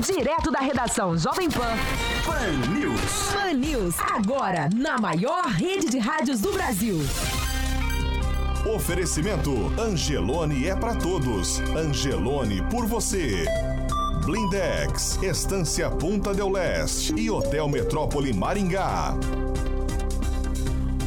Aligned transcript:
Direto 0.00 0.50
da 0.50 0.60
redação 0.60 1.18
Jovem 1.18 1.50
Pan. 1.50 1.76
Pan 2.24 2.72
News. 2.72 3.32
Pan 3.32 3.52
News, 3.52 3.94
agora 4.00 4.70
na 4.74 4.98
maior 4.98 5.44
rede 5.48 5.90
de 5.90 5.98
rádios 5.98 6.40
do 6.40 6.50
Brasil. 6.52 6.98
Oferecimento 8.74 9.52
Angelone 9.78 10.66
é 10.66 10.74
para 10.74 10.94
todos. 10.94 11.60
Angelone 11.76 12.62
por 12.70 12.86
você. 12.86 13.44
Blindex, 14.24 15.22
Estância 15.22 15.90
Punta 15.90 16.32
del 16.32 16.50
Leste 16.50 17.14
e 17.14 17.30
Hotel 17.30 17.68
Metrópole 17.68 18.32
Maringá. 18.32 19.14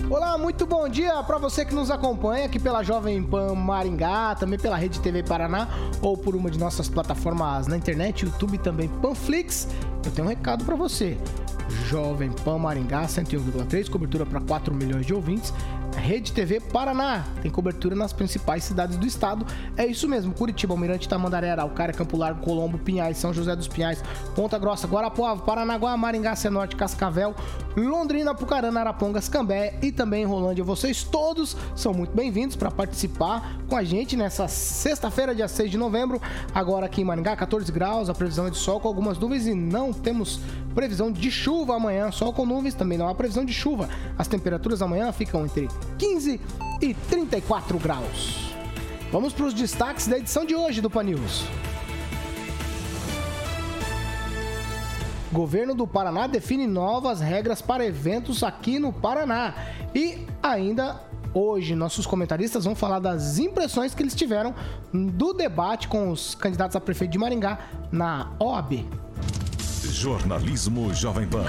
Olá, 0.08 0.38
muito 0.38 0.68
bom 0.68 0.88
dia 0.88 1.24
para 1.24 1.40
você 1.40 1.66
que 1.66 1.74
nos 1.74 1.90
acompanha 1.90 2.46
aqui 2.46 2.60
pela 2.60 2.84
Jovem 2.84 3.24
Pan 3.24 3.56
Maringá, 3.56 4.36
também 4.36 4.60
pela 4.60 4.78
Rede 4.78 5.00
TV 5.00 5.24
Paraná 5.24 5.68
ou 6.00 6.16
por 6.16 6.36
uma 6.36 6.52
de 6.52 6.60
nossas 6.60 6.88
plataformas 6.88 7.66
na 7.66 7.76
internet, 7.76 8.24
YouTube 8.24 8.60
também 8.60 8.88
Panflix. 8.88 9.68
Eu 10.06 10.12
tenho 10.12 10.28
um 10.28 10.30
recado 10.30 10.64
para 10.64 10.76
você. 10.76 11.18
Jovem 11.88 12.32
Pan 12.32 12.60
Maringá 12.60 13.08
101,3, 13.08 13.90
cobertura 13.90 14.28
para 14.28 14.40
4 14.42 14.76
milhões 14.76 15.08
de 15.08 15.14
ouvintes. 15.14 15.52
Rede 15.98 16.32
TV 16.32 16.60
Paraná 16.60 17.26
tem 17.42 17.50
cobertura 17.50 17.96
nas 17.96 18.14
principais 18.14 18.64
cidades 18.64 18.98
do 18.98 19.06
estado. 19.06 19.46
É 19.76 19.86
isso 19.86 20.08
mesmo: 20.08 20.34
Curitiba, 20.34 20.74
Almirante 20.74 21.10
Tamandaré, 21.10 21.52
Araucária, 21.52 21.94
Campo 21.94 22.18
Largo, 22.18 22.42
Colombo, 22.42 22.78
Pinhais, 22.78 23.18
São 23.18 23.34
José 23.34 23.56
dos 23.56 23.68
Pinhais, 23.68 24.04
Ponta 24.36 24.58
Grossa, 24.58 24.88
Guarapuava, 24.88 25.42
Paranaguá, 25.42 25.96
Maringá, 25.98 26.36
Cianorte, 26.36 26.76
Cascavel, 26.76 27.34
Londrina, 27.76 28.34
Pucarana, 28.36 28.80
Arapongas, 28.80 29.28
Cambé 29.28 29.78
e 29.82 29.92
também 29.92 30.26
Rolândia. 30.26 30.64
Vocês 30.64 31.04
todos 31.04 31.58
são 31.76 31.94
muito 31.94 32.16
bem-vindos 32.16 32.56
para 32.56 32.70
participar 32.70 33.60
com 33.68 33.76
a 33.76 33.84
gente 33.84 34.16
nessa 34.16 34.48
sexta-feira, 34.48 35.34
dia 35.34 35.48
6 35.48 35.72
de 35.72 35.78
novembro. 35.78 36.22
Agora 36.54 36.86
aqui 36.86 37.02
em 37.02 37.06
Maringá, 37.06 37.36
14 37.36 37.72
graus, 37.72 38.10
a 38.10 38.14
previsão 38.14 38.48
é 38.48 38.50
de 38.50 38.58
sol 38.58 38.80
com 38.80 38.88
algumas 38.88 39.18
nuvens 39.18 39.48
e 39.48 39.54
não 39.54 39.92
temos 39.92 40.40
previsão 40.74 41.12
de 41.12 41.32
chuva 41.32 41.76
amanhã. 41.76 42.12
Sol 42.12 42.34
com 42.34 42.46
nuvens, 42.46 42.74
também 42.74 42.98
não 42.98 43.08
há 43.08 43.16
previsão 43.16 43.46
de 43.46 43.54
chuva. 43.54 43.90
As 44.18 44.28
temperaturas 44.28 44.82
amanhã 44.82 45.12
ficam 45.12 45.46
entre 45.46 45.70
15 45.98 46.40
e 46.82 46.94
34 46.94 47.78
graus. 47.80 48.54
Vamos 49.12 49.34
para 49.34 49.46
os 49.46 49.54
destaques 49.54 50.08
da 50.08 50.18
edição 50.18 50.46
de 50.46 50.56
hoje 50.56 50.82
do 50.82 50.90
Pan 50.90 51.04
News. 51.04 51.46
Governo 55.32 55.76
do 55.76 55.86
Paraná 55.86 56.28
define 56.28 56.66
novas 56.66 57.20
regras 57.20 57.62
para 57.62 57.86
eventos 57.86 58.42
aqui 58.42 58.80
no 58.80 58.94
Paraná. 58.94 59.54
E 59.94 60.26
ainda 60.42 61.02
hoje 61.34 61.76
nossos 61.76 62.06
comentaristas 62.06 62.64
vão 62.64 62.74
falar 62.74 63.00
das 63.00 63.38
impressões 63.38 63.94
que 63.94 64.02
eles 64.02 64.16
tiveram 64.16 64.56
do 64.94 65.34
debate 65.34 65.90
com 65.90 66.10
os 66.10 66.36
candidatos 66.36 66.76
a 66.76 66.80
prefeito 66.80 67.12
de 67.12 67.18
Maringá 67.18 67.60
na 67.92 68.32
OAB. 68.40 68.86
Jornalismo 69.84 70.94
Jovem 70.94 71.28
Pan. 71.28 71.46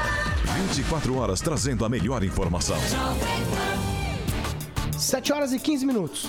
24 0.68 1.16
horas 1.16 1.40
trazendo 1.40 1.84
a 1.84 1.88
melhor 1.88 2.22
informação. 2.22 2.76
7 4.98 5.32
horas 5.32 5.52
e 5.52 5.58
15 5.58 5.86
minutos. 5.86 6.26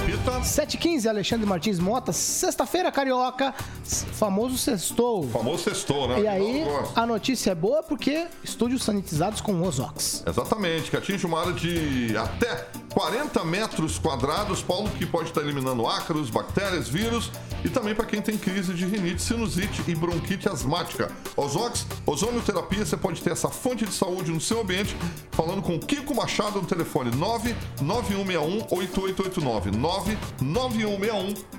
Repita. 0.00 0.42
7 0.42 0.74
e 0.74 0.78
15 0.78 1.08
Alexandre 1.08 1.46
Martins 1.46 1.78
Mota, 1.78 2.12
sexta-feira 2.12 2.90
carioca, 2.92 3.52
famoso 3.84 4.56
sextou. 4.56 5.28
Famoso 5.28 5.64
sextou, 5.64 6.08
né? 6.08 6.20
E 6.20 6.28
aí, 6.28 6.64
a 6.94 7.04
notícia 7.04 7.50
é 7.50 7.54
boa 7.54 7.82
porque 7.82 8.26
estúdios 8.42 8.84
sanitizados 8.84 9.40
com 9.40 9.60
Ozox. 9.62 10.22
Exatamente, 10.26 10.90
que 10.90 10.96
atinge 10.96 11.26
uma 11.26 11.40
área 11.40 11.52
de 11.52 12.16
até 12.16 12.68
40 12.92 13.44
metros 13.44 13.98
quadrados, 13.98 14.62
Paulo, 14.62 14.88
que 14.90 15.04
pode 15.04 15.28
estar 15.28 15.40
eliminando 15.40 15.86
ácaros, 15.86 16.30
bactérias, 16.30 16.88
vírus 16.88 17.30
e 17.64 17.70
também 17.70 17.94
para 17.94 18.04
quem 18.04 18.20
tem 18.20 18.36
crise 18.36 18.74
de 18.74 18.84
rinite, 18.84 19.22
sinusite 19.22 19.82
e 19.88 19.94
bronquite 19.94 20.46
asmática. 20.48 21.10
Ozox, 21.36 21.86
ozonioterapia, 22.06 22.84
você 22.84 22.96
pode 22.96 23.22
ter 23.22 23.30
essa 23.32 23.48
fonte 23.48 23.86
de 23.86 23.92
saúde 23.92 24.30
no 24.30 24.40
seu 24.40 24.60
ambiente, 24.60 24.96
falando 25.32 25.62
com 25.62 25.76
Kiko 25.78 26.14
Machado 26.14 26.60
no 26.60 26.66
telefone 26.66 27.10
991618889. 27.12 29.70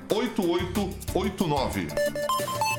991618889. 0.10 2.75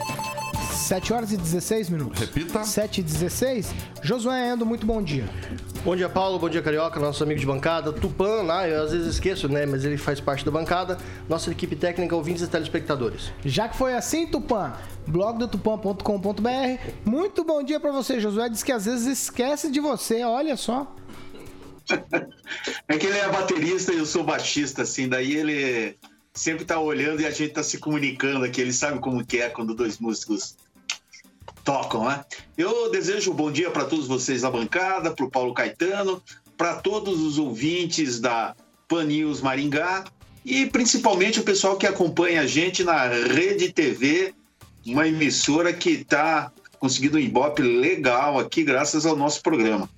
7 0.87 1.13
horas 1.13 1.33
e 1.33 1.37
16 1.37 1.91
minutos. 1.91 2.21
Repita. 2.21 2.63
7 2.63 3.01
e 3.01 3.03
16. 3.03 3.75
Josué 4.03 4.53
Endo, 4.53 4.65
muito 4.65 4.87
bom 4.87 5.03
dia. 5.03 5.29
Bom 5.83 5.97
dia, 5.97 6.09
Paulo. 6.09 6.39
Bom 6.39 6.49
dia, 6.49 6.63
Carioca, 6.63 7.01
nosso 7.01 7.25
amigo 7.25 7.41
de 7.41 7.47
bancada. 7.47 7.93
Tupã, 7.93 8.43
lá, 8.43 8.69
eu 8.69 8.85
às 8.85 8.93
vezes 8.93 9.15
esqueço, 9.15 9.49
né? 9.49 9.67
Mas 9.67 9.85
ele 9.85 9.97
faz 9.97 10.21
parte 10.21 10.45
da 10.45 10.51
bancada. 10.53 10.97
Nossa 11.29 11.51
equipe 11.51 11.75
técnica, 11.75 12.15
ouvintes 12.15 12.45
e 12.45 12.47
telespectadores. 12.47 13.33
Já 13.45 13.69
que 13.69 13.77
foi 13.77 13.95
assim, 13.95 14.29
Tupã, 14.29 14.75
blog 15.09 15.41
do 15.41 15.49
tupan.com.br. 15.49 16.81
Muito 17.05 17.43
bom 17.43 17.65
dia 17.65 17.81
pra 17.81 17.91
você, 17.91 18.21
Josué. 18.21 18.49
Diz 18.49 18.63
que 18.63 18.71
às 18.71 18.85
vezes 18.85 19.07
esquece 19.07 19.73
de 19.73 19.81
você, 19.81 20.23
olha 20.23 20.57
só. 20.57 20.95
É 22.89 22.97
que 22.97 23.07
ele 23.07 23.19
é 23.19 23.29
baterista 23.29 23.93
e 23.93 23.99
eu 23.99 24.07
sou 24.07 24.23
baixista, 24.23 24.83
assim, 24.83 25.09
daí 25.09 25.35
ele 25.35 25.97
sempre 26.33 26.65
tá 26.65 26.79
olhando 26.79 27.21
e 27.21 27.27
a 27.27 27.31
gente 27.31 27.53
tá 27.53 27.63
se 27.63 27.79
comunicando 27.79 28.45
aqui, 28.45 28.61
ele 28.61 28.73
sabe 28.73 29.01
como 29.01 29.25
que 29.25 29.39
é 29.39 29.49
quando 29.49 29.75
dois 29.75 29.99
músicos 29.99 30.57
tocam, 31.67 32.05
né? 32.05 32.25
Eu 32.57 32.91
desejo 32.93 33.33
um 33.33 33.35
bom 33.35 33.51
dia 33.51 33.71
para 33.71 33.85
todos 33.85 34.07
vocês 34.07 34.43
da 34.43 34.51
bancada, 34.51 35.11
pro 35.11 35.29
Paulo 35.29 35.53
Caetano, 35.53 36.23
para 36.57 36.77
todos 36.77 37.21
os 37.21 37.39
ouvintes 37.39 38.21
da 38.21 38.55
Pan 38.89 39.05
News 39.05 39.41
Maringá 39.43 40.05
e 40.45 40.65
principalmente 40.67 41.41
o 41.41 41.43
pessoal 41.43 41.77
que 41.77 41.87
acompanha 41.87 42.43
a 42.43 42.47
gente 42.47 42.85
na 42.85 43.09
Rede 43.09 43.73
TV, 43.73 44.33
uma 44.87 45.09
emissora 45.09 45.73
que 45.73 46.05
tá 46.05 46.53
conseguindo 46.79 47.17
um 47.17 47.21
ibope 47.21 47.63
legal 47.63 48.39
aqui 48.39 48.63
graças 48.63 49.05
ao 49.05 49.17
nosso 49.17 49.43
programa. 49.43 49.91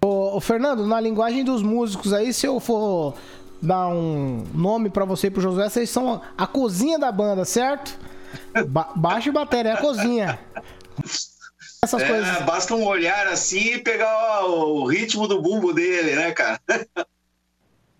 Ô, 0.00 0.36
ô, 0.36 0.40
Fernando, 0.40 0.86
na 0.86 0.98
linguagem 0.98 1.44
dos 1.44 1.62
músicos 1.62 2.14
aí, 2.14 2.32
se 2.32 2.46
eu 2.46 2.58
for 2.58 3.14
dar 3.60 3.88
um 3.88 4.42
nome 4.54 4.88
pra 4.88 5.04
você 5.04 5.26
e 5.26 5.30
pro 5.30 5.42
Josué, 5.42 5.68
vocês 5.68 5.90
são 5.90 6.22
a 6.36 6.46
cozinha 6.46 6.98
da 6.98 7.12
banda, 7.12 7.44
certo? 7.44 7.98
Ba 8.68 8.90
baixo 8.96 9.28
e 9.28 9.32
bateria, 9.32 9.72
é 9.72 9.74
a 9.74 9.78
cozinha. 9.78 10.38
Essas 11.84 12.02
coisas. 12.02 12.28
É, 12.28 12.42
basta 12.44 12.74
um 12.74 12.84
olhar 12.84 13.26
assim 13.26 13.74
e 13.74 13.78
pegar 13.78 14.44
o 14.46 14.86
ritmo 14.86 15.26
do 15.26 15.40
bumbo 15.42 15.72
dele, 15.72 16.14
né, 16.14 16.30
cara? 16.32 16.60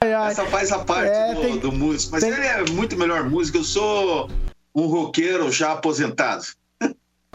Ai, 0.00 0.12
ai. 0.14 0.30
Essa 0.30 0.44
faz 0.46 0.70
a 0.72 0.78
parte 0.80 1.10
É, 1.10 1.34
do, 1.34 1.40
tem- 1.40 1.58
do 1.58 1.72
músico. 1.72 2.12
Mas 2.12 2.22
tem- 2.22 2.32
ele 2.32 2.46
é 2.46 2.64
muito 2.70 2.96
melhor 2.96 3.28
músico. 3.28 3.58
Eu 3.58 3.64
sou 3.64 4.30
um 4.74 4.86
roqueiro 4.86 5.50
já 5.50 5.72
aposentado. 5.72 6.44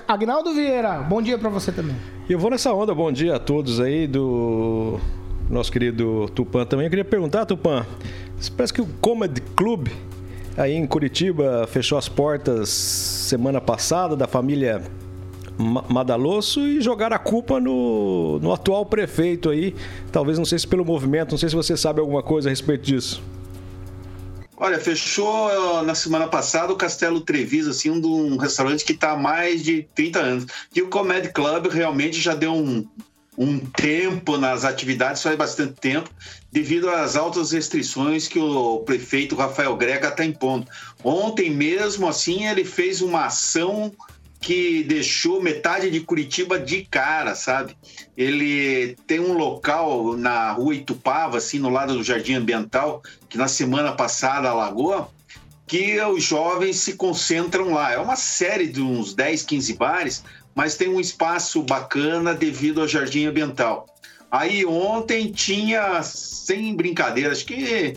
Agnaldo 0.07 0.53
Vieira, 0.53 0.99
bom 0.99 1.21
dia 1.21 1.37
pra 1.37 1.49
você 1.49 1.69
também. 1.71 1.95
Eu 2.29 2.39
vou 2.39 2.49
nessa 2.49 2.73
onda, 2.73 2.95
bom 2.95 3.11
dia 3.11 3.35
a 3.35 3.39
todos 3.39 3.79
aí 3.81 4.07
do 4.07 4.99
nosso 5.49 5.69
querido 5.71 6.29
Tupã 6.33 6.65
também. 6.65 6.85
Eu 6.85 6.89
queria 6.89 7.03
perguntar, 7.05 7.45
Tupã, 7.45 7.85
parece 8.55 8.73
que 8.73 8.81
o 8.81 8.87
Comedy 9.01 9.41
Club 9.41 9.89
aí 10.57 10.73
em 10.73 10.85
Curitiba 10.87 11.67
fechou 11.71 11.97
as 11.97 12.09
portas 12.09 12.69
semana 12.69 13.61
passada 13.61 14.15
da 14.15 14.27
família 14.27 14.81
Ma- 15.57 15.85
Madalosso 15.87 16.61
e 16.61 16.81
jogaram 16.81 17.15
a 17.15 17.19
culpa 17.19 17.59
no, 17.59 18.39
no 18.39 18.51
atual 18.51 18.85
prefeito 18.85 19.49
aí. 19.49 19.75
Talvez, 20.11 20.37
não 20.37 20.45
sei 20.45 20.59
se 20.59 20.67
pelo 20.67 20.83
movimento, 20.83 21.31
não 21.31 21.37
sei 21.37 21.49
se 21.49 21.55
você 21.55 21.75
sabe 21.77 21.99
alguma 21.99 22.21
coisa 22.23 22.49
a 22.49 22.51
respeito 22.51 22.83
disso. 22.83 23.21
Olha, 24.59 24.79
fechou 24.79 25.51
eh, 25.51 25.83
na 25.83 25.93
semana 25.93 26.27
passada 26.27 26.73
o 26.73 26.75
Castelo 26.75 27.21
Treviso, 27.21 27.69
assim, 27.69 27.91
um, 27.91 28.33
um 28.33 28.37
restaurante 28.37 28.83
que 28.83 28.93
está 28.93 29.11
há 29.11 29.17
mais 29.17 29.63
de 29.63 29.85
30 29.93 30.19
anos. 30.19 30.45
E 30.75 30.81
o 30.81 30.87
Comedy 30.87 31.29
Club 31.29 31.67
realmente 31.67 32.19
já 32.19 32.33
deu 32.33 32.53
um, 32.53 32.83
um 33.37 33.59
tempo 33.59 34.35
nas 34.35 34.65
atividades, 34.65 35.21
faz 35.21 35.37
bastante 35.37 35.73
tempo, 35.73 36.09
devido 36.51 36.89
às 36.89 37.15
altas 37.15 37.51
restrições 37.51 38.27
que 38.27 38.39
o 38.39 38.79
prefeito 38.79 39.35
Rafael 39.35 39.75
Grega 39.77 40.07
está 40.07 40.25
impondo. 40.25 40.67
Ontem 41.03 41.51
mesmo, 41.51 42.07
assim, 42.07 42.47
ele 42.47 42.65
fez 42.65 42.99
uma 43.01 43.25
ação 43.25 43.93
que 44.39 44.83
deixou 44.83 45.41
metade 45.41 45.89
de 45.89 45.99
Curitiba 45.99 46.59
de 46.59 46.83
cara, 46.83 47.35
sabe? 47.35 47.75
Ele 48.15 48.95
tem 49.05 49.19
um 49.19 49.33
local 49.33 50.15
na 50.15 50.51
rua 50.51 50.75
Itupava, 50.75 51.37
assim, 51.37 51.59
no 51.59 51.69
lado 51.69 51.93
do 51.93 52.03
Jardim 52.03 52.33
Ambiental, 52.33 53.03
que 53.29 53.37
na 53.37 53.47
semana 53.47 53.91
passada 53.91 54.49
alagou, 54.49 55.11
que 55.67 55.99
os 56.01 56.23
jovens 56.23 56.77
se 56.77 56.93
concentram 56.93 57.73
lá. 57.73 57.91
É 57.91 57.97
uma 57.97 58.15
série 58.15 58.67
de 58.67 58.81
uns 58.81 59.13
10, 59.13 59.43
15 59.43 59.73
bares, 59.73 60.23
mas 60.57 60.75
tem 60.75 60.89
um 60.89 60.99
espaço 60.99 61.61
bacana 61.61 62.33
devido 62.33 62.81
ao 62.81 62.87
Jardim 62.87 63.27
Ambiental. 63.27 63.85
Aí 64.31 64.65
ontem 64.65 65.31
tinha, 65.31 66.01
sem 66.01 66.75
brincadeira, 66.75 67.31
acho 67.31 67.45
que 67.45 67.95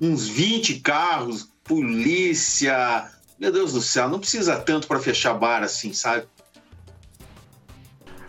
uns 0.00 0.26
20 0.26 0.80
carros, 0.80 1.50
polícia. 1.62 3.06
Meu 3.38 3.52
Deus 3.52 3.74
do 3.74 3.82
céu, 3.82 4.08
não 4.08 4.18
precisa 4.18 4.58
tanto 4.58 4.88
para 4.88 4.98
fechar 4.98 5.34
bar 5.34 5.62
assim, 5.62 5.92
sabe? 5.92 6.26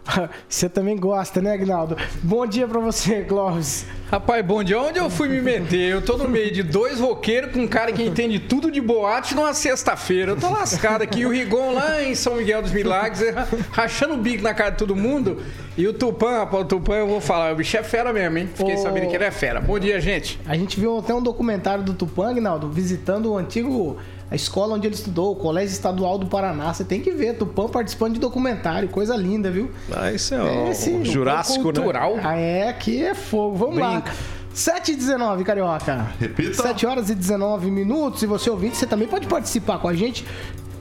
Você 0.48 0.68
também 0.69 0.98
gosta, 0.98 1.42
né, 1.42 1.53
Agnaldo? 1.53 1.98
Bom 2.24 2.45
dia 2.45 2.68
pra 2.68 2.80
você, 2.80 3.21
Clóvis. 3.24 3.86
Rapaz, 4.09 4.45
bom 4.45 4.63
dia. 4.63 4.80
Onde 4.80 5.00
eu 5.00 5.09
fui 5.09 5.30
me 5.30 5.42
meter? 5.42 5.89
Eu 5.89 6.01
tô 6.01 6.18
no 6.18 6.27
meio 6.27 6.51
de 6.51 6.63
dois 6.63 7.00
roqueiros 7.00 7.53
com 7.53 7.59
um 7.62 7.68
cara 7.68 7.92
que 7.94 8.03
entende 8.03 8.39
tudo 8.39 8.69
de 8.69 8.81
boate 8.81 9.33
numa 9.33 9.53
sexta-feira. 9.53 10.31
Eu 10.31 10.38
tô 10.38 10.50
lascado 10.50 11.01
aqui. 11.01 11.25
O 11.25 11.30
Rigon 11.30 11.74
lá 11.74 12.03
em 12.03 12.13
São 12.13 12.36
Miguel 12.36 12.62
dos 12.62 12.71
Milagres, 12.71 13.33
rachando 13.71 14.15
o 14.15 14.18
bico 14.18 14.44
na 14.44 14.53
cara 14.53 14.71
de 14.71 14.77
todo 14.77 14.95
mundo. 14.95 15.42
E 15.77 15.88
o 15.88 15.94
Tupã, 15.94 16.39
rapaz, 16.39 16.63
o 16.63 16.68
Tupã, 16.68 16.95
eu 16.95 17.07
vou 17.07 17.21
falar, 17.21 17.53
o 17.53 17.56
bicho 17.56 17.77
é 17.77 17.83
fera 17.83 18.12
mesmo, 18.12 18.38
hein? 18.38 18.50
Fiquei 18.53 18.75
Ô. 18.75 18.77
sabendo 18.77 19.07
que 19.07 19.15
ele 19.15 19.24
é 19.24 19.31
fera. 19.31 19.62
Bom 19.62 19.80
dia, 19.80 20.01
gente. 20.01 20.38
A 20.45 20.57
gente 20.57 20.77
viu 20.77 20.98
até 20.98 21.13
um 21.13 21.21
documentário 21.21 21.83
do 21.83 21.94
Tupã, 21.94 22.31
Agnaldo, 22.31 22.69
visitando 22.69 23.31
o 23.31 23.38
antigo 23.38 23.98
a 24.31 24.35
escola 24.35 24.75
onde 24.75 24.87
ele 24.87 24.95
estudou, 24.95 25.33
o 25.33 25.35
Colégio 25.35 25.73
Estadual 25.73 26.17
do 26.17 26.25
Paraná. 26.25 26.73
Você 26.73 26.85
tem 26.85 27.01
que 27.01 27.11
ver, 27.11 27.37
Tupã 27.37 27.67
participando 27.67 28.13
de 28.13 28.19
documentário, 28.21 28.87
coisa 28.87 29.13
linda, 29.13 29.51
viu? 29.51 29.69
Ah, 29.93 30.09
isso 30.09 30.33
é 30.33 30.41
um 30.41 30.71
Esse 30.71 31.03
Jurássico, 31.03 31.57
né? 31.57 31.73
Cultural. 31.73 32.15
Ah, 32.23 32.37
é, 32.37 32.69
aqui 32.69 33.03
é 33.03 33.13
fogo. 33.13 33.57
Vamos 33.57 33.77
lá. 33.77 33.99
Brinca. 33.99 34.13
7 34.53 34.93
e 34.93 34.95
19, 34.95 35.43
Carioca. 35.43 36.13
Repita. 36.17 36.63
7 36.63 36.85
horas 36.85 37.09
e 37.09 37.15
19 37.15 37.69
minutos. 37.69 38.23
E 38.23 38.25
você 38.25 38.49
ouvinte, 38.49 38.77
você 38.77 38.87
também 38.87 39.07
pode 39.07 39.27
participar 39.27 39.79
com 39.79 39.89
a 39.89 39.93
gente. 39.93 40.25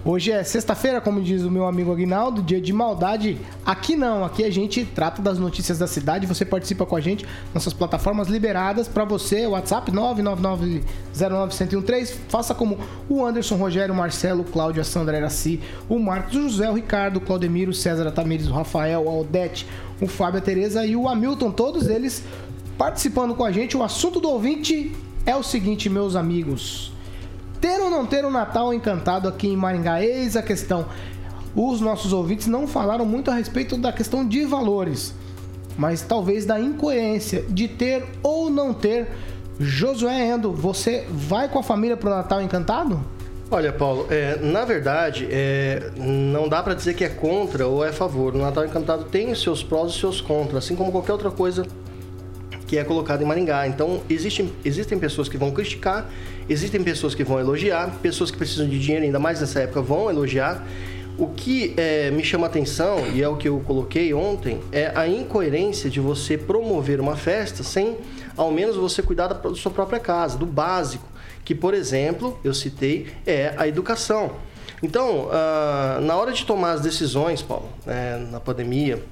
Hoje 0.03 0.33
é 0.33 0.43
sexta-feira, 0.43 0.99
como 0.99 1.21
diz 1.21 1.43
o 1.43 1.51
meu 1.51 1.67
amigo 1.67 1.93
Aguinaldo, 1.93 2.43
dia 2.43 2.59
de 2.59 2.73
maldade. 2.73 3.39
Aqui 3.67 3.97
não, 3.97 4.25
aqui 4.25 4.43
a 4.45 4.51
gente 4.51 4.83
trata 4.83 5.21
das 5.21 5.39
notícias 5.39 5.79
da 5.79 5.87
cidade. 5.87 6.27
Você 6.27 6.43
participa 6.43 6.87
com 6.87 6.97
a 6.97 7.03
gente, 7.03 7.27
nossas 7.53 7.75
plataformas 7.75 8.27
liberadas 8.27 8.89
para 8.89 9.05
você. 9.05 9.47
WhatsApp 9.47 9.93
999-09113. 9.93 12.15
Faça 12.31 12.55
como 12.55 12.79
o 13.11 13.23
Anderson, 13.23 13.57
Rogério, 13.57 13.95
Marcelo, 13.95 14.43
Cláudio, 14.43 14.81
a 14.81 14.85
Sandra 14.85 15.19
Eraci, 15.19 15.61
o 15.87 15.99
Marcos, 15.99 16.35
o 16.35 16.49
José, 16.49 16.71
o 16.71 16.75
Ricardo, 16.75 17.19
o 17.19 17.21
Claudemiro, 17.21 17.71
o 17.71 17.75
César 17.75 18.09
Atamires, 18.09 18.49
o 18.49 18.55
Rafael, 18.55 19.07
a 19.07 19.13
Odete, 19.13 19.67
o 20.01 20.07
Fábio, 20.07 20.39
a 20.39 20.43
Tereza 20.43 20.87
e 20.87 20.97
o 20.97 21.07
Hamilton. 21.07 21.51
Todos 21.51 21.89
eles 21.89 22.25
participando 22.79 23.35
com 23.35 23.45
a 23.45 23.53
gente. 23.53 23.77
O 23.77 23.83
assunto 23.83 24.19
do 24.19 24.31
ouvinte 24.31 24.97
é 25.27 25.37
o 25.37 25.43
seguinte, 25.43 25.91
meus 25.91 26.17
amigos. 26.17 26.91
Ter 27.61 27.79
ou 27.81 27.91
não 27.91 28.07
ter 28.07 28.25
um 28.25 28.31
Natal 28.31 28.73
encantado 28.73 29.29
aqui 29.29 29.49
em 29.49 29.57
Maringá? 29.57 30.03
Eis 30.03 30.35
a 30.37 30.43
questão. 30.43 30.87
Os 31.55 31.81
nossos 31.81 32.13
ouvintes 32.13 32.47
não 32.47 32.67
falaram 32.67 33.05
muito 33.05 33.31
a 33.31 33.35
respeito 33.35 33.77
da 33.77 33.93
questão 33.93 34.27
de 34.27 34.45
valores, 34.45 35.13
mas 35.77 36.01
talvez 36.01 36.47
da 36.47 36.59
incoerência 36.59 37.45
de 37.49 37.69
ter 37.69 38.05
ou 38.23 38.49
não 38.49 38.73
ter. 38.73 39.09
Josué 39.59 40.27
Endo, 40.27 40.53
você 40.53 41.07
vai 41.11 41.49
com 41.49 41.59
a 41.59 41.63
família 41.63 41.97
pro 41.97 42.09
Natal 42.09 42.41
encantado? 42.41 42.99
Olha, 43.51 43.73
Paulo, 43.73 44.07
é, 44.09 44.37
na 44.37 44.65
verdade, 44.65 45.29
é, 45.31 45.91
não 45.97 46.49
dá 46.49 46.63
pra 46.63 46.73
dizer 46.73 46.95
que 46.95 47.05
é 47.05 47.09
contra 47.09 47.67
ou 47.67 47.85
é 47.85 47.89
a 47.89 47.93
favor. 47.93 48.35
O 48.35 48.39
Natal 48.39 48.65
Encantado 48.65 49.05
tem 49.05 49.33
os 49.33 49.43
seus 49.43 49.63
prós 49.63 49.91
e 49.91 49.95
os 49.95 50.01
seus 50.01 50.21
contras, 50.21 50.65
assim 50.65 50.77
como 50.77 50.93
qualquer 50.93 51.13
outra 51.13 51.33
coisa 51.33 51.67
que 52.71 52.79
é 52.79 52.85
colocada 52.85 53.21
em 53.21 53.27
Maringá. 53.27 53.67
Então, 53.67 54.01
existem, 54.09 54.53
existem 54.65 54.97
pessoas 54.97 55.29
que 55.29 55.37
vão 55.37 55.51
criticar, 55.51 56.09
existem 56.49 56.81
pessoas 56.85 57.17
que 57.17 57.25
vão 57.25 57.41
elogiar, 57.41 57.99
pessoas 58.01 58.31
que 58.31 58.37
precisam 58.37 58.69
de 58.69 58.79
dinheiro, 58.79 59.05
ainda 59.05 59.19
mais 59.19 59.41
nessa 59.41 59.59
época, 59.59 59.83
vão 59.83 60.09
elogiar. 60.09 60.65
O 61.19 61.27
que 61.27 61.75
é, 61.77 62.13
me 62.13 62.23
chama 62.23 62.47
atenção, 62.47 63.09
e 63.13 63.25
é 63.25 63.29
o 63.29 63.37
que 63.37 63.49
eu 63.49 63.59
coloquei 63.67 64.15
ontem, 64.15 64.61
é 64.71 64.93
a 64.95 65.09
incoerência 65.09 65.91
de 65.91 65.99
você 65.99 66.39
promover 66.39 67.01
uma 67.01 67.17
festa 67.17 67.65
sem, 67.65 67.99
ao 68.37 68.53
menos, 68.53 68.77
você 68.77 69.03
cuidar 69.03 69.27
da 69.27 69.35
da 69.35 69.53
sua 69.57 69.73
própria 69.73 69.99
casa, 69.99 70.39
do 70.39 70.47
básico. 70.47 71.09
Que, 71.45 71.57
por 71.57 71.75
exemplo, 71.75 72.39
eu 72.45 72.55
citei, 72.55 73.09
é 73.27 73.53
a 73.57 73.67
educação. 73.67 74.31
Então, 74.81 75.29
ah, 75.33 75.99
na 76.01 76.15
hora 76.15 76.31
de 76.31 76.47
tomar 76.47 76.71
as 76.71 76.83
decisões, 76.83 77.43
Paulo, 77.43 77.69
né, 77.85 78.29
na 78.31 78.39
pandemia, 78.39 79.03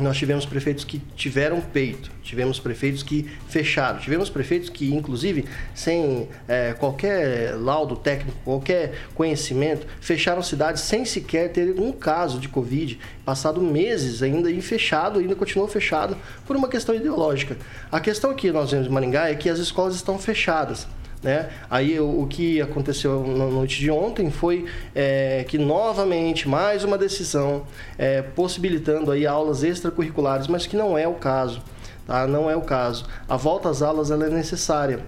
nós 0.00 0.16
tivemos 0.16 0.46
prefeitos 0.46 0.84
que 0.84 0.98
tiveram 1.16 1.60
peito, 1.60 2.10
tivemos 2.22 2.58
prefeitos 2.58 3.02
que 3.02 3.28
fecharam, 3.48 3.98
tivemos 3.98 4.30
prefeitos 4.30 4.68
que, 4.68 4.94
inclusive, 4.94 5.44
sem 5.74 6.28
eh, 6.48 6.74
qualquer 6.78 7.56
laudo 7.56 7.96
técnico, 7.96 8.36
qualquer 8.44 8.94
conhecimento, 9.14 9.86
fecharam 10.00 10.42
cidades 10.42 10.82
sem 10.82 11.04
sequer 11.04 11.50
ter 11.52 11.74
um 11.78 11.92
caso 11.92 12.38
de 12.38 12.48
Covid, 12.48 12.98
passado 13.24 13.60
meses 13.60 14.22
ainda 14.22 14.50
e 14.50 14.60
fechado, 14.60 15.18
ainda 15.18 15.34
continuou 15.34 15.68
fechado 15.68 16.16
por 16.46 16.56
uma 16.56 16.68
questão 16.68 16.94
ideológica. 16.94 17.56
A 17.90 18.00
questão 18.00 18.34
que 18.34 18.50
nós 18.52 18.70
vemos 18.70 18.86
em 18.86 18.90
Maringá 18.90 19.28
é 19.28 19.34
que 19.34 19.48
as 19.48 19.58
escolas 19.58 19.94
estão 19.94 20.18
fechadas. 20.18 20.86
Né? 21.22 21.50
Aí 21.68 22.00
o, 22.00 22.22
o 22.22 22.26
que 22.26 22.62
aconteceu 22.62 23.26
na 23.26 23.44
noite 23.46 23.78
de 23.78 23.90
ontem 23.90 24.30
foi 24.30 24.64
é, 24.94 25.44
que 25.46 25.58
novamente 25.58 26.48
mais 26.48 26.82
uma 26.82 26.96
decisão 26.96 27.64
é, 27.98 28.22
possibilitando 28.22 29.10
aí 29.10 29.26
aulas 29.26 29.62
extracurriculares, 29.62 30.46
mas 30.46 30.66
que 30.66 30.76
não 30.76 30.96
é 30.96 31.06
o 31.06 31.14
caso, 31.14 31.62
tá? 32.06 32.26
Não 32.26 32.48
é 32.48 32.56
o 32.56 32.62
caso. 32.62 33.04
A 33.28 33.36
volta 33.36 33.68
às 33.68 33.82
aulas 33.82 34.10
é 34.10 34.16
necessária. 34.16 35.00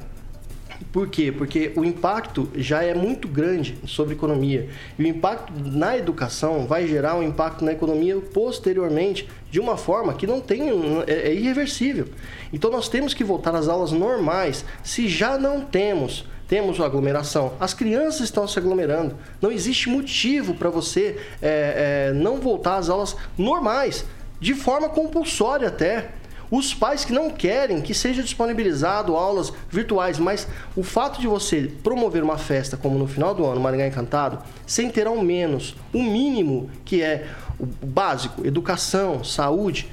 Por 0.92 1.08
quê? 1.08 1.32
Porque 1.32 1.72
o 1.74 1.84
impacto 1.84 2.50
já 2.54 2.82
é 2.82 2.92
muito 2.92 3.26
grande 3.26 3.78
sobre 3.86 4.12
a 4.12 4.16
economia. 4.16 4.68
E 4.98 5.02
o 5.02 5.06
impacto 5.06 5.50
na 5.56 5.96
educação 5.96 6.66
vai 6.66 6.86
gerar 6.86 7.14
um 7.16 7.22
impacto 7.22 7.64
na 7.64 7.72
economia 7.72 8.20
posteriormente 8.20 9.26
de 9.50 9.58
uma 9.58 9.78
forma 9.78 10.12
que 10.12 10.26
não 10.26 10.38
tem, 10.38 10.62
é, 11.06 11.30
é 11.30 11.34
irreversível. 11.34 12.08
Então 12.52 12.70
nós 12.70 12.90
temos 12.90 13.14
que 13.14 13.24
voltar 13.24 13.54
às 13.54 13.68
aulas 13.68 13.90
normais. 13.90 14.66
Se 14.84 15.08
já 15.08 15.38
não 15.38 15.62
temos, 15.62 16.26
temos 16.46 16.78
aglomeração. 16.78 17.54
As 17.58 17.72
crianças 17.72 18.20
estão 18.20 18.46
se 18.46 18.58
aglomerando. 18.58 19.16
Não 19.40 19.50
existe 19.50 19.88
motivo 19.88 20.52
para 20.52 20.68
você 20.68 21.16
é, 21.40 22.10
é, 22.10 22.12
não 22.12 22.36
voltar 22.36 22.76
às 22.76 22.90
aulas 22.90 23.16
normais, 23.38 24.04
de 24.38 24.54
forma 24.54 24.90
compulsória 24.90 25.68
até. 25.68 26.10
Os 26.52 26.74
pais 26.74 27.02
que 27.02 27.14
não 27.14 27.30
querem 27.30 27.80
que 27.80 27.94
seja 27.94 28.22
disponibilizado 28.22 29.16
aulas 29.16 29.50
virtuais, 29.70 30.18
mas 30.18 30.46
o 30.76 30.82
fato 30.82 31.18
de 31.18 31.26
você 31.26 31.72
promover 31.82 32.22
uma 32.22 32.36
festa 32.36 32.76
como 32.76 32.98
no 32.98 33.08
final 33.08 33.34
do 33.34 33.46
ano, 33.46 33.58
Maringá 33.58 33.86
Encantado, 33.86 34.38
sem 34.66 34.90
ter 34.90 35.06
ao 35.06 35.16
menos 35.22 35.74
o 35.94 36.02
mínimo 36.02 36.68
que 36.84 37.00
é 37.00 37.26
o 37.58 37.64
básico, 37.64 38.46
educação, 38.46 39.24
saúde, 39.24 39.88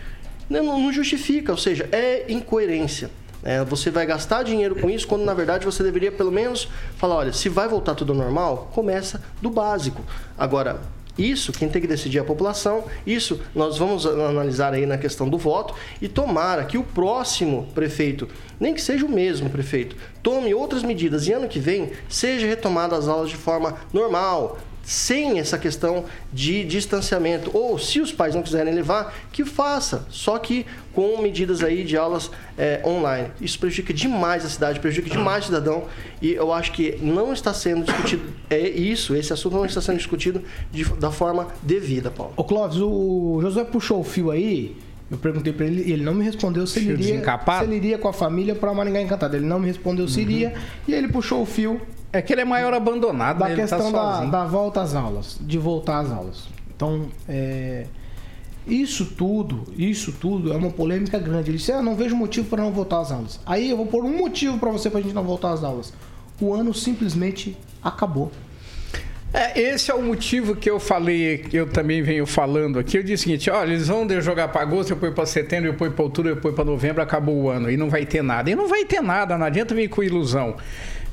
não, 0.50 0.82
não 0.82 0.92
justifica, 0.92 1.54
ou 1.54 1.58
seja, 1.58 1.88
é 1.94 2.30
incoerência. 2.30 3.10
É, 3.42 3.64
você 3.64 3.90
vai 3.90 4.06
gastar 4.06 4.44
dinheiro 4.44 4.76
com 4.76 4.90
isso 4.90 5.08
quando 5.08 5.24
na 5.24 5.34
verdade 5.34 5.64
você 5.64 5.82
deveria 5.82 6.12
pelo 6.12 6.30
menos 6.30 6.68
falar, 6.98 7.16
olha, 7.16 7.32
se 7.32 7.48
vai 7.48 7.70
voltar 7.70 7.96
tudo 7.96 8.14
normal, 8.14 8.70
começa 8.74 9.24
do 9.42 9.50
básico. 9.50 10.04
Agora, 10.38 10.82
isso 11.20 11.52
quem 11.52 11.68
tem 11.68 11.82
que 11.82 11.88
decidir 11.88 12.18
é 12.18 12.22
a 12.22 12.24
população. 12.24 12.86
Isso 13.06 13.42
nós 13.54 13.78
vamos 13.78 14.06
analisar 14.06 14.74
aí 14.74 14.86
na 14.86 14.98
questão 14.98 15.28
do 15.28 15.38
voto. 15.38 15.76
E 16.02 16.08
tomara 16.08 16.64
que 16.64 16.78
o 16.78 16.84
próximo 16.84 17.68
prefeito, 17.76 18.28
nem 18.60 18.74
que 18.74 18.82
seja 18.82 19.06
o 19.06 19.10
mesmo 19.10 19.50
prefeito, 19.50 19.98
tome 20.24 20.54
outras 20.54 20.82
medidas. 20.82 21.28
E 21.28 21.34
ano 21.34 21.50
que 21.50 21.60
vem 21.60 21.92
seja 22.08 22.48
retomada 22.48 22.96
as 22.96 23.08
aulas 23.08 23.30
de 23.30 23.36
forma 23.36 23.78
normal, 23.92 24.58
sem 24.90 25.38
essa 25.38 25.56
questão 25.56 26.06
de 26.34 26.64
distanciamento. 26.64 27.52
Ou 27.56 27.78
se 27.78 28.00
os 28.02 28.12
pais 28.12 28.34
não 28.34 28.42
quiserem 28.42 28.74
levar, 28.74 29.14
que 29.32 29.46
faça, 29.46 30.04
só 30.10 30.40
que 30.40 30.66
com 30.94 31.22
medidas 31.22 31.64
aí 31.64 31.84
de 31.84 31.96
aulas 31.96 32.32
é, 32.58 32.82
online. 32.84 33.28
Isso 33.40 33.60
prejudica 33.60 33.94
demais 33.94 34.44
a 34.44 34.50
cidade, 34.50 34.80
prejudica 34.80 35.16
demais 35.16 35.44
o 35.44 35.48
cidadão 35.48 35.84
e 36.20 36.32
eu 36.34 36.52
acho 36.52 36.72
que 36.72 36.98
não 37.04 37.32
está 37.32 37.54
sendo 37.54 37.86
discutido 37.86 38.24
é 38.50 38.68
isso, 38.68 39.16
esse 39.16 39.32
assunto 39.32 39.54
não 39.56 39.66
está 39.66 39.80
sendo 39.80 39.98
discutido 39.98 40.42
de- 40.72 40.84
da 40.96 41.12
forma 41.12 41.48
devida, 41.62 42.10
Paulo. 42.10 42.34
Ô 42.36 42.44
Clóvis, 42.44 42.80
o 42.82 43.38
Josué 43.44 43.64
puxou 43.66 44.00
o 44.00 44.04
fio 44.04 44.32
aí. 44.32 44.76
Eu 45.12 45.18
perguntei 45.18 45.52
pra 45.54 45.66
ele 45.66 45.84
e 45.88 45.92
ele 45.92 46.04
não 46.04 46.14
me 46.14 46.24
respondeu 46.24 46.66
se 46.68 46.80
ele, 46.80 46.88
iria, 46.94 47.16
se 47.60 47.64
ele 47.64 47.76
iria 47.78 47.98
com 47.98 48.08
a 48.08 48.14
família 48.14 48.54
pra 48.56 48.74
Maringá 48.74 49.02
Encantado. 49.02 49.36
Ele 49.36 49.46
não 49.46 49.60
me 49.60 49.68
respondeu 49.68 50.08
se 50.08 50.22
iria 50.22 50.54
e 50.88 50.94
ele 50.94 51.08
puxou 51.08 51.42
o 51.42 51.46
fio 51.46 51.80
É 52.12 52.22
que 52.22 52.34
ele 52.34 52.42
é 52.42 52.46
maior 52.46 52.74
abandonado, 52.74 53.40
da 53.40 53.50
né? 53.50 53.56
Tá 53.56 53.62
questão 53.62 53.92
da, 53.92 54.14
sozinho. 54.14 54.32
da 54.32 54.46
volta 54.46 54.82
às 54.82 54.96
aulas, 54.96 55.38
de 55.40 55.58
voltar 55.58 56.00
às 56.00 56.12
aulas. 56.12 56.48
Então, 56.76 57.08
é, 57.28 57.86
isso 58.66 59.06
tudo, 59.06 59.64
isso 59.78 60.12
tudo 60.14 60.52
é 60.52 60.56
uma 60.56 60.72
polêmica 60.72 61.20
grande. 61.20 61.52
Ele 61.52 61.58
disse: 61.58 61.72
"Ah, 61.72 61.82
não 61.82 61.96
vejo 61.96 62.16
motivo 62.16 62.48
para 62.50 62.64
não 62.64 62.72
voltar 62.72 63.02
às 63.02 63.12
aulas". 63.12 63.40
Aí 63.46 63.70
eu 63.70 63.78
vou 63.78 63.86
pôr 63.86 64.04
um 64.04 64.18
motivo 64.18 64.58
para 64.58 64.72
você 64.72 64.90
pra 64.90 65.02
gente 65.02 65.14
não 65.14 65.24
voltar 65.24 65.52
às 65.52 65.64
aulas. 65.64 65.94
O 66.42 66.54
ano 66.54 66.74
simplesmente 66.74 67.58
acabou. 67.84 68.32
É, 69.32 69.60
esse 69.60 69.92
é 69.92 69.94
o 69.94 70.02
motivo 70.02 70.56
que 70.56 70.68
eu 70.68 70.80
falei, 70.80 71.38
que 71.38 71.56
eu 71.56 71.70
também 71.70 72.02
venho 72.02 72.26
falando 72.26 72.80
aqui. 72.80 72.98
Eu 72.98 73.04
disse 73.04 73.26
o 73.26 73.28
seguinte: 73.28 73.50
olha, 73.52 73.70
eles 73.70 73.88
vão 73.88 74.08
de 74.08 74.20
jogar 74.22 74.48
para 74.48 74.62
agosto, 74.62 74.90
depois 74.96 75.14
para 75.14 75.26
setembro, 75.26 75.72
depois 75.72 75.94
para 75.94 76.04
outubro, 76.04 76.34
depois 76.34 76.56
para 76.56 76.66
novembro, 76.66 77.02
acabou 77.04 77.36
o 77.36 77.50
ano. 77.50 77.70
E 77.70 77.78
não 77.78 77.90
vai 77.90 78.06
ter 78.06 78.24
nada. 78.24 78.50
E 78.50 78.56
não 78.56 78.68
vai 78.68 78.86
ter 78.86 79.02
nada, 79.02 79.38
não 79.38 79.46
adianta 79.46 79.76
vir 79.76 79.88
com 79.88 80.02
ilusão. 80.02 80.56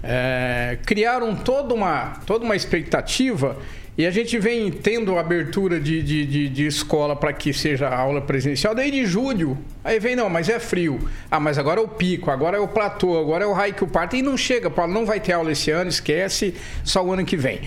É, 0.09 0.79
criaram 0.87 1.35
toda 1.35 1.75
uma, 1.75 2.21
toda 2.25 2.45
uma 2.45 2.55
expectativa 2.55 3.57
e 3.99 4.05
a 4.05 4.11
gente 4.11 4.39
vem 4.39 4.71
tendo 4.71 5.19
abertura 5.19 5.81
de, 5.81 6.03
de, 6.03 6.27
de, 6.27 6.49
de 6.51 6.67
escola 6.67 7.17
para 7.17 7.33
que 7.33 7.51
seja 7.55 7.89
aula 7.89 8.21
presencial 8.21 8.75
desde 8.75 9.07
julho. 9.07 9.57
Aí 9.83 9.99
vem, 9.99 10.15
não, 10.15 10.29
mas 10.29 10.51
é 10.51 10.59
frio. 10.59 11.01
Ah, 11.31 11.41
mas 11.41 11.57
agora 11.59 11.81
é 11.81 11.83
o 11.83 11.89
pico, 11.89 12.31
agora 12.31 12.59
é 12.59 12.61
o 12.61 12.69
platô, 12.69 13.19
agora 13.19 13.45
é 13.45 13.47
o 13.47 13.55
raio 13.55 13.73
que 13.73 13.83
o 13.83 13.87
parto. 13.87 14.15
E 14.15 14.21
não 14.21 14.37
chega, 14.37 14.69
Paulo, 14.69 14.93
não 14.93 15.07
vai 15.07 15.19
ter 15.19 15.33
aula 15.33 15.51
esse 15.51 15.71
ano, 15.71 15.89
esquece, 15.89 16.55
só 16.85 17.03
o 17.03 17.11
ano 17.11 17.25
que 17.25 17.39
vem. 17.39 17.63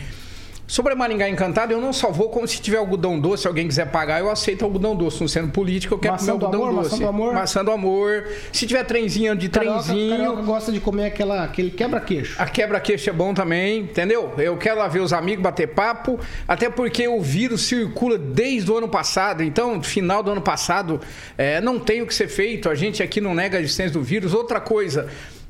Sobre 0.70 0.94
a 0.94 0.96
Maringá 0.96 1.28
Encantado, 1.28 1.74
eu 1.74 1.82
não 1.82 1.92
só 1.92 2.12
vou 2.12 2.30
como 2.30 2.48
se 2.48 2.62
tiver 2.62 2.78
algodão 2.78 3.20
doce, 3.20 3.42
se 3.42 3.48
alguém 3.48 3.68
quiser 3.68 3.88
pagar, 3.88 4.20
eu 4.20 4.30
aceito 4.30 4.64
algodão 4.64 4.96
doce. 4.96 5.20
Não 5.20 5.28
sendo 5.28 5.52
político, 5.52 5.96
eu 5.96 5.98
quero 5.98 6.14
Maçã 6.14 6.34
comer 6.34 6.46
algodão 6.46 6.64
amor, 6.64 6.84
doce. 6.84 6.92
maçã 6.92 7.04
do 7.04 7.10
amor? 7.10 7.34
Maçã 7.34 7.66
do 7.66 7.72
amor. 7.72 8.28
Se 8.54 8.68
tiver 8.68 8.84
trenzinho 8.84 9.36
de 9.36 9.50
Carioca, 9.50 9.82
trenzinho. 9.82 10.12
carioca 10.12 10.42
gosta 10.44 10.72
de 10.72 10.80
comer 10.80 11.08
aquela, 11.08 11.44
aquele 11.44 11.72
quebra-queixo. 11.72 12.40
A 12.40 12.46
quebra-queixo 12.46 13.10
é 13.10 13.14
bom 13.14 13.34
também, 13.34 13.80
entendeu? 13.80 14.32
Eu 14.38 14.58
quero 14.58 14.78
lá 14.78 14.88
ver 14.88 15.00
os 15.00 15.12
amigos 15.12 15.42
bater 15.42 15.70
papo, 15.70 16.20
até 16.48 16.70
porque 16.70 17.08
o 17.08 17.20
vírus 17.20 17.64
circula 17.64 18.20
desde 18.20 18.72
o 18.72 18.78
ano 18.78 18.88
passado, 18.88 19.42
então, 19.42 19.82
final 19.82 20.22
do 20.22 20.30
ano 20.30 20.42
passado, 20.42 21.02
é, 21.36 21.60
não 21.60 21.80
tem 21.80 22.04
o 22.04 22.06
que 22.06 22.14
ser 22.14 22.28
feito, 22.28 22.70
a 22.70 22.76
gente 22.76 23.02
aqui 23.02 23.20
não 23.20 23.34
nega 23.34 23.58
a 23.58 23.60
existência 23.60 23.94
do 23.94 24.04
vírus. 24.04 24.36
Outra 24.36 24.62
coisa, 24.62 25.10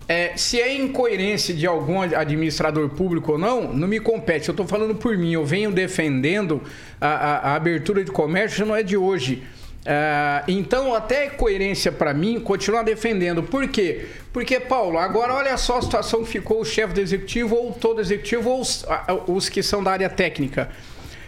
é, 0.10 0.36
se 0.36 0.60
é 0.60 0.75
incoerência 0.75 1.54
de 1.54 1.68
algum 1.68 2.01
administrador 2.01 2.89
público 2.89 3.34
ou 3.34 3.38
não, 3.38 3.72
não 3.72 3.88
me 3.88 4.00
compete. 4.00 4.50
Eu 4.50 4.54
estou 4.54 4.66
falando 4.68 4.96
por 4.96 5.16
mim, 5.16 5.32
eu 5.34 5.46
venho 5.46 5.72
defendendo 5.72 6.62
a, 7.00 7.08
a- 7.08 7.38
a 7.51 7.56
abertura 7.56 8.04
de 8.04 8.10
comércio, 8.12 8.66
não 8.66 8.75
é 8.75 8.82
de 8.82 8.98
hoje. 8.98 9.44
Ah, 9.86 10.44
então, 10.48 10.94
até 10.96 11.25
é 11.25 11.30
coerência 11.30 11.92
para 11.92 12.12
mim 12.13 12.39
continuar 12.39 12.82
defendendo. 12.84 13.44
Por 13.44 13.68
quê? 13.68 14.08
Porque, 14.34 14.60
Paulo, 14.60 14.98
agora 14.98 15.34
olha 15.34 15.56
só 15.58 15.78
a 15.78 15.82
situação 15.84 16.24
que 16.24 16.30
ficou 16.30 16.62
o 16.62 16.66
chefe 16.66 16.94
do 16.96 17.00
executivo, 17.01 17.56
ou 17.56 17.72
todo 17.72 18.01
executivo, 18.01 18.50
ou 18.50 18.62
os, 18.62 18.84
os 19.28 19.48
que 19.48 19.62
são 19.63 19.84
da 19.84 19.92
área 19.92 20.10
técnica. 20.10 20.70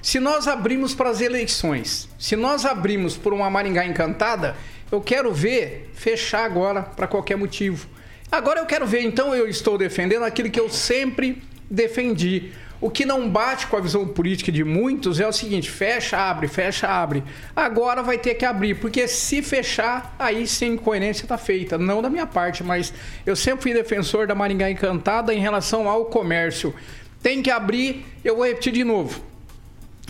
Se 0.01 0.19
nós 0.19 0.47
abrimos 0.47 0.95
para 0.95 1.09
as 1.11 1.21
eleições, 1.21 2.09
se 2.17 2.35
nós 2.35 2.65
abrimos 2.65 3.15
por 3.15 3.31
uma 3.31 3.47
Maringá 3.49 3.85
encantada, 3.85 4.55
eu 4.91 4.99
quero 4.99 5.31
ver 5.31 5.91
fechar 5.93 6.43
agora 6.43 6.81
para 6.81 7.07
qualquer 7.07 7.37
motivo. 7.37 7.87
Agora 8.31 8.61
eu 8.61 8.65
quero 8.65 8.87
ver, 8.87 9.01
então 9.01 9.35
eu 9.35 9.45
estou 9.45 9.77
defendendo 9.77 10.23
aquilo 10.23 10.49
que 10.49 10.59
eu 10.59 10.69
sempre 10.69 11.43
defendi. 11.69 12.51
O 12.79 12.89
que 12.89 13.05
não 13.05 13.29
bate 13.29 13.67
com 13.67 13.77
a 13.77 13.79
visão 13.81 14.07
política 14.07 14.51
de 14.51 14.63
muitos 14.63 15.19
é 15.19 15.27
o 15.27 15.33
seguinte: 15.33 15.69
fecha, 15.69 16.17
abre, 16.17 16.47
fecha, 16.47 16.87
abre. 16.87 17.23
Agora 17.55 18.01
vai 18.01 18.17
ter 18.17 18.33
que 18.35 18.45
abrir, 18.45 18.75
porque 18.75 19.07
se 19.07 19.41
fechar, 19.41 20.15
aí 20.17 20.47
sim 20.47 20.73
incoerência 20.73 21.23
está 21.23 21.37
feita. 21.37 21.77
Não 21.77 22.01
da 22.01 22.09
minha 22.09 22.25
parte, 22.25 22.63
mas 22.63 22.93
eu 23.25 23.35
sempre 23.35 23.63
fui 23.63 23.73
defensor 23.73 24.25
da 24.25 24.33
Maringá 24.33 24.71
Encantada 24.71 25.33
em 25.33 25.39
relação 25.39 25.87
ao 25.87 26.05
comércio. 26.05 26.73
Tem 27.21 27.43
que 27.43 27.51
abrir, 27.51 28.03
eu 28.23 28.37
vou 28.37 28.45
repetir 28.45 28.73
de 28.73 28.83
novo. 28.83 29.30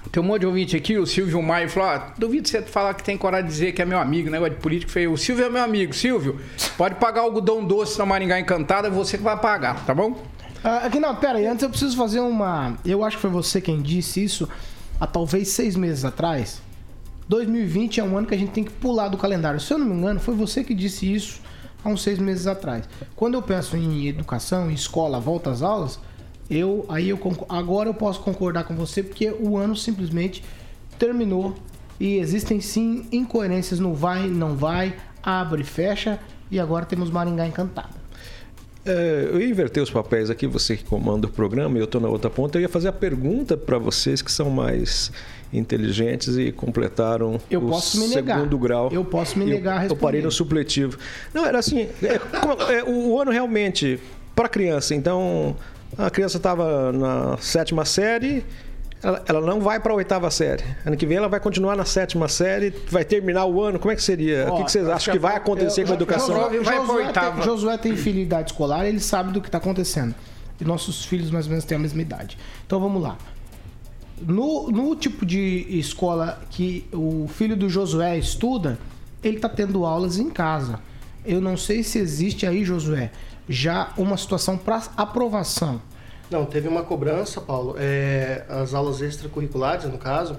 Tem 0.10 0.22
um 0.22 0.26
monte 0.26 0.42
de 0.42 0.46
ouvinte 0.48 0.76
aqui, 0.76 0.98
o 0.98 1.06
Silvio 1.06 1.42
Maio 1.42 1.70
falou: 1.70 1.90
ah, 1.90 2.14
duvido 2.18 2.48
você 2.48 2.62
falar 2.62 2.94
que 2.94 3.04
tem 3.04 3.18
coragem 3.18 3.46
de 3.46 3.52
dizer 3.52 3.72
que 3.72 3.82
é 3.82 3.86
meu 3.86 4.00
amigo, 4.00 4.30
negócio 4.30 4.56
de 4.56 4.60
político 4.62 4.92
feio. 4.92 5.14
O 5.14 5.18
Silvio 5.18 5.46
é 5.46 5.50
meu 5.50 5.64
amigo. 5.64 5.94
Silvio, 5.94 6.40
pode 6.78 6.96
pagar 6.96 7.22
algodão 7.22 7.64
doce 7.64 7.98
na 8.00 8.06
Maringá 8.06 8.40
Encantada, 8.40 8.88
é 8.88 8.92
você 8.92 9.18
que 9.18 9.24
vai 9.24 9.38
pagar, 9.38 9.86
tá 9.86 9.94
bom? 9.94 10.22
Ah, 10.64 10.86
aqui 10.86 11.00
não, 11.00 11.16
pera 11.16 11.38
aí, 11.38 11.48
antes 11.48 11.64
eu 11.64 11.70
preciso 11.70 11.96
fazer 11.96 12.20
uma. 12.20 12.78
Eu 12.84 13.04
acho 13.04 13.18
que 13.18 13.22
foi 13.22 13.30
você 13.30 13.62
quem 13.62 13.82
disse 13.82 14.24
isso 14.24 14.50
há 15.00 15.08
talvez 15.08 15.50
seis 15.50 15.76
meses 15.76 16.04
atrás. 16.04 16.62
2020 17.28 18.00
é 18.00 18.04
um 18.04 18.18
ano 18.18 18.28
que 18.28 18.36
a 18.36 18.38
gente 18.38 18.52
tem 18.52 18.64
que 18.64 18.72
pular 18.72 19.08
do 19.08 19.18
calendário. 19.18 19.60
Se 19.60 19.74
eu 19.74 19.78
não 19.78 19.86
me 19.86 19.94
engano, 19.94 20.20
foi 20.20 20.36
você 20.36 20.64
que 20.64 20.74
disse 20.74 21.12
isso 21.12 21.40
há 21.84 21.90
uns 21.90 22.04
seis 22.04 22.20
meses 22.20 22.46
atrás. 22.46 22.88
Quando 23.16 23.36
eu 23.36 23.42
penso 23.42 23.78
em 23.78 24.08
educação, 24.08 24.70
em 24.70 24.74
escola, 24.74 25.20
volta 25.20 25.50
às 25.50 25.62
aulas, 25.62 26.00
eu 26.52 26.86
aí 26.90 27.10
eu 27.10 27.20
agora 27.48 27.88
eu 27.90 27.94
posso 27.94 28.20
concordar 28.20 28.66
com 28.66 28.76
você 28.76 29.02
porque 29.02 29.34
o 29.40 29.58
ano 29.58 29.76
simplesmente 29.76 30.44
terminou 31.00 31.56
e 32.00 32.18
existem 32.18 32.60
sim 32.60 33.08
incoerências 33.12 33.80
no 33.80 33.94
vai, 33.94 34.28
não 34.28 34.56
vai, 34.56 34.94
abre, 35.24 35.64
fecha 35.64 36.20
e 36.52 36.60
agora 36.60 36.86
temos 36.86 37.10
Maringá 37.10 37.48
encantada. 37.48 38.02
É, 38.84 39.30
eu 39.32 39.40
ia 39.40 39.48
inverter 39.48 39.82
os 39.82 39.92
papéis 39.92 40.30
aqui, 40.32 40.48
você 40.48 40.76
que 40.76 40.84
comanda 40.84 41.28
o 41.28 41.30
programa 41.30 41.78
e 41.78 41.80
eu 41.80 41.86
estou 41.86 42.02
na 42.02 42.10
outra 42.10 42.30
ponta. 42.30 42.58
Eu 42.58 42.64
ia 42.64 42.70
fazer 42.70 42.88
a 42.88 42.92
pergunta 42.92 43.56
para 43.56 43.78
vocês 43.78 44.22
que 44.24 44.32
são 44.32 44.50
mais 44.50 45.12
inteligentes 45.54 46.36
e 46.38 46.52
completaram 46.52 47.40
Eu 47.50 47.64
o 47.64 47.70
posso 47.70 48.00
me 48.00 48.08
negar. 48.08 48.38
segundo 48.40 48.58
grau. 48.58 48.90
Eu 48.92 49.06
posso 49.06 49.38
me 49.38 49.46
negar 49.46 49.82
a 49.82 49.86
Eu 49.86 49.96
parei 49.96 50.22
responder. 50.22 50.22
no 50.24 50.32
supletivo. 50.32 50.98
Não, 51.34 51.46
era 51.46 51.60
assim, 51.60 51.88
é, 52.02 52.20
é, 52.74 52.84
o 52.84 53.20
ano 53.20 53.30
realmente, 53.30 54.00
para 54.36 54.50
criança, 54.50 54.96
então 54.96 55.56
a 55.98 56.10
criança 56.10 56.38
estava 56.38 56.92
na 56.92 57.38
sétima 57.38 57.86
série, 57.86 58.46
ela, 59.04 59.24
ela 59.28 59.42
não 59.42 59.60
vai 59.60 59.80
para 59.80 59.94
a 59.94 59.96
oitava 59.96 60.30
série. 60.30 60.64
Ano 60.86 60.96
que 60.96 61.06
vem 61.06 61.18
ela 61.18 61.28
vai 61.28 61.40
continuar 61.40 61.76
na 61.76 61.86
sétima 61.86 62.28
série, 62.28 62.74
vai 62.90 63.04
terminar 63.04 63.46
o 63.46 63.62
ano. 63.62 63.80
Como 63.80 63.92
é 63.92 63.96
que 63.96 64.04
seria? 64.04 64.48
o 64.52 64.58
que, 64.58 64.66
que 64.66 64.72
vocês 64.72 64.88
acham 64.88 65.14
que 65.14 65.20
vai 65.20 65.36
acontecer 65.36 65.86
com 65.86 65.92
a 65.92 65.96
educação? 65.96 66.36
Josué 66.36 66.60
vai 66.60 66.78
Josué 66.78 67.06
oitava. 67.06 67.36
tem, 67.36 67.44
Josué 67.44 67.78
tem 67.78 67.96
filho 67.96 68.18
de 68.18 68.22
idade 68.24 68.52
escolar, 68.52 68.86
ele 68.86 69.00
sabe 69.00 69.32
do 69.32 69.42
que 69.42 69.48
está 69.48 69.58
acontecendo. 69.58 70.14
E 70.60 70.64
nossos 70.64 71.04
filhos 71.04 71.32
mais 71.32 71.46
ou 71.46 71.50
menos 71.50 71.66
têm 71.66 71.78
a 71.78 71.80
mesma 71.80 72.02
idade. 72.02 72.38
Então 72.66 72.80
vamos 72.80 73.02
lá. 73.02 73.18
No, 74.22 74.70
no 74.70 74.96
tipo 74.96 75.26
de 75.26 75.66
escola 75.80 76.40
que 76.52 76.88
o 76.94 77.28
filho 77.28 77.58
do 77.58 77.68
Josué 77.68 78.20
estuda, 78.20 78.78
ele 79.24 79.38
está 79.38 79.50
tendo 79.50 79.84
aulas 79.84 80.20
em 80.20 80.30
casa. 80.30 80.80
Eu 81.26 81.42
não 81.42 81.58
sei 81.58 81.82
se 81.82 81.98
existe 81.98 82.46
aí, 82.46 82.64
Josué, 82.64 83.12
já 83.48 83.92
uma 83.98 84.18
situação 84.18 84.58
para 84.58 84.82
aprovação. 84.96 85.82
Não, 86.30 86.46
teve 86.46 86.68
uma 86.68 86.84
cobrança, 86.84 87.42
Paulo. 87.42 87.76
É, 87.78 88.46
as 88.48 88.74
aulas 88.74 89.02
extracurriculares, 89.02 89.86
no 89.86 89.98
caso, 89.98 90.38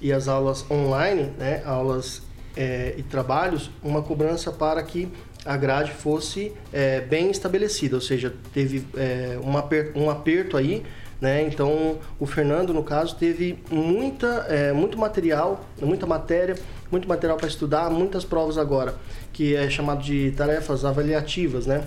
e 0.00 0.12
as 0.12 0.28
aulas 0.28 0.64
online, 0.70 1.32
né, 1.38 1.62
aulas 1.64 2.22
é, 2.56 2.94
e 2.96 3.02
trabalhos, 3.02 3.70
uma 3.82 4.02
cobrança 4.02 4.52
para 4.52 4.82
que 4.82 5.08
a 5.44 5.56
grade 5.56 5.90
fosse 5.90 6.52
é, 6.72 7.00
bem 7.00 7.30
estabelecida, 7.30 7.96
ou 7.96 8.00
seja, 8.00 8.32
teve 8.52 8.86
é, 8.96 9.38
um, 9.42 9.56
aper- 9.56 9.92
um 9.96 10.08
aperto 10.08 10.56
aí, 10.56 10.84
né? 11.20 11.42
Então, 11.42 11.98
o 12.18 12.26
Fernando, 12.26 12.72
no 12.74 12.82
caso, 12.82 13.14
teve 13.16 13.58
muita, 13.70 14.46
é, 14.48 14.72
muito 14.72 14.98
material, 14.98 15.64
muita 15.80 16.06
matéria, 16.06 16.56
muito 16.90 17.08
material 17.08 17.36
para 17.36 17.46
estudar, 17.46 17.90
muitas 17.90 18.24
provas 18.24 18.58
agora, 18.58 18.96
que 19.32 19.54
é 19.54 19.70
chamado 19.70 20.02
de 20.02 20.32
tarefas 20.32 20.84
avaliativas, 20.84 21.66
né? 21.66 21.84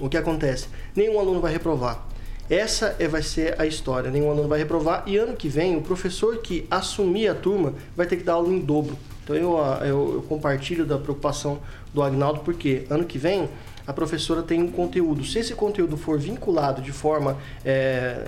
O 0.00 0.08
que 0.08 0.16
acontece? 0.16 0.68
Nenhum 0.94 1.18
aluno 1.18 1.40
vai 1.40 1.52
reprovar. 1.52 2.06
Essa 2.48 2.96
é, 2.98 3.06
vai 3.06 3.22
ser 3.22 3.60
a 3.60 3.66
história. 3.66 4.10
Nenhum 4.10 4.30
aluno 4.30 4.48
vai 4.48 4.58
reprovar. 4.58 5.04
E 5.06 5.16
ano 5.16 5.36
que 5.36 5.48
vem, 5.48 5.76
o 5.76 5.82
professor 5.82 6.38
que 6.38 6.66
assumir 6.68 7.28
a 7.28 7.34
turma 7.34 7.74
vai 7.96 8.06
ter 8.06 8.16
que 8.16 8.24
dar 8.24 8.32
aula 8.34 8.48
em 8.48 8.58
dobro. 8.58 8.98
Então 9.22 9.36
eu, 9.36 9.56
eu, 9.82 10.14
eu 10.14 10.24
compartilho 10.28 10.84
da 10.84 10.98
preocupação 10.98 11.60
do 11.94 12.02
Agnaldo, 12.02 12.40
porque 12.40 12.84
ano 12.90 13.04
que 13.04 13.18
vem 13.18 13.48
a 13.90 13.92
professora 13.92 14.40
tem 14.40 14.62
um 14.62 14.70
conteúdo. 14.70 15.24
Se 15.24 15.40
esse 15.40 15.52
conteúdo 15.52 15.96
for 15.96 16.16
vinculado 16.16 16.80
de 16.80 16.92
forma 16.92 17.36
é, 17.64 18.24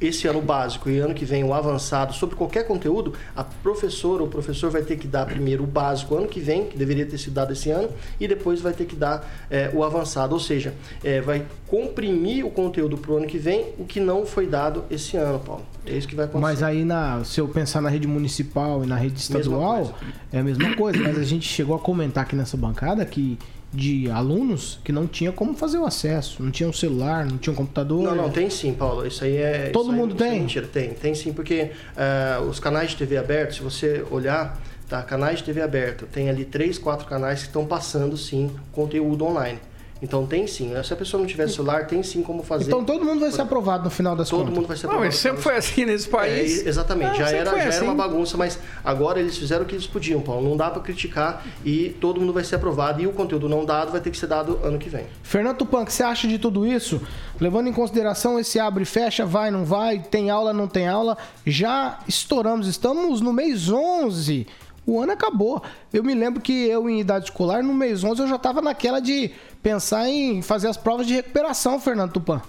esse 0.00 0.26
ano 0.26 0.40
básico 0.40 0.88
e 0.88 0.98
ano 0.98 1.12
que 1.12 1.26
vem 1.26 1.44
o 1.44 1.52
avançado 1.52 2.14
sobre 2.14 2.34
qualquer 2.34 2.66
conteúdo, 2.66 3.12
a 3.36 3.44
professora 3.44 4.22
ou 4.22 4.28
professor 4.30 4.70
vai 4.70 4.80
ter 4.80 4.96
que 4.96 5.06
dar 5.06 5.26
primeiro 5.26 5.64
o 5.64 5.66
básico 5.66 6.16
ano 6.16 6.26
que 6.26 6.40
vem, 6.40 6.64
que 6.64 6.78
deveria 6.78 7.04
ter 7.04 7.18
sido 7.18 7.34
dado 7.34 7.52
esse 7.52 7.68
ano, 7.68 7.90
e 8.18 8.26
depois 8.26 8.62
vai 8.62 8.72
ter 8.72 8.86
que 8.86 8.96
dar 8.96 9.30
é, 9.50 9.70
o 9.74 9.84
avançado. 9.84 10.32
Ou 10.32 10.40
seja, 10.40 10.72
é, 11.04 11.20
vai 11.20 11.44
comprimir 11.66 12.46
o 12.46 12.50
conteúdo 12.50 12.96
para 12.96 13.12
o 13.12 13.16
ano 13.18 13.26
que 13.26 13.36
vem, 13.36 13.66
o 13.78 13.84
que 13.84 14.00
não 14.00 14.24
foi 14.24 14.46
dado 14.46 14.84
esse 14.90 15.18
ano, 15.18 15.38
Paulo. 15.38 15.66
É 15.84 15.92
isso 15.92 16.08
que 16.08 16.14
vai 16.14 16.24
acontecer. 16.24 16.50
Mas 16.50 16.62
aí, 16.62 16.82
na, 16.82 17.22
se 17.24 17.42
eu 17.42 17.48
pensar 17.48 17.82
na 17.82 17.90
rede 17.90 18.06
municipal 18.06 18.82
e 18.82 18.86
na 18.86 18.96
rede 18.96 19.20
estadual, 19.20 19.94
é 20.32 20.38
a 20.38 20.42
mesma 20.42 20.74
coisa. 20.74 20.98
Mas 20.98 21.18
a 21.18 21.24
gente 21.24 21.46
chegou 21.46 21.76
a 21.76 21.78
comentar 21.78 22.24
aqui 22.24 22.34
nessa 22.34 22.56
bancada 22.56 23.04
que 23.04 23.38
de 23.72 24.10
alunos 24.10 24.80
que 24.82 24.90
não 24.90 25.06
tinha 25.06 25.30
como 25.30 25.54
fazer 25.54 25.78
o 25.78 25.84
acesso, 25.84 26.42
não 26.42 26.50
tinha 26.50 26.68
um 26.68 26.72
celular, 26.72 27.26
não 27.26 27.36
tinha 27.36 27.52
um 27.52 27.56
computador. 27.56 28.02
Não, 28.02 28.14
não, 28.14 28.30
tem 28.30 28.48
sim, 28.48 28.72
Paulo. 28.72 29.06
Isso 29.06 29.22
aí 29.24 29.36
é. 29.36 29.70
Todo 29.70 29.90
aí- 29.90 29.96
mundo 29.96 30.14
isso 30.14 30.24
é 30.24 30.30
tem? 30.30 30.40
mentira, 30.40 30.66
tem. 30.66 30.90
Tem 30.94 31.14
sim, 31.14 31.32
porque 31.32 31.70
ah, 31.96 32.40
os 32.48 32.58
canais 32.58 32.90
de 32.90 32.96
TV 32.96 33.16
abertos, 33.18 33.56
se 33.56 33.62
você 33.62 34.04
olhar, 34.10 34.58
tá? 34.88 35.02
Canais 35.02 35.38
de 35.40 35.44
TV 35.44 35.60
aberto, 35.60 36.06
tem 36.06 36.30
ali 36.30 36.44
três, 36.46 36.78
quatro 36.78 37.06
canais 37.06 37.40
que 37.40 37.46
estão 37.48 37.66
passando 37.66 38.16
sim 38.16 38.50
conteúdo 38.72 39.24
online. 39.26 39.58
Então 40.00 40.24
tem 40.26 40.46
sim. 40.46 40.72
Se 40.84 40.92
a 40.92 40.96
pessoa 40.96 41.20
não 41.20 41.26
tiver 41.26 41.48
celular, 41.48 41.86
tem 41.86 42.02
sim 42.02 42.22
como 42.22 42.42
fazer. 42.42 42.66
Então 42.66 42.84
todo 42.84 43.04
mundo 43.04 43.20
vai 43.20 43.32
ser 43.32 43.42
aprovado 43.42 43.84
no 43.84 43.90
final 43.90 44.14
das 44.14 44.28
Todo 44.28 44.40
contas. 44.40 44.54
mundo 44.54 44.66
vai 44.68 44.76
ser 44.76 44.86
Não, 44.86 44.94
aprovado. 44.94 45.12
mas 45.12 45.20
sempre 45.20 45.42
foi 45.42 45.56
assim 45.56 45.84
nesse 45.84 46.08
país. 46.08 46.64
É, 46.64 46.68
exatamente, 46.68 47.10
Ah, 47.10 47.14
já, 47.14 47.30
era, 47.30 47.50
já 47.50 47.56
era 47.58 47.68
assim. 47.68 47.84
uma 47.84 47.94
bagunça, 47.94 48.36
mas 48.36 48.58
agora 48.84 49.18
eles 49.18 49.36
fizeram 49.36 49.64
o 49.64 49.66
que 49.66 49.74
eles 49.74 49.86
podiam, 49.88 50.20
Paulo. 50.20 50.48
Não 50.48 50.56
dá 50.56 50.70
para 50.70 50.80
criticar 50.82 51.44
e 51.64 51.90
todo 52.00 52.20
mundo 52.20 52.32
vai 52.32 52.44
ser 52.44 52.54
aprovado. 52.56 53.02
E 53.02 53.06
o 53.06 53.12
conteúdo 53.12 53.48
não 53.48 53.64
dado 53.64 53.90
vai 53.90 54.00
ter 54.00 54.10
que 54.10 54.16
ser 54.18 54.28
dado 54.28 54.60
ano 54.62 54.78
que 54.78 54.88
vem. 54.88 55.06
Fernando 55.22 55.56
Tupan, 55.58 55.80
o 55.80 55.84
que 55.86 55.92
você 55.92 56.02
acha 56.04 56.28
de 56.28 56.38
tudo 56.38 56.64
isso? 56.64 57.00
Levando 57.40 57.68
em 57.68 57.72
consideração 57.72 58.38
esse 58.38 58.60
abre 58.60 58.84
e 58.84 58.86
fecha, 58.86 59.26
vai, 59.26 59.50
não 59.50 59.64
vai, 59.64 59.98
tem 59.98 60.30
aula, 60.30 60.52
não 60.52 60.68
tem 60.68 60.86
aula, 60.88 61.16
já 61.44 61.98
estouramos, 62.06 62.66
estamos 62.68 63.20
no 63.20 63.32
mês 63.32 63.68
11. 63.68 64.46
O 64.88 65.02
ano 65.02 65.12
acabou. 65.12 65.62
Eu 65.92 66.02
me 66.02 66.14
lembro 66.14 66.40
que 66.40 66.66
eu, 66.66 66.88
em 66.88 66.98
idade 66.98 67.26
escolar, 67.26 67.62
no 67.62 67.74
mês 67.74 68.02
11, 68.02 68.22
eu 68.22 68.26
já 68.26 68.36
estava 68.36 68.62
naquela 68.62 69.00
de 69.00 69.30
pensar 69.62 70.08
em 70.08 70.40
fazer 70.40 70.66
as 70.66 70.78
provas 70.78 71.06
de 71.06 71.12
recuperação, 71.12 71.78
Fernando 71.78 72.12
Tupan. 72.12 72.40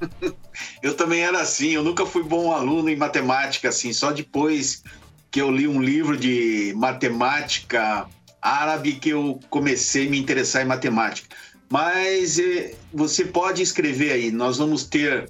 Eu 0.80 0.94
também 0.96 1.22
era 1.22 1.40
assim, 1.40 1.70
eu 1.70 1.82
nunca 1.82 2.06
fui 2.06 2.22
bom 2.22 2.52
aluno 2.52 2.88
em 2.88 2.94
matemática, 2.94 3.70
assim, 3.70 3.92
só 3.92 4.12
depois 4.12 4.84
que 5.30 5.40
eu 5.40 5.50
li 5.50 5.66
um 5.66 5.82
livro 5.82 6.16
de 6.16 6.72
matemática 6.76 8.06
árabe 8.40 8.92
que 8.92 9.08
eu 9.08 9.40
comecei 9.50 10.06
a 10.06 10.10
me 10.10 10.18
interessar 10.18 10.62
em 10.62 10.66
matemática. 10.66 11.34
Mas 11.68 12.38
eh, 12.38 12.74
você 12.92 13.24
pode 13.24 13.62
escrever 13.62 14.12
aí, 14.12 14.30
nós 14.30 14.58
vamos 14.58 14.84
ter 14.84 15.28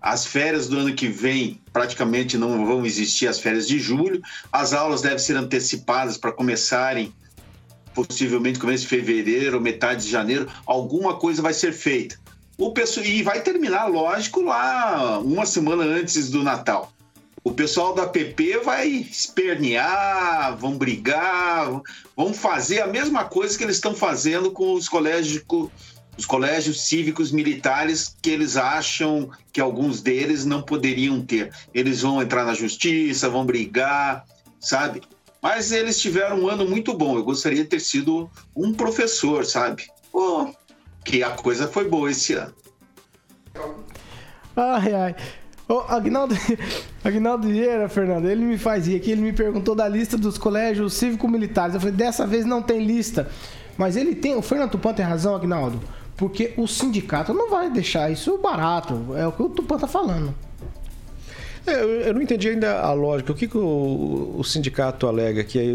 As 0.00 0.26
férias 0.26 0.68
do 0.68 0.78
ano 0.78 0.94
que 0.94 1.08
vem 1.08 1.60
praticamente 1.72 2.36
não 2.36 2.64
vão 2.66 2.86
existir 2.86 3.26
as 3.26 3.40
férias 3.40 3.66
de 3.66 3.78
julho. 3.78 4.22
As 4.52 4.72
aulas 4.72 5.02
devem 5.02 5.18
ser 5.18 5.36
antecipadas 5.36 6.16
para 6.16 6.32
começarem 6.32 7.12
possivelmente 7.94 8.58
começo 8.58 8.82
de 8.82 8.88
fevereiro, 8.88 9.60
metade 9.60 10.04
de 10.04 10.10
janeiro. 10.10 10.48
Alguma 10.66 11.14
coisa 11.14 11.40
vai 11.40 11.54
ser 11.54 11.72
feita. 11.72 12.18
O 12.58 12.72
pessoal, 12.72 13.04
e 13.04 13.22
vai 13.22 13.40
terminar, 13.42 13.86
lógico, 13.86 14.42
lá 14.42 15.18
uma 15.18 15.46
semana 15.46 15.82
antes 15.82 16.30
do 16.30 16.42
Natal. 16.42 16.92
O 17.42 17.52
pessoal 17.52 17.94
da 17.94 18.06
PP 18.06 18.58
vai 18.64 18.88
espernear, 18.88 20.56
vão 20.56 20.76
brigar, 20.76 21.80
vão 22.16 22.34
fazer 22.34 22.80
a 22.80 22.86
mesma 22.86 23.24
coisa 23.24 23.56
que 23.56 23.62
eles 23.62 23.76
estão 23.76 23.94
fazendo 23.94 24.50
com 24.50 24.72
os 24.72 24.88
colégios, 24.88 25.44
os 26.16 26.24
colégios 26.24 26.82
cívicos 26.82 27.30
militares 27.30 28.16
que 28.20 28.30
eles 28.30 28.56
acham 28.56 29.30
que 29.52 29.60
alguns 29.60 30.00
deles 30.00 30.44
não 30.44 30.62
poderiam 30.62 31.20
ter. 31.20 31.52
Eles 31.74 32.02
vão 32.02 32.22
entrar 32.22 32.44
na 32.44 32.54
justiça, 32.54 33.28
vão 33.28 33.44
brigar, 33.44 34.24
sabe? 34.58 35.02
Mas 35.42 35.72
eles 35.72 36.00
tiveram 36.00 36.40
um 36.40 36.48
ano 36.48 36.68
muito 36.68 36.94
bom. 36.94 37.16
Eu 37.16 37.24
gostaria 37.24 37.62
de 37.62 37.68
ter 37.68 37.80
sido 37.80 38.30
um 38.54 38.72
professor, 38.72 39.44
sabe? 39.44 39.86
Pô, 40.10 40.52
que 41.04 41.22
a 41.22 41.30
coisa 41.30 41.68
foi 41.68 41.88
boa 41.88 42.10
esse 42.10 42.34
ano. 42.34 42.54
Ai, 44.56 44.94
ai. 44.94 45.16
Ô, 45.68 45.80
Agnaldo, 45.80 46.34
Agnaldo 47.04 47.48
Vieira, 47.48 47.88
Fernando, 47.88 48.28
ele 48.28 48.44
me 48.44 48.56
fazia 48.56 48.96
aqui, 48.96 49.10
ele 49.10 49.20
me 49.20 49.32
perguntou 49.32 49.74
da 49.74 49.88
lista 49.88 50.16
dos 50.16 50.38
colégios 50.38 50.94
cívico-militares. 50.94 51.74
Eu 51.74 51.80
falei, 51.80 51.94
dessa 51.94 52.26
vez 52.26 52.44
não 52.44 52.62
tem 52.62 52.84
lista. 52.84 53.28
Mas 53.76 53.96
ele 53.96 54.14
tem, 54.14 54.34
o 54.34 54.42
Fernando 54.42 54.70
Tupan 54.70 54.94
tem 54.94 55.04
razão, 55.04 55.34
Agnaldo, 55.34 55.80
porque 56.16 56.54
o 56.56 56.66
sindicato 56.66 57.34
não 57.34 57.50
vai 57.50 57.70
deixar 57.70 58.10
isso 58.10 58.38
barato. 58.38 59.14
É 59.16 59.26
o 59.26 59.32
que 59.32 59.42
o 59.42 59.48
Tupan 59.48 59.78
tá 59.78 59.86
falando. 59.86 60.34
É, 61.66 62.08
eu, 62.08 62.14
não 62.14 62.22
entendi 62.22 62.48
ainda 62.48 62.80
a 62.80 62.92
lógica. 62.92 63.32
O 63.32 63.34
que, 63.34 63.48
que 63.48 63.58
o, 63.58 64.36
o 64.38 64.44
sindicato 64.44 65.06
alega? 65.08 65.42
Que 65.42 65.58
aí 65.58 65.74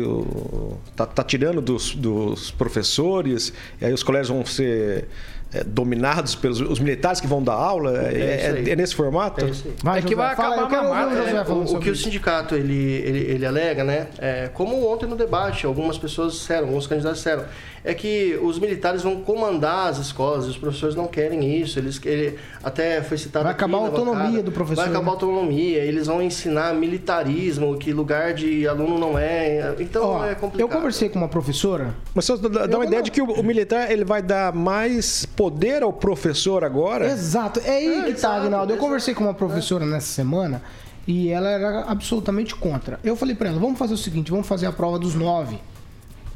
tá, 0.96 1.06
tá 1.06 1.24
tirando 1.24 1.62
dos, 1.62 1.94
dos 1.94 2.50
professores, 2.50 3.54
e 3.80 3.86
aí 3.86 3.94
os 3.94 4.02
colégios 4.02 4.30
vão 4.30 4.46
ser 4.46 5.08
é, 5.54 5.64
dominados 5.64 6.36
pelos 6.36 6.62
os 6.62 6.80
militares 6.80 7.20
que 7.20 7.28
vão 7.28 7.42
dar 7.44 7.54
aula? 7.54 7.98
É, 8.08 8.64
é, 8.66 8.70
é 8.72 8.76
nesse 8.76 8.96
formato? 8.96 9.44
É, 9.46 9.52
Vai, 9.84 10.00
É 10.00 10.02
que 10.02 10.16
vai 10.16 10.34
acabar 10.34 10.64
o 10.64 10.94
É, 10.94 11.44
falando 11.46 11.76
o, 11.76 11.80
que 11.80 11.90
o 11.90 11.96
sindicato 11.96 12.56
ele, 12.56 12.74
ele, 12.74 13.20
ele 13.32 13.46
alega, 13.46 13.84
né? 13.84 14.08
É, 14.18 14.50
como 14.54 14.88
ontem 14.92 15.06
no 15.06 15.16
debate, 15.16 15.66
algumas 15.66 15.98
pessoas 15.98 16.34
disseram, 16.34 16.68
alguns 16.68 16.88
candidatos 16.88 17.18
disseram, 17.20 17.44
é 17.84 17.94
que 17.96 18.38
os 18.44 18.60
militares 18.60 19.02
vão 19.02 19.22
comandar 19.22 19.90
as 19.90 19.98
escolas, 19.98 20.46
os 20.46 20.56
professores 20.58 20.96
não 20.96 21.08
querem 21.08 21.60
isso. 21.60 21.80
Eles, 21.80 22.00
ele, 22.06 22.38
até 22.64 23.02
foi 23.02 23.18
citado 23.18 23.44
Vai 23.44 23.54
aqui 23.54 23.64
acabar 23.64 23.78
a 23.80 23.82
autonomia 23.88 24.24
bancada, 24.26 24.44
do 24.44 24.52
professor, 24.52 24.82
Vai 24.82 24.90
acabar 24.90 25.02
a 25.02 25.06
né? 25.06 25.12
autonomia, 25.12 25.80
eles 25.80 26.06
vão 26.08 26.22
ensinar 26.22 26.74
militarismo, 26.76 27.76
que 27.78 27.92
lugar 27.92 28.34
de 28.34 28.68
aluno 28.68 28.98
não 29.00 29.18
é. 29.18 29.76
Então 29.80 30.04
Ó, 30.04 30.26
é 30.26 30.36
complicado. 30.36 30.60
eu 30.60 30.70
conversei 30.70 31.10
com 31.10 31.18
uma 31.18 31.28
professora. 31.28 31.94
Mas 32.14 32.26
só 32.26 32.38
dá, 32.38 32.66
uma 32.78 32.86
ideia 32.86 33.00
não- 33.00 33.04
de 33.04 33.12
que 33.12 33.22
o, 33.22 33.26
o 33.26 33.44
militar 33.44 33.92
ele 33.92 34.06
vai 34.06 34.22
dar 34.22 34.54
mais 34.54 35.26
poder 35.42 35.82
ao 35.82 35.92
professor 35.92 36.64
agora? 36.64 37.10
Exato, 37.10 37.60
é 37.62 37.78
aí 37.78 37.88
É, 37.88 37.96
que 37.96 38.02
tá, 38.02 38.10
exato, 38.10 38.42
Agnaldo. 38.46 38.74
Eu 38.74 38.78
conversei 38.78 39.16
com 39.16 39.24
uma 39.24 39.34
professora 39.34 39.88
nessa 39.88 40.06
semana 40.06 40.62
e 41.08 41.30
ela 41.30 41.50
era 41.50 41.82
absolutamente 41.86 42.54
contra. 42.54 43.00
Eu 43.04 43.16
falei 43.16 43.34
pra 43.34 43.50
ela: 43.50 43.60
vamos 43.60 43.80
fazer 43.80 43.96
o 43.96 43.98
seguinte, 43.98 44.30
vamos 44.30 44.46
fazer 44.46 44.68
a 44.68 44.72
prova 44.72 45.00
dos 45.00 45.16
nove. 45.16 45.58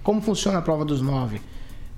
Como 0.01 0.21
funciona 0.21 0.57
a 0.57 0.61
prova 0.61 0.83
dos 0.83 1.01
nove? 1.01 1.39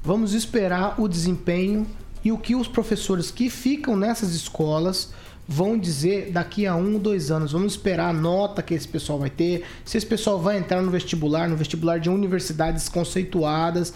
Vamos 0.04 0.34
esperar 0.34 1.00
o 1.00 1.08
desempenho 1.08 1.88
e 2.26 2.32
o 2.34 2.38
que 2.38 2.56
os 2.56 2.68
professores 2.68 3.32
que 3.32 3.50
ficam 3.50 3.96
nessas 3.96 4.36
escolas 4.36 5.14
vão 5.48 5.78
dizer 5.78 6.32
daqui 6.34 6.68
a 6.68 6.76
um, 6.76 7.00
dois 7.00 7.32
anos. 7.32 7.54
Vamos 7.54 7.72
esperar 7.72 8.10
a 8.10 8.14
nota 8.14 8.62
que 8.62 8.74
esse 8.74 8.88
pessoal 8.88 9.18
vai 9.18 9.30
ter, 9.30 9.64
se 9.86 9.98
esse 9.98 10.06
pessoal 10.06 10.40
vai 10.40 10.58
entrar 10.58 10.82
no 10.82 10.92
vestibular, 10.92 11.48
no 11.48 11.56
vestibular 11.56 12.02
de 12.02 12.10
universidades 12.10 12.90
conceituadas. 12.90 13.94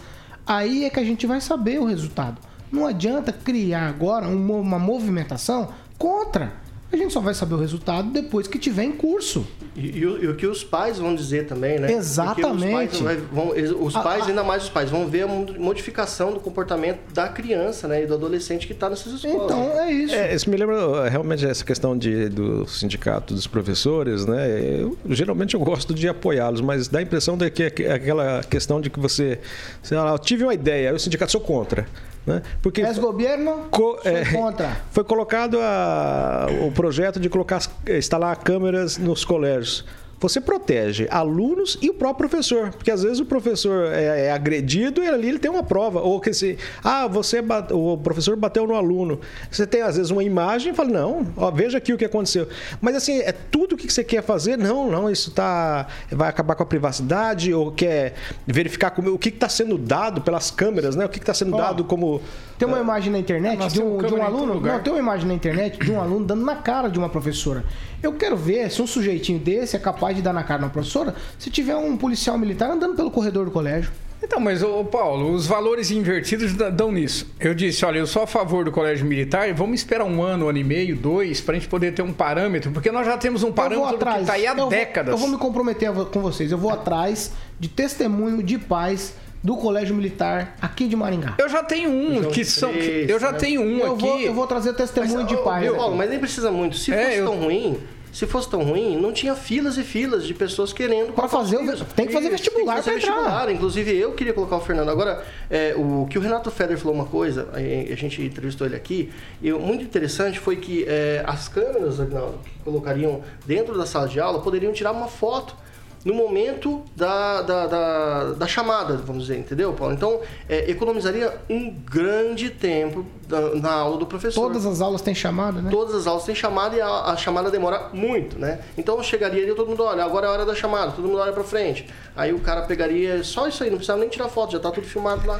Aí 0.47 0.85
é 0.85 0.89
que 0.89 0.99
a 0.99 1.03
gente 1.03 1.27
vai 1.27 1.41
saber 1.41 1.77
o 1.77 1.85
resultado. 1.85 2.50
Não 2.71 2.85
adianta 2.85 3.31
criar 3.33 3.87
agora 3.87 4.27
um 4.27 4.59
uma 4.59 4.79
movimentação 4.79 5.69
contra. 5.97 6.53
A 6.93 6.97
gente 6.97 7.13
só 7.13 7.21
vai 7.21 7.33
saber 7.33 7.53
o 7.53 7.57
resultado 7.57 8.09
depois 8.11 8.47
que 8.47 8.59
tiver 8.59 8.83
em 8.83 8.91
curso. 8.91 9.47
E, 9.77 9.99
e 9.99 10.05
o, 10.05 10.21
e 10.25 10.27
o 10.27 10.35
que 10.35 10.45
os 10.45 10.61
pais 10.61 10.99
vão 10.99 11.15
dizer 11.15 11.47
também, 11.47 11.79
né? 11.79 11.89
Exatamente. 11.93 12.95
Os 12.95 13.01
pais, 13.01 13.19
vão, 13.31 13.53
os 13.79 13.93
pais 13.93 14.23
a- 14.23 14.27
ainda 14.27 14.43
mais 14.43 14.63
os 14.63 14.69
pais, 14.69 14.89
vão 14.89 15.07
ver 15.07 15.21
a 15.23 15.27
modificação 15.27 16.33
do 16.33 16.41
comportamento 16.41 16.99
da 17.13 17.29
criança 17.29 17.87
né, 17.87 18.03
e 18.03 18.07
do 18.07 18.13
adolescente 18.15 18.67
que 18.67 18.73
está 18.73 18.89
nessas 18.89 19.13
escolas. 19.13 19.45
Então 19.45 19.79
é 19.79 19.91
isso. 19.93 20.13
É, 20.13 20.35
isso 20.35 20.49
me 20.49 20.57
lembra 20.57 21.07
realmente 21.07 21.45
essa 21.45 21.63
questão 21.63 21.97
de, 21.97 22.27
do 22.27 22.67
sindicato 22.67 23.33
dos 23.33 23.47
professores, 23.47 24.25
né? 24.25 24.49
Eu, 24.81 24.97
geralmente 25.09 25.53
eu 25.53 25.61
gosto 25.61 25.93
de 25.93 26.09
apoiá-los, 26.09 26.59
mas 26.59 26.89
dá 26.89 26.99
a 26.99 27.01
impressão 27.01 27.37
de 27.37 27.49
que 27.49 27.63
é 27.83 27.93
aquela 27.93 28.43
questão 28.43 28.81
de 28.81 28.89
que 28.89 28.99
você, 28.99 29.39
sei 29.81 29.97
lá, 29.97 30.11
eu 30.11 30.19
tive 30.19 30.43
uma 30.43 30.53
ideia, 30.53 30.89
aí 30.89 30.95
o 30.95 30.99
sindicato 30.99 31.31
sou 31.31 31.39
contra, 31.39 31.87
né? 32.25 32.41
Porque 32.61 32.81
governo, 32.99 33.67
Co- 33.71 33.99
é, 34.03 34.25
contra. 34.31 34.77
Foi 34.91 35.03
colocado 35.03 35.57
a- 35.59 36.47
o 36.67 36.71
projeto 36.71 37.19
de 37.19 37.29
colocar, 37.29 37.61
instalar 37.87 38.35
câmeras 38.37 38.97
nos 38.97 39.25
colégios. 39.25 39.85
Você 40.21 40.39
protege 40.39 41.07
alunos 41.09 41.77
e 41.81 41.89
o 41.89 41.93
próprio 41.93 42.29
professor, 42.29 42.69
porque 42.69 42.91
às 42.91 43.01
vezes 43.01 43.19
o 43.19 43.25
professor 43.25 43.87
é, 43.91 44.27
é 44.27 44.31
agredido 44.31 45.03
e 45.03 45.07
ali 45.07 45.27
ele 45.27 45.39
tem 45.39 45.49
uma 45.49 45.63
prova, 45.63 45.99
ou 45.99 46.19
que 46.21 46.31
se, 46.31 46.57
ah, 46.83 47.07
você 47.07 47.41
bate- 47.41 47.73
o 47.73 47.97
professor 47.97 48.35
bateu 48.37 48.67
no 48.67 48.75
aluno. 48.75 49.19
Você 49.49 49.65
tem 49.65 49.81
às 49.81 49.97
vezes 49.97 50.11
uma 50.11 50.23
imagem 50.23 50.71
e 50.71 50.75
fala, 50.75 50.89
não, 50.89 51.27
ó, 51.35 51.49
veja 51.49 51.79
aqui 51.79 51.91
o 51.91 51.97
que 51.97 52.05
aconteceu. 52.05 52.47
Mas 52.79 52.95
assim, 52.95 53.19
é 53.19 53.31
tudo 53.31 53.73
o 53.73 53.77
que 53.77 53.91
você 53.91 54.03
quer 54.03 54.21
fazer, 54.21 54.57
não, 54.57 54.89
não, 54.89 55.09
isso 55.09 55.31
tá 55.31 55.87
vai 56.11 56.29
acabar 56.29 56.53
com 56.55 56.63
a 56.63 56.65
privacidade 56.67 57.53
ou 57.53 57.71
quer 57.71 58.13
verificar 58.45 58.91
como, 58.91 59.11
o 59.11 59.17
que 59.17 59.29
está 59.29 59.49
sendo 59.49 59.77
dado 59.77 60.21
pelas 60.21 60.51
câmeras, 60.51 60.95
né? 60.95 61.03
O 61.05 61.09
que 61.09 61.17
está 61.17 61.33
sendo 61.33 61.55
Ó, 61.55 61.57
dado 61.57 61.83
como 61.83 62.21
Tem 62.59 62.67
uma 62.67 62.79
imagem 62.79 63.11
na 63.11 63.17
internet 63.17 63.67
de 63.69 63.81
um, 63.81 63.97
de 63.97 64.13
um 64.13 64.23
aluno. 64.23 64.61
Não, 64.61 64.79
tem 64.79 64.93
uma 64.93 64.99
imagem 64.99 65.27
na 65.27 65.33
internet 65.33 65.79
de 65.79 65.91
um 65.91 65.99
aluno 65.99 66.25
dando 66.25 66.45
na 66.45 66.55
cara 66.55 66.89
de 66.89 66.99
uma 66.99 67.09
professora. 67.09 67.65
Eu 68.03 68.13
quero 68.13 68.35
ver 68.35 68.71
se 68.71 68.81
um 68.81 68.87
sujeitinho 68.87 69.39
desse 69.39 69.75
é 69.75 69.79
capaz 69.79 70.10
de 70.13 70.21
dar 70.21 70.33
na 70.33 70.43
cara 70.43 70.59
de 70.59 70.65
uma 70.65 70.71
professora 70.71 71.15
se 71.37 71.49
tiver 71.49 71.75
um 71.75 71.95
policial 71.97 72.37
militar 72.37 72.69
andando 72.71 72.95
pelo 72.95 73.11
corredor 73.11 73.45
do 73.45 73.51
colégio. 73.51 73.91
Então, 74.23 74.39
mas, 74.39 74.61
ô, 74.61 74.83
Paulo, 74.85 75.31
os 75.33 75.47
valores 75.47 75.89
invertidos 75.89 76.53
dão 76.53 76.91
nisso. 76.91 77.27
Eu 77.39 77.55
disse, 77.55 77.83
olha, 77.83 77.97
eu 77.97 78.05
sou 78.05 78.21
a 78.21 78.27
favor 78.27 78.63
do 78.63 78.71
colégio 78.71 79.03
militar 79.05 79.49
e 79.49 79.51
vamos 79.53 79.79
esperar 79.79 80.05
um 80.05 80.21
ano, 80.21 80.45
um 80.45 80.49
ano 80.49 80.59
e 80.59 80.63
meio, 80.63 80.95
dois, 80.95 81.41
pra 81.41 81.55
gente 81.55 81.67
poder 81.67 81.91
ter 81.95 82.03
um 82.03 82.13
parâmetro, 82.13 82.71
porque 82.71 82.91
nós 82.91 83.05
já 83.07 83.17
temos 83.17 83.41
um 83.41 83.47
vou 83.47 83.53
parâmetro 83.55 83.89
que 83.89 83.95
atrás. 83.95 84.27
tá 84.27 84.33
aí 84.33 84.45
há 84.45 84.51
eu 84.51 84.57
vou- 84.57 84.69
décadas. 84.69 85.11
eu 85.11 85.17
vou 85.17 85.27
me 85.27 85.37
comprometer 85.37 85.89
a 85.89 85.93
com 85.93 86.21
vocês. 86.21 86.51
Eu 86.51 86.57
vou 86.59 86.69
atrás 86.71 87.31
de 87.59 87.67
testemunho 87.67 88.43
de 88.43 88.59
paz 88.59 89.15
do 89.43 89.57
colégio 89.57 89.95
militar 89.95 90.55
aqui 90.61 90.87
de 90.87 90.95
Maringá. 90.95 91.33
Eu 91.39 91.49
já 91.49 91.63
tenho 91.63 91.89
um, 91.89 92.21
que 92.29 92.45
são. 92.45 92.71
que- 92.71 93.07
eu 93.09 93.19
já 93.19 93.31
né? 93.31 93.39
tenho 93.39 93.59
um 93.61 93.79
Eu 93.79 93.93
aqui. 93.93 94.01
vou, 94.05 94.19
eu 94.19 94.33
vou 94.35 94.45
trazer 94.45 94.73
testemunho 94.73 95.25
de 95.25 95.33
Ô, 95.33 95.39
paz. 95.39 95.67
Paulo, 95.71 95.95
mas 95.97 96.07
nem 96.11 96.19
precisa 96.19 96.51
muito. 96.51 96.77
Se 96.77 96.93
É, 96.93 97.05
fosse 97.05 97.17
eu- 97.17 97.25
tão 97.25 97.35
ruim, 97.39 97.77
se 98.11 98.27
fosse 98.27 98.49
tão 98.49 98.63
ruim, 98.63 98.97
não 98.97 99.13
tinha 99.13 99.35
filas 99.35 99.77
e 99.77 99.83
filas 99.83 100.25
de 100.25 100.33
pessoas 100.33 100.73
querendo 100.73 101.13
os 101.13 101.31
fazer 101.31 101.57
o 101.57 101.85
tem 101.95 102.07
que 102.07 102.13
fazer 102.13 102.29
vestibular 102.29 102.83
pra 102.83 102.93
entrar. 102.93 103.13
vestibular. 103.13 103.51
Inclusive, 103.51 103.95
eu 103.95 104.11
queria 104.13 104.33
colocar 104.33 104.57
o 104.57 104.61
Fernando. 104.61 104.89
Agora, 104.89 105.23
é, 105.49 105.73
o 105.77 106.05
que 106.09 106.17
o 106.17 106.21
Renato 106.21 106.51
Feder 106.51 106.77
falou 106.77 106.93
uma 106.93 107.05
coisa, 107.05 107.47
a, 107.53 107.57
a 107.57 107.95
gente 107.95 108.21
entrevistou 108.21 108.67
ele 108.67 108.75
aqui, 108.75 109.11
e 109.41 109.51
muito 109.51 109.83
interessante 109.83 110.39
foi 110.39 110.57
que 110.57 110.83
é, 110.87 111.23
as 111.25 111.47
câmeras, 111.47 111.99
Agnaldo, 111.99 112.39
que 112.43 112.51
colocariam 112.63 113.21
dentro 113.45 113.77
da 113.77 113.85
sala 113.85 114.07
de 114.07 114.19
aula, 114.19 114.41
poderiam 114.41 114.73
tirar 114.73 114.91
uma 114.91 115.07
foto 115.07 115.55
no 116.03 116.13
momento 116.13 116.81
da, 116.95 117.41
da, 117.43 117.67
da, 117.67 118.23
da 118.33 118.47
chamada, 118.47 118.97
vamos 118.97 119.23
dizer, 119.27 119.37
entendeu, 119.37 119.71
Paulo? 119.73 119.93
Então, 119.93 120.19
é, 120.49 120.69
economizaria 120.71 121.37
um 121.49 121.69
grande 121.71 122.49
tempo 122.49 123.05
da- 123.27 123.55
na 123.55 123.71
aula 123.71 123.97
do 123.97 124.05
professor. 124.05 124.41
Todas 124.41 124.65
as 124.65 124.81
aulas 124.81 125.01
têm 125.01 125.13
chamada, 125.13 125.61
né? 125.61 125.69
Todas 125.69 125.93
as 125.95 126.07
aulas 126.07 126.23
têm 126.23 126.33
chamada 126.33 126.75
e 126.75 126.81
a, 126.81 126.87
a 126.87 127.15
chamada 127.17 127.51
demora 127.51 127.89
muito, 127.93 128.37
né? 128.39 128.59
Então 128.77 129.01
chegaria 129.03 129.43
ali 129.43 129.53
todo 129.53 129.69
mundo 129.69 129.83
olha, 129.83 130.03
agora 130.03 130.25
é 130.25 130.29
a 130.29 130.33
hora 130.33 130.45
da 130.45 130.55
chamada, 130.55 130.91
todo 130.91 131.07
mundo 131.07 131.19
olha 131.19 131.31
pra 131.33 131.43
frente. 131.43 131.87
Aí 132.15 132.33
o 132.33 132.39
cara 132.39 132.63
pegaria 132.63 133.23
só 133.23 133.47
isso 133.47 133.63
aí, 133.63 133.69
não 133.69 133.77
precisava 133.77 133.99
nem 133.99 134.09
tirar 134.09 134.27
foto, 134.27 134.53
já 134.53 134.59
tá 134.59 134.71
tudo 134.71 134.87
filmado 134.87 135.25
lá. 135.27 135.39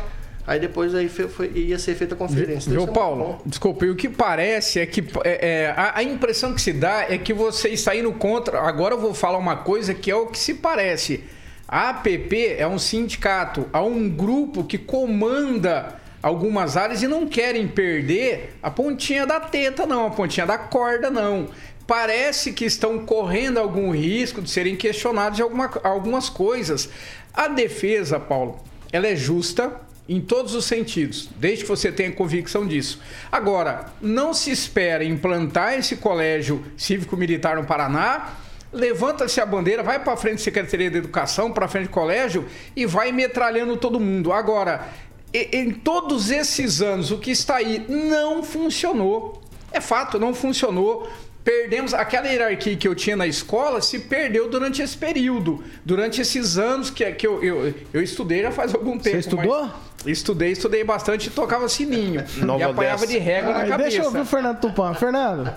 Aí 0.52 0.60
depois 0.60 0.94
aí 0.94 1.08
fe- 1.08 1.30
foi- 1.30 1.50
ia 1.56 1.80
ser 1.80 1.96
feita 1.96 2.14
a 2.14 2.18
conferência. 2.18 2.70
Muito 2.74 2.92
Paulo? 2.92 3.24
bom. 3.24 3.42
Desculpa, 3.46 3.86
e 3.86 3.90
o 3.90 3.96
que 3.96 4.10
parece 4.10 4.82
é 4.82 4.86
que 4.86 5.02
é, 5.24 5.50
é, 5.64 5.74
a, 5.78 6.00
a 6.00 6.04
impressão 6.04 6.54
que 6.54 6.62
se 6.62 6.74
dá 6.74 7.06
é 7.10 7.18
que 7.18 7.34
você 7.34 7.70
está 7.70 7.96
indo 7.96 8.12
contra. 8.12 8.60
Agora 8.60 8.96
eu 8.96 9.00
vou 9.00 9.14
falar 9.14 9.38
uma 9.38 9.56
coisa 9.56 9.94
que 9.94 10.12
é 10.12 10.16
o 10.16 10.28
que 10.28 10.38
se 10.38 10.56
parece. 10.56 11.24
A 11.66 11.92
APP 11.92 12.56
é 12.58 12.68
um 12.68 12.78
sindicato, 12.78 13.66
há 13.72 13.82
um 13.82 14.10
grupo 14.10 14.62
que 14.66 14.78
comanda 14.78 15.96
algumas 16.22 16.76
áreas 16.76 17.02
e 17.02 17.08
não 17.08 17.26
querem 17.26 17.66
perder 17.66 18.54
a 18.62 18.70
pontinha 18.70 19.26
da 19.26 19.40
teta, 19.40 19.86
não, 19.86 20.08
a 20.08 20.10
pontinha 20.10 20.46
da 20.46 20.58
corda, 20.58 21.10
não. 21.10 21.48
Parece 21.88 22.52
que 22.52 22.66
estão 22.66 23.06
correndo 23.06 23.58
algum 23.58 23.90
risco 23.92 24.42
de 24.42 24.50
serem 24.50 24.76
questionados 24.76 25.38
de 25.38 25.42
alguma, 25.44 25.72
algumas 25.82 26.28
coisas. 26.30 26.90
A 27.34 27.48
defesa, 27.48 28.20
Paulo, 28.20 28.60
ela 28.92 29.08
é 29.08 29.16
justa, 29.16 29.72
em 30.08 30.20
todos 30.20 30.56
os 30.56 30.66
sentidos, 30.66 31.30
desde 31.38 31.64
que 31.64 31.70
você 31.70 31.92
tenha 31.92 32.12
convicção 32.12 32.68
disso. 32.68 33.00
Agora, 33.32 33.86
não 34.02 34.34
se 34.34 34.52
espera 34.52 35.04
implantar 35.04 35.74
esse 35.74 35.96
colégio 35.98 36.64
cívico-militar 36.76 37.56
no 37.56 37.66
Paraná, 37.66 38.34
levanta-se 38.74 39.40
a 39.40 39.46
bandeira, 39.46 39.84
vai 39.84 40.04
para 40.04 40.18
frente 40.18 40.38
da 40.38 40.44
Secretaria 40.44 40.90
de 40.90 40.98
Educação, 40.98 41.52
para 41.52 41.68
frente 41.68 41.88
do 41.88 41.92
colégio 41.92 42.46
e 42.76 42.86
vai 42.86 43.12
metralhando 43.12 43.78
todo 43.78 44.00
mundo. 44.00 44.32
Agora, 44.34 44.88
em 45.34 45.72
todos 45.72 46.30
esses 46.30 46.82
anos, 46.82 47.12
o 47.12 47.18
que 47.18 47.32
está 47.32 47.58
aí 47.58 47.86
não 47.88 48.44
funcionou. 48.44 49.42
É 49.72 49.80
fato, 49.80 50.20
não 50.20 50.34
funcionou 50.34 51.10
perdemos 51.44 51.94
aquela 51.94 52.28
hierarquia 52.28 52.76
que 52.76 52.88
eu 52.88 52.96
tinha 52.96 53.16
na 53.16 53.28
escola 53.28 53.82
se 53.82 54.00
perdeu 54.00 54.50
durante 54.50 54.82
esse 54.82 54.98
período, 54.98 55.64
durante 55.84 56.22
esses 56.22 56.58
anos 56.58 56.90
que, 56.90 57.10
que 57.14 57.26
eu, 57.26 57.44
eu, 57.44 57.74
eu 57.94 58.02
estudei 58.02 58.42
já 58.42 58.52
faz 58.52 58.74
algum 58.74 58.98
tempo. 58.98 59.16
Você 59.16 59.20
estudou? 59.20 59.70
Estudei, 60.06 60.52
estudei 60.52 60.84
bastante 60.84 61.28
e 61.28 61.30
tocava 61.30 61.70
sininho. 61.70 62.24
e 62.60 62.64
apanhava 62.64 63.06
de 63.06 63.18
régua 63.18 63.54
na 63.54 63.66
cabeça. 63.66 63.90
Deixa 63.90 63.98
eu 63.98 64.06
ouvir 64.06 64.22
o 64.22 64.26
Fernando 64.26 64.60
Tupan. 64.60 64.94
Fernando. 64.94 65.54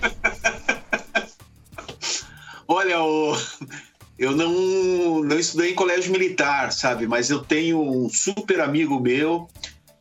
Olha, 2.68 3.02
o... 3.02 3.36
eu 4.16 4.30
não, 4.30 5.24
não 5.24 5.38
estudei 5.38 5.72
em 5.72 5.74
colégio 5.74 6.12
militar, 6.12 6.70
sabe? 6.72 7.06
Mas 7.08 7.30
eu 7.30 7.40
tenho 7.40 7.82
um 7.82 8.08
super 8.08 8.60
amigo 8.60 9.00
meu 9.00 9.48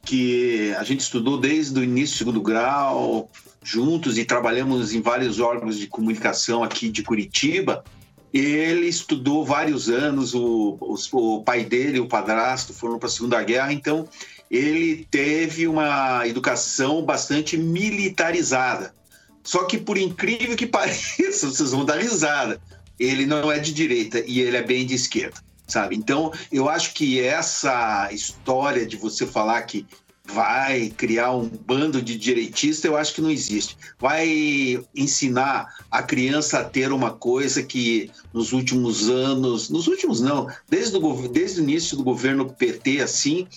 que 0.05 0.73
a 0.77 0.83
gente 0.83 1.01
estudou 1.01 1.39
desde 1.39 1.79
o 1.79 1.83
início 1.83 2.15
do 2.15 2.17
segundo 2.19 2.41
grau, 2.41 3.29
juntos 3.63 4.17
e 4.17 4.25
trabalhamos 4.25 4.93
em 4.93 5.01
vários 5.01 5.39
órgãos 5.39 5.77
de 5.77 5.87
comunicação 5.87 6.63
aqui 6.63 6.89
de 6.89 7.03
Curitiba. 7.03 7.83
Ele 8.33 8.87
estudou 8.87 9.43
vários 9.43 9.89
anos, 9.89 10.33
o, 10.33 10.77
o, 11.11 11.43
pai 11.43 11.63
dele, 11.63 11.99
o 11.99 12.07
padrasto, 12.07 12.73
foram 12.73 12.99
para 12.99 13.07
a 13.07 13.11
Segunda 13.11 13.41
Guerra, 13.43 13.73
então 13.73 14.07
ele 14.49 15.07
teve 15.09 15.67
uma 15.67 16.27
educação 16.27 17.03
bastante 17.03 17.57
militarizada. 17.57 18.93
Só 19.43 19.63
que, 19.63 19.77
por 19.77 19.97
incrível 19.97 20.55
que 20.55 20.65
pareça, 20.67 21.49
vocês 21.49 21.71
vão 21.71 21.85
dar 21.85 21.97
risada, 21.97 22.61
ele 22.99 23.25
não 23.25 23.51
é 23.51 23.59
de 23.59 23.73
direita 23.73 24.23
e 24.25 24.41
ele 24.41 24.57
é 24.57 24.63
bem 24.63 24.85
de 24.85 24.93
esquerda, 24.93 25.41
sabe? 25.67 25.95
Então, 25.95 26.31
eu 26.51 26.69
acho 26.69 26.93
que 26.93 27.19
essa 27.19 28.09
história 28.11 28.85
de 28.85 28.97
você 28.97 29.25
falar 29.25 29.61
que 29.63 29.87
vai 30.33 30.89
criar 30.89 31.31
um 31.31 31.49
bando 31.49 32.01
de 32.01 32.17
direitistas, 32.17 32.85
eu 32.85 32.95
acho 32.95 33.13
que 33.13 33.21
não 33.21 33.31
existe. 33.31 33.77
Vai 33.97 34.83
ensinar 34.95 35.67
a 35.89 36.03
criança 36.03 36.59
a 36.59 36.63
ter 36.63 36.91
uma 36.91 37.11
coisa 37.11 37.63
que 37.63 38.11
nos 38.33 38.53
últimos 38.53 39.09
anos, 39.09 39.69
nos 39.69 39.87
últimos 39.87 40.21
não, 40.21 40.47
desde 40.69 40.97
o, 40.97 41.27
desde 41.27 41.61
o 41.61 41.63
início 41.63 41.97
do 41.97 42.03
governo 42.03 42.49
PT, 42.49 43.01
assim, 43.01 43.47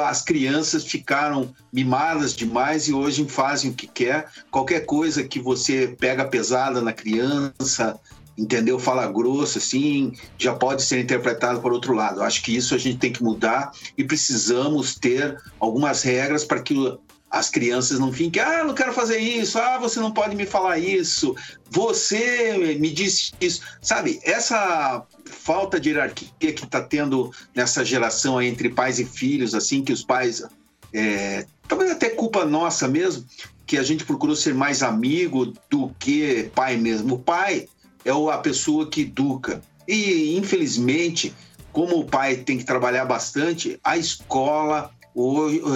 as 0.00 0.22
crianças 0.22 0.84
ficaram 0.84 1.52
mimadas 1.72 2.34
demais 2.34 2.86
e 2.86 2.92
hoje 2.92 3.26
fazem 3.28 3.70
o 3.70 3.74
que 3.74 3.88
quer. 3.88 4.28
Qualquer 4.50 4.86
coisa 4.86 5.24
que 5.24 5.40
você 5.40 5.96
pega 5.98 6.24
pesada 6.24 6.80
na 6.80 6.92
criança, 6.92 7.98
entendeu? 8.36 8.78
Fala 8.78 9.10
grosso, 9.10 9.58
assim, 9.58 10.12
já 10.38 10.54
pode 10.54 10.82
ser 10.82 11.00
interpretado 11.00 11.60
por 11.60 11.72
outro 11.72 11.94
lado. 11.94 12.22
Acho 12.22 12.42
que 12.42 12.54
isso 12.54 12.74
a 12.74 12.78
gente 12.78 12.98
tem 12.98 13.12
que 13.12 13.22
mudar 13.22 13.72
e 13.96 14.04
precisamos 14.04 14.94
ter 14.96 15.40
algumas 15.58 16.02
regras 16.02 16.44
para 16.44 16.60
que 16.60 16.98
as 17.34 17.50
crianças 17.50 17.98
não 17.98 18.12
fiquem, 18.12 18.40
ah, 18.40 18.60
eu 18.60 18.64
não 18.64 18.74
quero 18.74 18.92
fazer 18.92 19.18
isso, 19.18 19.58
ah, 19.58 19.76
você 19.76 19.98
não 19.98 20.12
pode 20.12 20.36
me 20.36 20.46
falar 20.46 20.78
isso, 20.78 21.34
você 21.68 22.76
me 22.78 22.92
disse 22.92 23.32
isso. 23.40 23.60
Sabe, 23.82 24.20
essa 24.22 25.04
falta 25.24 25.80
de 25.80 25.88
hierarquia 25.88 26.28
que 26.38 26.64
está 26.64 26.80
tendo 26.80 27.32
nessa 27.52 27.84
geração 27.84 28.40
entre 28.40 28.68
pais 28.68 29.00
e 29.00 29.04
filhos, 29.04 29.52
assim, 29.52 29.82
que 29.82 29.92
os 29.92 30.04
pais. 30.04 30.44
É, 30.92 31.44
talvez 31.66 31.90
até 31.90 32.08
culpa 32.08 32.44
nossa 32.44 32.86
mesmo, 32.86 33.26
que 33.66 33.78
a 33.78 33.82
gente 33.82 34.04
procurou 34.04 34.36
ser 34.36 34.54
mais 34.54 34.80
amigo 34.80 35.52
do 35.68 35.88
que 35.98 36.52
pai 36.54 36.76
mesmo. 36.76 37.16
O 37.16 37.18
pai 37.18 37.66
é 38.04 38.10
a 38.10 38.38
pessoa 38.38 38.88
que 38.88 39.02
educa. 39.02 39.62
E, 39.86 40.36
infelizmente, 40.36 41.34
como 41.72 41.98
o 41.98 42.04
pai 42.04 42.36
tem 42.36 42.58
que 42.58 42.64
trabalhar 42.64 43.04
bastante, 43.04 43.78
a 43.82 43.96
escola 43.96 44.90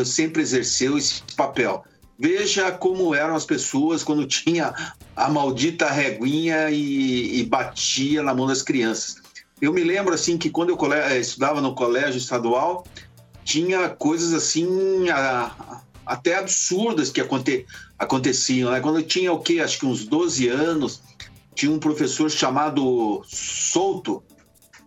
sempre 0.05 0.43
exerceu 0.43 0.99
esse 0.99 1.23
papel. 1.37 1.85
Veja 2.19 2.73
como 2.73 3.15
eram 3.15 3.37
as 3.37 3.45
pessoas 3.45 4.03
quando 4.03 4.27
tinha 4.29 4.75
a 5.15 5.29
maldita 5.29 5.89
reguinha 5.89 6.71
e, 6.71 7.41
e 7.41 7.45
batia 7.45 8.23
na 8.23 8.35
mão 8.35 8.47
das 8.47 8.63
crianças. 8.63 9.17
Eu 9.61 9.73
me 9.73 9.83
lembro 9.83 10.15
assim 10.15 10.39
que 10.39 10.51
quando 10.51 10.71
eu 10.71 10.93
eh, 10.93 11.19
estudava 11.19 11.61
no 11.61 11.75
colégio 11.75 12.19
estadual, 12.19 12.87
tinha 13.45 13.89
coisas 13.89 14.33
assim 14.33 15.09
a, 15.11 15.83
até 16.07 16.37
absurdas 16.37 17.11
que 17.11 17.21
aconte, 17.21 17.67
aconteciam. 17.99 18.71
Né? 18.71 18.81
Quando 18.81 19.01
eu 19.01 19.05
tinha 19.05 19.33
o 19.33 19.41
quê? 19.41 19.61
Acho 19.61 19.81
que 19.81 19.87
uns 19.87 20.05
12 20.05 20.49
anos, 20.49 21.03
tinha 21.59 21.73
um 21.73 21.79
professor 21.81 22.31
chamado 22.31 23.21
Souto. 23.27 24.23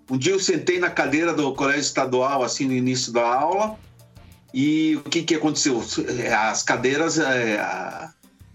Um 0.10 0.18
dia 0.18 0.32
eu 0.32 0.40
sentei 0.40 0.80
na 0.80 0.90
cadeira 0.90 1.34
do 1.34 1.54
colégio 1.54 1.82
estadual, 1.82 2.44
assim, 2.44 2.66
no 2.66 2.74
início 2.74 3.12
da 3.12 3.28
aula, 3.28 3.78
e 4.54 4.96
o 4.96 5.10
que, 5.10 5.22
que 5.24 5.36
aconteceu? 5.36 5.84
As 6.50 6.64
cadeiras 6.64 7.20
é, 7.20 8.10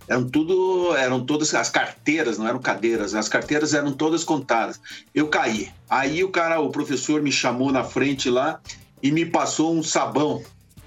eram 0.08 0.26
tudo, 0.28 0.96
eram 0.96 1.26
todas 1.26 1.54
as 1.54 1.68
carteiras, 1.68 2.38
não 2.38 2.48
eram 2.48 2.58
cadeiras, 2.58 3.14
as 3.14 3.28
carteiras 3.28 3.74
eram 3.74 3.92
todas 3.92 4.24
contadas. 4.24 4.80
Eu 5.14 5.28
caí. 5.28 5.70
Aí 5.88 6.24
o 6.24 6.30
cara, 6.30 6.58
o 6.58 6.70
professor 6.70 7.20
me 7.20 7.30
chamou 7.30 7.70
na 7.70 7.84
frente 7.84 8.30
lá 8.30 8.60
e 9.02 9.12
me 9.12 9.26
passou 9.26 9.74
um 9.74 9.82
sabão. 9.82 10.42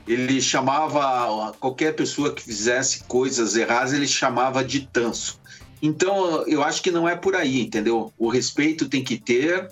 Ele 0.07 0.41
chamava 0.41 1.53
qualquer 1.59 1.95
pessoa 1.95 2.33
que 2.33 2.41
fizesse 2.41 3.03
coisas 3.03 3.55
erradas, 3.55 3.93
ele 3.93 4.07
chamava 4.07 4.63
de 4.63 4.87
tanso. 4.87 5.38
Então, 5.81 6.43
eu 6.47 6.63
acho 6.63 6.81
que 6.81 6.91
não 6.91 7.07
é 7.07 7.15
por 7.15 7.35
aí, 7.35 7.61
entendeu? 7.61 8.11
O 8.17 8.29
respeito 8.29 8.89
tem 8.89 9.03
que 9.03 9.17
ter 9.17 9.69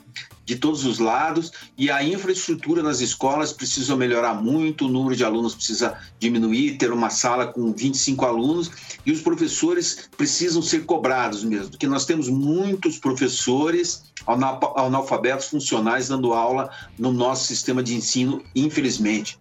de 0.47 0.55
todos 0.55 0.85
os 0.85 0.97
lados 0.97 1.51
e 1.77 1.91
a 1.91 2.01
infraestrutura 2.01 2.81
nas 2.81 3.01
escolas 3.01 3.51
precisa 3.51 3.97
melhorar 3.97 4.33
muito, 4.33 4.85
o 4.85 4.87
número 4.87 5.13
de 5.13 5.25
alunos 5.25 5.53
precisa 5.53 5.97
diminuir, 6.17 6.77
ter 6.77 6.89
uma 6.93 7.09
sala 7.09 7.47
com 7.47 7.73
25 7.73 8.25
alunos 8.25 8.71
e 9.05 9.11
os 9.11 9.19
professores 9.19 10.07
precisam 10.15 10.61
ser 10.61 10.85
cobrados 10.85 11.43
mesmo, 11.43 11.71
porque 11.71 11.85
nós 11.85 12.05
temos 12.05 12.29
muitos 12.29 12.97
professores 12.97 14.03
analfabetos 14.25 15.47
funcionais 15.47 16.07
dando 16.07 16.33
aula 16.33 16.69
no 16.97 17.11
nosso 17.11 17.45
sistema 17.45 17.83
de 17.83 17.93
ensino, 17.93 18.41
infelizmente. 18.55 19.37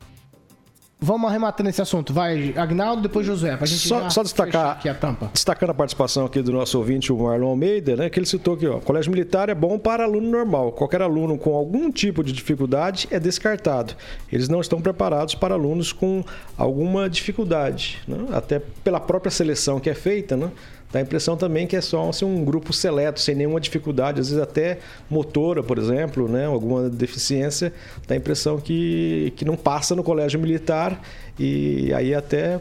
Vamos 1.07 1.31
arrematando 1.31 1.71
esse 1.71 1.81
assunto. 1.81 2.13
Vai, 2.13 2.53
Agnaldo, 2.57 3.01
depois 3.01 3.25
Josué. 3.25 3.57
Pra 3.57 3.65
gente 3.65 3.87
só, 3.87 4.11
só 4.11 4.25
destacar 4.25 4.73
aqui 4.73 4.89
a 4.89 4.95
tampa. 4.95 5.31
Destacando 5.33 5.71
a 5.71 5.75
participação 5.75 6.27
aqui 6.27 6.43
do 6.43 6.51
nosso 6.51 6.77
ouvinte, 6.79 7.13
o 7.13 7.17
Marlon 7.17 7.51
Almeida, 7.51 7.95
né? 7.95 8.11
Que 8.11 8.19
ele 8.19 8.27
citou 8.27 8.55
aqui, 8.55 8.67
ó. 8.67 8.81
Colégio 8.81 9.13
militar 9.13 9.49
é 9.49 9.55
bom 9.55 9.79
para 9.79 10.03
aluno 10.03 10.29
normal. 10.29 10.73
Qualquer 10.73 11.03
aluno 11.03 11.39
com 11.39 11.55
algum 11.55 11.93
tipo 11.93 12.25
de 12.25 12.33
dificuldade 12.33 13.07
é 13.13 13.21
descartado. 13.21 13.95
Eles 14.33 14.49
não 14.49 14.61
estão 14.61 14.81
preparados 14.81 15.37
para 15.37 15.55
alunos 15.55 15.93
com 15.93 16.25
alguma 16.59 17.09
dificuldade. 17.09 18.01
Né? 18.09 18.27
Até 18.33 18.59
pela 18.59 18.99
própria 18.99 19.31
seleção 19.31 19.79
que 19.79 19.89
é 19.89 19.95
feita, 19.95 20.37
né? 20.37 20.51
Dá 20.97 21.01
a 21.01 21.03
impressão 21.03 21.37
também 21.37 21.67
que 21.67 21.77
é 21.77 21.81
só 21.83 22.09
assim, 22.09 22.25
um 22.25 22.43
grupo 22.43 22.73
seleto, 22.73 23.21
sem 23.21 23.35
nenhuma 23.35 23.61
dificuldade, 23.61 24.19
às 24.19 24.31
vezes 24.31 24.43
até 24.43 24.79
motora, 25.11 25.63
por 25.63 25.77
exemplo, 25.77 26.27
né? 26.27 26.47
alguma 26.47 26.89
deficiência. 26.89 27.71
Dá 28.09 28.15
a 28.15 28.17
impressão 28.17 28.59
que, 28.59 29.31
que 29.37 29.45
não 29.45 29.57
passa 29.57 29.95
no 29.95 30.03
colégio 30.03 30.41
militar 30.41 30.99
e 31.39 31.93
aí 31.93 32.15
até 32.15 32.59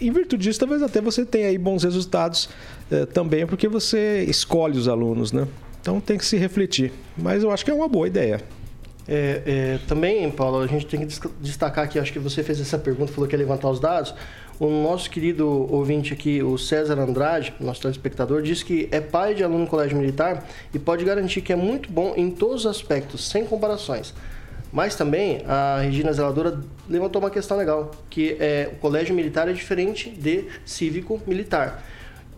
em 0.00 0.12
virtude 0.12 0.44
disso, 0.44 0.60
talvez 0.60 0.80
até 0.80 1.00
você 1.00 1.24
tenha 1.24 1.48
aí 1.48 1.58
bons 1.58 1.82
resultados 1.82 2.48
eh, 2.88 3.04
também, 3.06 3.44
porque 3.48 3.66
você 3.66 4.22
escolhe 4.28 4.78
os 4.78 4.86
alunos, 4.86 5.32
né? 5.32 5.48
Então 5.80 6.00
tem 6.00 6.16
que 6.16 6.24
se 6.24 6.36
refletir. 6.36 6.92
Mas 7.16 7.42
eu 7.42 7.50
acho 7.50 7.64
que 7.64 7.70
é 7.72 7.74
uma 7.74 7.88
boa 7.88 8.06
ideia. 8.06 8.40
É, 9.08 9.42
é, 9.46 9.78
também, 9.88 10.30
Paulo, 10.30 10.60
a 10.60 10.66
gente 10.68 10.86
tem 10.86 11.04
que 11.04 11.18
destacar 11.40 11.84
aqui, 11.84 11.98
acho 11.98 12.12
que 12.12 12.18
você 12.18 12.42
fez 12.44 12.60
essa 12.60 12.78
pergunta, 12.78 13.12
falou 13.12 13.28
que 13.28 13.34
ia 13.34 13.38
levantar 13.38 13.70
os 13.70 13.80
dados. 13.80 14.14
O 14.58 14.70
nosso 14.70 15.10
querido 15.10 15.70
ouvinte 15.70 16.14
aqui, 16.14 16.42
o 16.42 16.56
César 16.56 16.98
Andrade, 16.98 17.52
nosso 17.60 17.82
telespectador, 17.82 18.40
disse 18.40 18.64
que 18.64 18.88
é 18.90 19.02
pai 19.02 19.34
de 19.34 19.44
aluno 19.44 19.64
no 19.64 19.66
colégio 19.66 19.98
militar 19.98 20.48
e 20.72 20.78
pode 20.78 21.04
garantir 21.04 21.42
que 21.42 21.52
é 21.52 21.56
muito 21.56 21.92
bom 21.92 22.14
em 22.16 22.30
todos 22.30 22.64
os 22.64 22.66
aspectos, 22.66 23.28
sem 23.28 23.44
comparações. 23.44 24.14
Mas 24.72 24.96
também 24.96 25.42
a 25.46 25.80
Regina 25.82 26.10
Zeladora 26.10 26.58
levantou 26.88 27.20
uma 27.20 27.30
questão 27.30 27.58
legal, 27.58 27.90
que 28.08 28.34
é 28.40 28.70
o 28.72 28.76
colégio 28.76 29.14
militar 29.14 29.46
é 29.46 29.52
diferente 29.52 30.08
de 30.08 30.46
cívico 30.64 31.20
militar. 31.26 31.84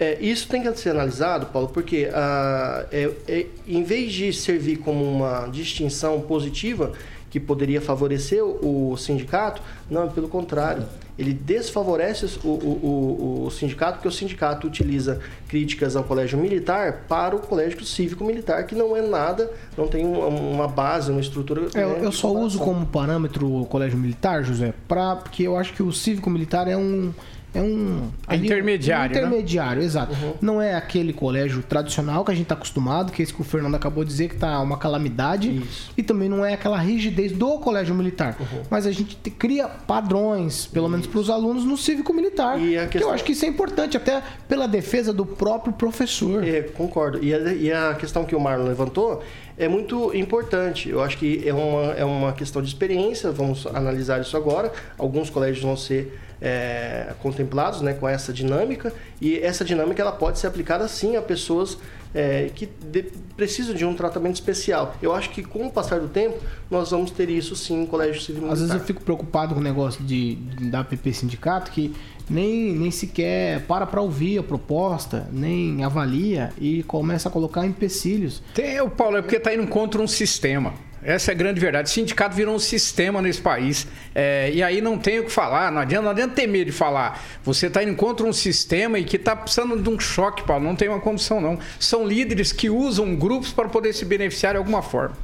É, 0.00 0.18
isso 0.20 0.48
tem 0.48 0.61
que 0.61 0.76
ser 0.76 0.90
analisado, 0.90 1.46
Paulo, 1.46 1.68
porque 1.68 2.11
ah, 2.12 2.85
é, 2.90 3.12
é, 3.28 3.46
em 3.66 3.85
vez 3.85 4.12
de 4.12 4.33
servir 4.33 4.78
como 4.78 5.04
uma 5.04 5.46
distinção 5.46 6.20
positiva 6.20 6.92
que 7.31 7.38
poderia 7.38 7.81
favorecer 7.81 8.44
o, 8.44 8.90
o 8.90 8.96
sindicato, 8.96 9.62
não, 9.88 10.09
pelo 10.09 10.28
contrário 10.28 10.85
ele 11.18 11.33
desfavorece 11.33 12.26
o, 12.44 12.48
o, 12.48 12.52
o, 12.52 13.46
o 13.46 13.50
sindicato, 13.50 13.94
porque 13.94 14.09
o 14.09 14.12
sindicato 14.12 14.66
utiliza 14.66 15.20
críticas 15.48 15.96
ao 15.96 16.04
colégio 16.04 16.38
militar 16.38 17.07
para 17.09 17.35
o 17.35 17.40
colégio 17.40 17.85
cívico-militar, 17.85 18.64
que 18.66 18.74
não 18.74 18.96
é 18.96 19.02
nada, 19.02 19.50
não 19.76 19.88
tem 19.88 20.07
uma, 20.07 20.26
uma 20.28 20.68
base, 20.68 21.11
uma 21.11 21.20
estrutura. 21.20 21.62
É, 21.74 21.85
né, 21.85 22.00
eu 22.02 22.12
só 22.12 22.33
uso 22.33 22.59
como 22.61 22.87
parâmetro 22.87 23.52
o 23.52 23.66
colégio 23.66 23.98
militar, 23.98 24.44
José, 24.44 24.72
pra, 24.87 25.16
porque 25.16 25.42
eu 25.42 25.57
acho 25.57 25.72
que 25.72 25.83
o 25.83 25.92
cívico-militar 25.92 26.68
é 26.68 26.76
um 26.76 27.12
é 27.54 27.62
um 27.62 28.11
é 28.28 28.37
intermediário, 28.37 29.16
um 29.16 29.18
intermediário, 29.18 29.80
né? 29.80 29.87
exato. 29.87 30.12
Uhum. 30.12 30.34
Não 30.40 30.62
é 30.62 30.74
aquele 30.74 31.12
colégio 31.12 31.62
tradicional 31.62 32.24
que 32.24 32.30
a 32.30 32.34
gente 32.34 32.44
está 32.44 32.54
acostumado, 32.54 33.11
que 33.11 33.22
é 33.22 33.24
esse 33.24 33.32
que 33.32 33.40
o 33.40 33.44
Fernando 33.44 33.74
acabou 33.74 34.04
de 34.04 34.11
dizer 34.11 34.28
que 34.28 34.37
tá 34.37 34.61
uma 34.61 34.76
calamidade, 34.76 35.50
Isso. 35.50 35.90
e 35.96 36.02
também 36.02 36.28
não 36.28 36.44
é 36.44 36.54
aquela 36.54 36.78
rigidez 36.78 37.32
do 37.32 37.58
colégio 37.58 37.94
militar. 37.94 38.37
Uhum. 38.38 38.62
Mas 38.70 38.87
a 38.87 38.92
gente 38.92 39.16
te, 39.16 39.30
cria 39.30 39.66
padrões, 39.66 40.66
pelo 40.66 40.87
Isso. 40.87 40.92
menos 40.92 41.06
para 41.06 41.20
os 41.20 41.30
alunos 41.30 41.64
no 41.64 41.76
cívico 41.76 42.12
militar. 42.12 42.61
E 42.61 42.72
questão... 42.72 42.88
que 42.88 42.98
eu 43.02 43.11
acho 43.11 43.24
que 43.24 43.32
isso 43.32 43.44
é 43.44 43.48
importante 43.48 43.96
até 43.96 44.22
pela 44.46 44.68
defesa 44.68 45.12
do 45.12 45.24
próprio 45.24 45.72
professor. 45.72 46.46
É, 46.46 46.62
concordo. 46.62 47.22
E 47.24 47.32
a, 47.32 47.38
e 47.54 47.72
a 47.72 47.94
questão 47.94 48.24
que 48.24 48.34
o 48.34 48.40
Marlon 48.40 48.66
levantou 48.66 49.22
é 49.56 49.66
muito 49.66 50.14
importante. 50.14 50.88
Eu 50.88 51.02
acho 51.02 51.16
que 51.18 51.46
é 51.46 51.52
uma, 51.52 51.92
é 51.94 52.04
uma 52.04 52.32
questão 52.32 52.62
de 52.62 52.68
experiência, 52.68 53.32
vamos 53.32 53.66
analisar 53.66 54.20
isso 54.20 54.37
agora. 54.37 54.70
Alguns 54.96 55.30
colégios 55.30 55.64
vão 55.64 55.76
ser 55.76 56.16
é, 56.40 57.12
contemplados 57.20 57.81
né, 57.81 57.94
com 57.94 58.09
essa 58.09 58.33
dinâmica 58.33 58.92
e 59.20 59.38
essa 59.38 59.64
dinâmica 59.64 60.03
ela 60.03 60.12
pode 60.12 60.38
ser 60.38 60.46
aplicada 60.46 60.87
sim 60.88 61.16
a 61.16 61.22
pessoas 61.22 61.79
é, 62.14 62.51
que 62.55 62.66
de, 62.66 63.05
precisam 63.37 63.74
de 63.74 63.85
um 63.85 63.94
tratamento 63.94 64.37
especial. 64.37 64.94
Eu 65.03 65.14
acho 65.14 65.31
que 65.31 65.42
com 65.42 65.66
o 65.66 65.70
passar 65.70 66.01
do 66.01 66.09
tempo 66.09 66.38
nós 66.70 66.90
vamos 66.90 67.11
ter 67.11 67.29
isso 67.29 67.55
sim 67.55 67.83
em 67.83 67.87
colégio 67.87 68.20
civil 68.20 68.42
militar. 68.42 68.55
Às 68.55 68.61
vezes 68.61 68.74
eu 68.74 68.81
fico 68.81 69.03
preocupado 69.03 69.55
com 69.55 69.61
o 69.61 69.62
negócio 69.62 70.03
de, 70.05 70.37
de 70.37 70.70
da 70.70 70.83
PP 70.83 71.12
Sindicato 71.12 71.70
que 71.70 71.94
nem, 72.29 72.72
nem 72.72 72.90
sequer 72.90 73.64
para 73.66 73.87
para 73.87 74.01
ouvir 74.01 74.38
a 74.38 74.42
proposta, 74.42 75.29
nem 75.33 75.83
avalia 75.85 76.53
e 76.59 76.83
começa 76.85 77.29
a 77.29 77.33
colocar 77.33 77.66
empecilhos. 77.66 78.42
Tem, 78.55 78.81
o 78.81 78.90
Paulo, 78.90 79.16
é 79.16 79.22
porque 79.22 79.37
está 79.37 79.55
indo 79.55 79.66
contra 79.66 80.01
um 80.01 80.07
sistema. 80.07 80.74
Essa 81.02 81.30
é 81.30 81.34
a 81.34 81.37
grande 81.37 81.61
verdade. 81.61 81.88
O 81.88 81.92
sindicato 81.92 82.34
virou 82.34 82.54
um 82.54 82.58
sistema 82.58 83.22
nesse 83.22 83.40
país. 83.40 83.87
É, 84.14 84.50
e 84.52 84.62
aí 84.62 84.80
não 84.80 84.98
tem 84.98 85.20
o 85.20 85.24
que 85.24 85.30
falar, 85.30 85.70
não 85.70 85.80
adianta, 85.80 86.02
não 86.02 86.11
adianta 86.11 86.34
ter 86.34 86.46
medo 86.46 86.66
de 86.66 86.76
falar. 86.76 87.22
Você 87.44 87.68
está 87.68 87.82
indo 87.82 87.94
contra 87.94 88.26
um 88.26 88.32
sistema 88.32 88.98
e 88.98 89.04
que 89.04 89.16
está 89.16 89.37
precisando 89.37 89.80
de 89.80 89.88
um 89.88 89.98
choque, 89.98 90.42
Paulo. 90.42 90.64
Não 90.64 90.74
tem 90.74 90.88
uma 90.88 91.00
condição, 91.00 91.40
não. 91.40 91.58
São 91.78 92.06
líderes 92.06 92.52
que 92.52 92.68
usam 92.68 93.14
grupos 93.14 93.52
para 93.52 93.68
poder 93.68 93.92
se 93.92 94.04
beneficiar 94.04 94.54
de 94.54 94.58
alguma 94.58 94.82
forma. 94.82 95.16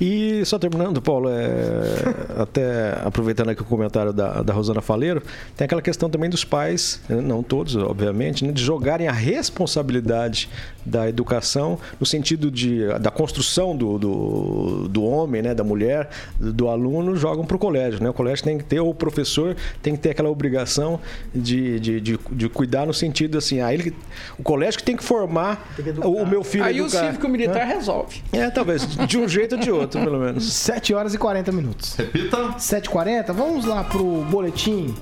E 0.00 0.42
só 0.46 0.58
terminando, 0.58 1.02
Paulo, 1.02 1.28
é, 1.28 2.40
até 2.40 2.98
aproveitando 3.04 3.50
aqui 3.50 3.60
o 3.60 3.66
comentário 3.66 4.14
da, 4.14 4.42
da 4.42 4.52
Rosana 4.54 4.80
Faleiro, 4.80 5.22
tem 5.54 5.66
aquela 5.66 5.82
questão 5.82 6.08
também 6.08 6.30
dos 6.30 6.42
pais, 6.42 7.02
né, 7.06 7.20
não 7.20 7.42
todos, 7.42 7.76
obviamente, 7.76 8.42
né, 8.42 8.50
de 8.50 8.64
jogarem 8.64 9.08
a 9.08 9.12
responsabilidade 9.12 10.48
da 10.86 11.06
educação 11.06 11.78
no 11.98 12.06
sentido 12.06 12.50
de, 12.50 12.86
da 12.98 13.10
construção 13.10 13.76
do, 13.76 13.98
do, 13.98 14.88
do 14.88 15.04
homem, 15.04 15.42
né, 15.42 15.54
da 15.54 15.62
mulher, 15.62 16.08
do 16.38 16.68
aluno, 16.68 17.14
jogam 17.14 17.44
para 17.44 17.56
o 17.56 17.58
colégio. 17.58 18.02
Né? 18.02 18.08
O 18.08 18.14
colégio 18.14 18.42
tem 18.42 18.56
que 18.56 18.64
ter, 18.64 18.80
ou 18.80 18.88
o 18.88 18.94
professor 18.94 19.54
tem 19.82 19.94
que 19.94 20.00
ter 20.00 20.10
aquela 20.10 20.30
obrigação 20.30 20.98
de, 21.34 21.78
de, 21.78 22.00
de, 22.00 22.18
de 22.32 22.48
cuidar 22.48 22.86
no 22.86 22.94
sentido 22.94 23.36
assim, 23.36 23.60
ah, 23.60 23.74
ele, 23.74 23.94
o 24.38 24.42
colégio 24.42 24.78
que 24.78 24.84
tem 24.84 24.96
que 24.96 25.04
formar 25.04 25.74
tem 25.76 25.92
que 25.92 26.00
o 26.00 26.24
meu 26.24 26.42
filho. 26.42 26.64
Aí 26.64 26.78
educar, 26.78 27.02
o 27.02 27.06
cívico 27.06 27.28
militar 27.28 27.66
né? 27.66 27.74
resolve. 27.74 28.22
É, 28.32 28.48
talvez, 28.48 28.86
de 28.96 29.18
um 29.18 29.28
jeito 29.28 29.56
ou 29.56 29.60
de 29.60 29.70
outro 29.70 29.89
minutos, 29.98 30.12
pelo 30.12 30.24
menos. 30.24 30.52
7 30.52 30.94
horas 30.94 31.14
e 31.14 31.18
40 31.18 31.52
minutos. 31.52 31.94
Repita. 31.94 32.36
7h40. 32.58 33.32
Vamos 33.32 33.64
lá 33.64 33.84
pro 33.84 34.24
boletim 34.24 34.94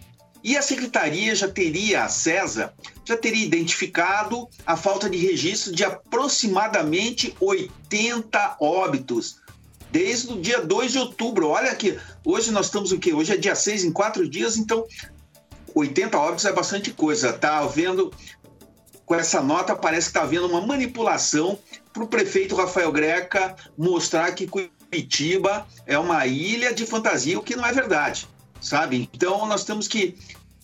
E 0.45 0.57
a 0.57 0.63
secretaria 0.63 1.35
já 1.35 1.49
teria, 1.49 2.03
a 2.03 2.09
CESA, 2.09 2.73
já 3.05 3.17
teria 3.17 3.45
identificado 3.45 4.49
a 4.67 4.77
falta 4.77 5.09
de 5.09 5.17
registro 5.17 5.73
de 5.73 5.85
aproximadamente 5.85 7.35
80 7.41 8.57
óbitos 8.61 9.42
desde 9.93 10.33
o 10.33 10.41
dia 10.41 10.63
2 10.63 10.93
de 10.93 10.99
outubro. 10.99 11.49
Olha 11.49 11.71
aqui, 11.71 11.99
hoje 12.25 12.51
nós 12.51 12.67
estamos 12.67 12.91
o 12.91 12.99
quê? 12.99 13.13
Hoje 13.13 13.33
é 13.33 13.37
dia 13.37 13.55
6, 13.55 13.85
em 13.85 13.93
quatro 13.93 14.27
dias, 14.27 14.57
então 14.57 14.85
80 15.75 16.19
óbitos 16.19 16.47
é 16.47 16.53
bastante 16.53 16.91
coisa. 16.91 17.33
Tá 17.33 17.59
havendo, 17.59 18.11
com 19.05 19.15
essa 19.15 19.43
nota, 19.43 19.77
parece 19.77 20.07
que 20.07 20.11
está 20.11 20.23
havendo 20.23 20.49
uma 20.49 20.67
manipulação 20.67 21.59
para 21.93 22.03
o 22.03 22.09
prefeito 22.09 22.57
Rafael 22.57 22.91
Greca 22.91 23.55
mostrar 23.77 24.33
que 24.33 24.47
Curitiba 24.47 25.67
é 25.87 25.99
uma 25.99 26.27
ilha 26.27 26.73
de 26.73 26.87
fantasia, 26.87 27.39
o 27.39 27.43
que 27.43 27.55
não 27.55 27.67
é 27.67 27.73
verdade, 27.73 28.27
sabe? 28.61 29.11
Então 29.13 29.47
nós 29.47 29.65
temos 29.65 29.87
que 29.87 30.17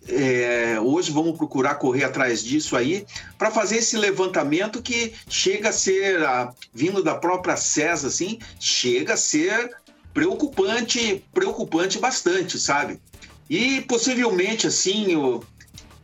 é, 0.09 0.81
hoje 0.81 1.13
vamos 1.13 1.37
procurar 1.37 1.77
correr 1.77 2.05
atrás 2.05 2.43
disso 2.43 2.77
aí 2.77 3.07
para 3.37 3.51
fazer 3.51 3.77
esse 3.77 3.97
levantamento 3.97 4.83
que 4.83 5.13
chega 5.29 5.69
a 5.69 5.73
ser, 5.73 6.23
a, 6.25 6.53
vindo 6.73 7.03
da 7.03 7.15
própria 7.15 7.57
CESA, 7.57 8.09
assim, 8.09 8.39
chega 8.59 9.15
a 9.15 9.17
ser 9.17 9.71
preocupante, 10.13 11.25
preocupante 11.33 11.99
bastante, 11.99 12.59
sabe? 12.59 12.99
E 13.49 13.83
possivelmente, 13.83 14.67
assim, 14.67 15.13
eu, 15.13 15.45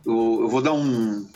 eu, 0.05 0.39
eu 0.41 0.49
vou 0.49 0.61
dar 0.61 0.73
um, 0.73 1.27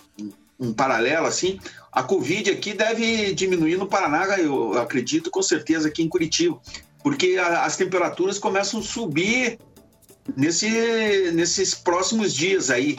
um 0.60 0.74
paralelo, 0.74 1.28
assim, 1.28 1.60
a 1.92 2.04
Covid 2.04 2.52
aqui 2.52 2.74
deve 2.74 3.34
diminuir 3.34 3.78
no 3.78 3.88
Paraná, 3.88 4.38
eu 4.38 4.78
acredito 4.78 5.32
com 5.32 5.42
certeza 5.42 5.88
aqui 5.88 6.04
em 6.04 6.10
Curitiba, 6.10 6.60
porque 7.04 7.38
a, 7.38 7.66
as 7.66 7.76
temperaturas 7.76 8.38
começam 8.38 8.80
a 8.80 8.84
subir 8.84 9.60
nesse, 10.36 11.32
nesses 11.34 11.74
próximos 11.74 12.34
dias 12.34 12.70
aí. 12.70 12.98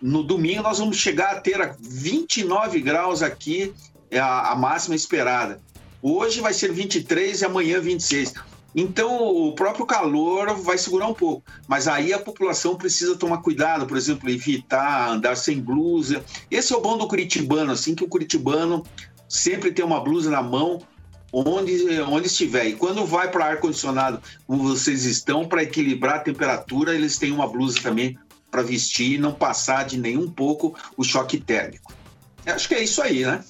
No 0.00 0.22
domingo 0.22 0.62
nós 0.62 0.78
vamos 0.78 0.96
chegar 0.96 1.32
a 1.32 1.40
ter 1.40 1.76
29 1.80 2.80
graus 2.80 3.22
aqui, 3.22 3.72
é 4.10 4.18
a, 4.18 4.50
a 4.50 4.56
máxima 4.56 4.94
esperada. 4.94 5.60
Hoje 6.02 6.40
vai 6.40 6.52
ser 6.52 6.72
23 6.72 7.40
e 7.40 7.44
amanhã 7.44 7.80
26. 7.80 8.34
Então, 8.74 9.22
o 9.22 9.54
próprio 9.54 9.84
calor 9.84 10.54
vai 10.56 10.78
segurar 10.78 11.06
um 11.06 11.14
pouco. 11.14 11.44
Mas 11.68 11.86
aí 11.86 12.12
a 12.12 12.18
população 12.18 12.74
precisa 12.74 13.16
tomar 13.16 13.38
cuidado, 13.38 13.86
por 13.86 13.96
exemplo, 13.96 14.30
evitar 14.30 15.10
andar 15.10 15.36
sem 15.36 15.60
blusa. 15.60 16.24
Esse 16.50 16.72
é 16.72 16.76
o 16.76 16.80
bom 16.80 16.96
do 16.96 17.06
curitibano, 17.06 17.72
assim 17.72 17.94
que 17.94 18.02
o 18.02 18.08
curitibano 18.08 18.82
sempre 19.28 19.72
ter 19.72 19.82
uma 19.82 20.00
blusa 20.00 20.30
na 20.30 20.42
mão 20.42 20.80
onde, 21.32 22.00
onde 22.02 22.26
estiver. 22.26 22.66
E 22.66 22.74
quando 22.74 23.06
vai 23.06 23.30
para 23.30 23.46
ar-condicionado, 23.46 24.20
como 24.46 24.62
vocês 24.62 25.04
estão, 25.04 25.46
para 25.46 25.62
equilibrar 25.62 26.16
a 26.16 26.20
temperatura, 26.20 26.94
eles 26.94 27.18
têm 27.18 27.32
uma 27.32 27.48
blusa 27.48 27.80
também 27.80 28.18
para 28.50 28.62
vestir 28.62 29.14
e 29.14 29.18
não 29.18 29.32
passar 29.32 29.84
de 29.84 29.98
nenhum 29.98 30.30
pouco 30.30 30.76
o 30.96 31.02
choque 31.02 31.38
térmico. 31.38 31.94
Eu 32.44 32.54
acho 32.54 32.68
que 32.68 32.74
é 32.74 32.82
isso 32.82 33.00
aí, 33.00 33.24
né? 33.24 33.42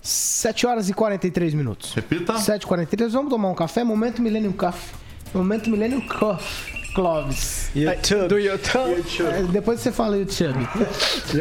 7 0.00 0.66
horas 0.66 0.88
e 0.88 0.94
43 0.94 1.54
minutos. 1.54 1.92
Repita. 1.92 2.34
7h43, 2.34 3.08
vamos 3.08 3.30
tomar 3.30 3.48
um 3.48 3.54
café? 3.54 3.82
Momento 3.82 4.22
Millennium 4.22 4.52
Coffee. 4.52 4.94
Momento 5.34 5.68
Millennium 5.68 6.06
Coffee. 6.06 6.75
Clóvis. 6.96 7.68
YouTube. 7.74 8.28
Do 8.28 8.38
YouTube. 8.38 9.04
É, 9.20 9.42
depois 9.42 9.80
você 9.80 9.92
fala 9.92 10.16
YouTube. 10.16 10.66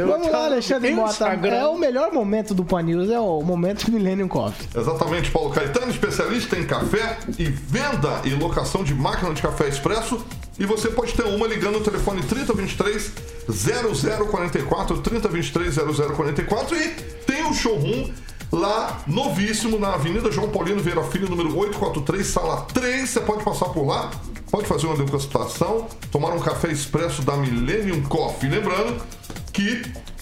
Vamos 0.06 0.30
lá, 0.30 0.48
Alexandre 0.48 0.94
Mota. 0.94 1.12
Instagram. 1.12 1.56
É 1.56 1.66
o 1.66 1.78
melhor 1.78 2.12
momento 2.12 2.54
do 2.54 2.66
Pan 2.66 2.82
News, 2.82 3.10
é 3.10 3.18
o 3.18 3.42
momento 3.42 3.90
Millennium 3.90 4.28
Coffee. 4.28 4.68
Exatamente, 4.76 5.32
Paulo 5.32 5.52
Caetano, 5.52 5.90
especialista 5.90 6.58
em 6.60 6.66
café 6.66 7.20
e 7.40 7.46
venda 7.46 8.20
e 8.26 8.32
locação 8.32 8.84
de 8.84 8.94
máquina 8.94 9.34
de 9.34 9.42
café 9.42 9.70
expresso. 9.70 10.26
E 10.60 10.66
você 10.66 10.90
pode 10.90 11.14
ter 11.14 11.24
uma 11.24 11.48
ligando 11.48 11.80
no 11.80 11.82
telefone 11.86 12.22
3023 12.24 13.14
0044, 13.50 14.98
3023 14.98 15.74
0044 15.74 16.78
e 16.78 16.90
tem 17.26 17.46
o 17.46 17.54
showroom 17.54 18.12
lá 18.52 19.02
novíssimo 19.08 19.80
na 19.80 19.94
Avenida 19.94 20.30
João 20.32 20.50
Paulino 20.50 20.82
Vieira 20.82 21.04
Filho, 21.04 21.30
número 21.30 21.58
843, 21.58 22.28
sala 22.28 22.62
3. 22.74 23.10
Você 23.10 23.22
pode 23.22 23.44
passar 23.44 23.68
por 23.68 23.86
lá, 23.86 24.12
pode 24.56 24.68
fazer 24.70 24.88
uma 24.88 24.96
degustação, 24.96 25.86
tomar 26.10 26.34
um 26.34 26.40
café 26.40 26.72
expresso 26.72 27.22
da 27.24 27.36
Millennium 27.36 28.02
Coffee. 28.04 28.50
Lembrando 28.50 29.04
que 29.52 29.82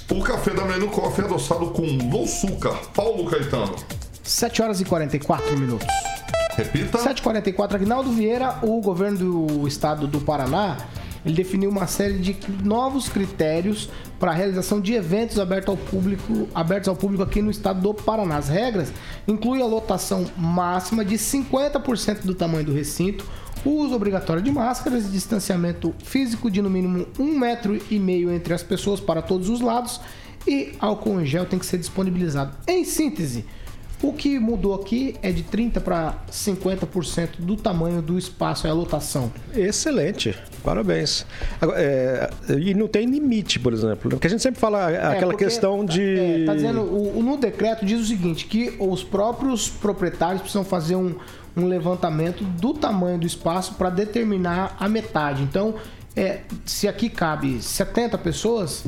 o 0.09 0.23
café 0.23 0.49
da 0.49 0.65
Millennium 0.65 0.89
Coffee 0.89 1.23
é 1.23 1.27
adoçado 1.27 1.67
com 1.67 1.83
low 2.11 2.23
açúcar. 2.23 2.73
Paulo 2.95 3.29
Caetano. 3.29 3.75
7 4.23 4.63
horas 4.63 4.81
e 4.81 4.85
44 4.85 5.55
minutos. 5.55 5.85
Repita. 6.57 6.97
7h44, 6.97 7.75
Agnaldo 7.75 8.11
Vieira, 8.11 8.57
o 8.63 8.81
governo 8.81 9.45
do 9.45 9.67
estado 9.67 10.07
do 10.07 10.19
Paraná, 10.19 10.77
ele 11.23 11.35
definiu 11.35 11.69
uma 11.69 11.85
série 11.85 12.17
de 12.17 12.35
novos 12.63 13.09
critérios 13.09 13.87
para 14.19 14.31
a 14.31 14.33
realização 14.33 14.81
de 14.81 14.93
eventos 14.93 15.39
abertos 15.39 15.69
ao 15.69 15.77
público, 15.77 16.47
abertos 16.55 16.89
ao 16.89 16.95
público 16.95 17.21
aqui 17.21 17.39
no 17.39 17.51
estado 17.51 17.79
do 17.81 17.93
Paraná. 17.93 18.37
As 18.37 18.49
regras 18.49 18.91
incluem 19.27 19.61
a 19.61 19.65
lotação 19.67 20.25
máxima 20.35 21.05
de 21.05 21.19
50% 21.19 22.21
do 22.23 22.33
tamanho 22.33 22.65
do 22.65 22.73
recinto, 22.73 23.25
o 23.65 23.69
uso 23.69 23.95
obrigatório 23.95 24.41
de 24.41 24.51
máscaras, 24.51 25.11
distanciamento 25.11 25.93
físico 26.03 26.49
de 26.51 26.61
no 26.61 26.69
mínimo 26.69 27.07
um 27.19 27.37
metro 27.37 27.79
e 27.89 27.97
meio 27.99 28.31
entre 28.31 28.53
as 28.53 28.61
pessoas 28.63 28.99
para 28.99 29.21
todos 29.21 29.49
os 29.49 29.61
lados 29.61 30.01
e 30.47 30.73
álcool 30.79 31.21
em 31.21 31.25
gel 31.25 31.45
tem 31.45 31.57
que 31.57 31.65
ser 31.65 31.77
disponibilizado. 31.77 32.55
Em 32.67 32.83
síntese, 32.83 33.45
o 34.01 34.11
que 34.11 34.37
mudou 34.37 34.73
aqui 34.75 35.15
é 35.21 35.31
de 35.31 35.43
30% 35.43 35.79
para 35.79 36.15
50% 36.29 37.29
do 37.39 37.55
tamanho 37.55 38.01
do 38.01 38.17
espaço, 38.17 38.67
é 38.67 38.69
a 38.69 38.73
lotação. 38.73 39.31
Excelente, 39.55 40.35
parabéns. 40.61 41.25
Agora, 41.61 41.79
é, 41.81 42.29
e 42.59 42.73
não 42.73 42.89
tem 42.89 43.05
limite, 43.05 43.57
por 43.61 43.71
exemplo, 43.71 44.09
porque 44.09 44.27
a 44.27 44.29
gente 44.29 44.43
sempre 44.43 44.59
fala 44.59 44.87
aquela 44.89 45.31
porque, 45.31 45.45
questão 45.45 45.85
de. 45.85 46.01
É, 46.01 46.45
tá 46.45 46.53
dizendo, 46.53 46.81
o- 46.81 47.23
no 47.23 47.37
decreto 47.37 47.85
diz 47.85 48.01
o 48.01 48.05
seguinte: 48.05 48.45
que 48.45 48.75
os 48.77 49.01
próprios 49.05 49.69
proprietários 49.69 50.41
precisam 50.41 50.65
fazer 50.65 50.97
um, 50.97 51.15
um 51.55 51.67
levantamento 51.67 52.43
do 52.43 52.73
tamanho 52.73 53.19
do 53.19 53.27
espaço 53.27 53.75
para 53.75 53.89
determinar 53.89 54.75
a 54.79 54.89
metade. 54.89 55.43
Então, 55.43 55.75
é, 56.15 56.41
se 56.65 56.87
aqui 56.87 57.09
cabe 57.09 57.61
70 57.61 58.17
pessoas, 58.17 58.85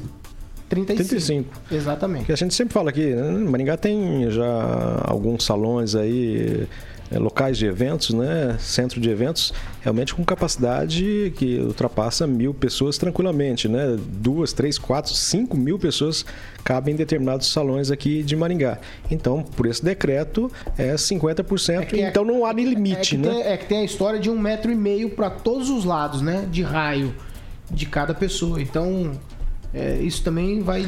35. 0.69 1.09
35. 1.09 1.61
Exatamente. 1.71 2.25
Que 2.25 2.31
a 2.31 2.35
gente 2.35 2.53
sempre 2.53 2.73
fala 2.73 2.89
aqui, 2.89 3.13
né? 3.13 3.31
Maringá 3.31 3.77
tem 3.77 4.29
já 4.31 5.01
alguns 5.03 5.43
salões 5.43 5.95
aí, 5.95 6.67
eh, 7.11 7.19
locais 7.19 7.57
de 7.57 7.65
eventos, 7.65 8.11
né? 8.11 8.55
Centro 8.59 8.99
de 8.99 9.09
eventos, 9.09 9.53
realmente 9.81 10.13
com 10.15 10.23
capacidade 10.23 11.33
que 11.37 11.59
ultrapassa 11.59 12.25
mil 12.25 12.53
pessoas 12.53 12.97
tranquilamente, 12.97 13.67
né? 13.67 13.97
Duas, 13.99 14.53
três, 14.53 14.77
quatro, 14.77 15.13
cinco 15.13 15.55
mil 15.57 15.77
pessoas 15.77 16.25
cabem 16.63 16.93
em 16.93 16.97
determinados 16.97 17.51
salões 17.51 17.91
aqui 17.91 18.23
de 18.23 18.35
Maringá. 18.35 18.79
Então, 19.11 19.43
por 19.43 19.65
esse 19.67 19.83
decreto, 19.83 20.51
é 20.77 20.95
50%, 20.97 21.85
que 21.87 22.01
é- 22.01 22.09
então 22.09 22.25
não 22.25 22.45
há 22.45 22.53
nem 22.53 22.65
É 22.65 22.69
limite, 22.69 23.11
que, 23.11 23.17
né? 23.17 23.29
tem, 23.29 23.41
é 23.43 23.57
que 23.57 23.65
tem 23.65 23.77
a 23.79 23.83
história 23.83 24.19
de 24.19 24.29
um 24.29 24.37
metro 24.39 24.71
e 24.71 24.75
meio 24.75 25.11
para 25.11 25.29
todos 25.29 25.69
os 25.69 25.85
lados, 25.85 26.21
né? 26.21 26.47
De 26.51 26.61
raio 26.63 27.13
de 27.69 27.85
cada 27.85 28.13
pessoa. 28.13 28.61
Então, 28.61 29.11
é, 29.75 29.99
isso 30.01 30.23
também 30.23 30.61
vai. 30.61 30.83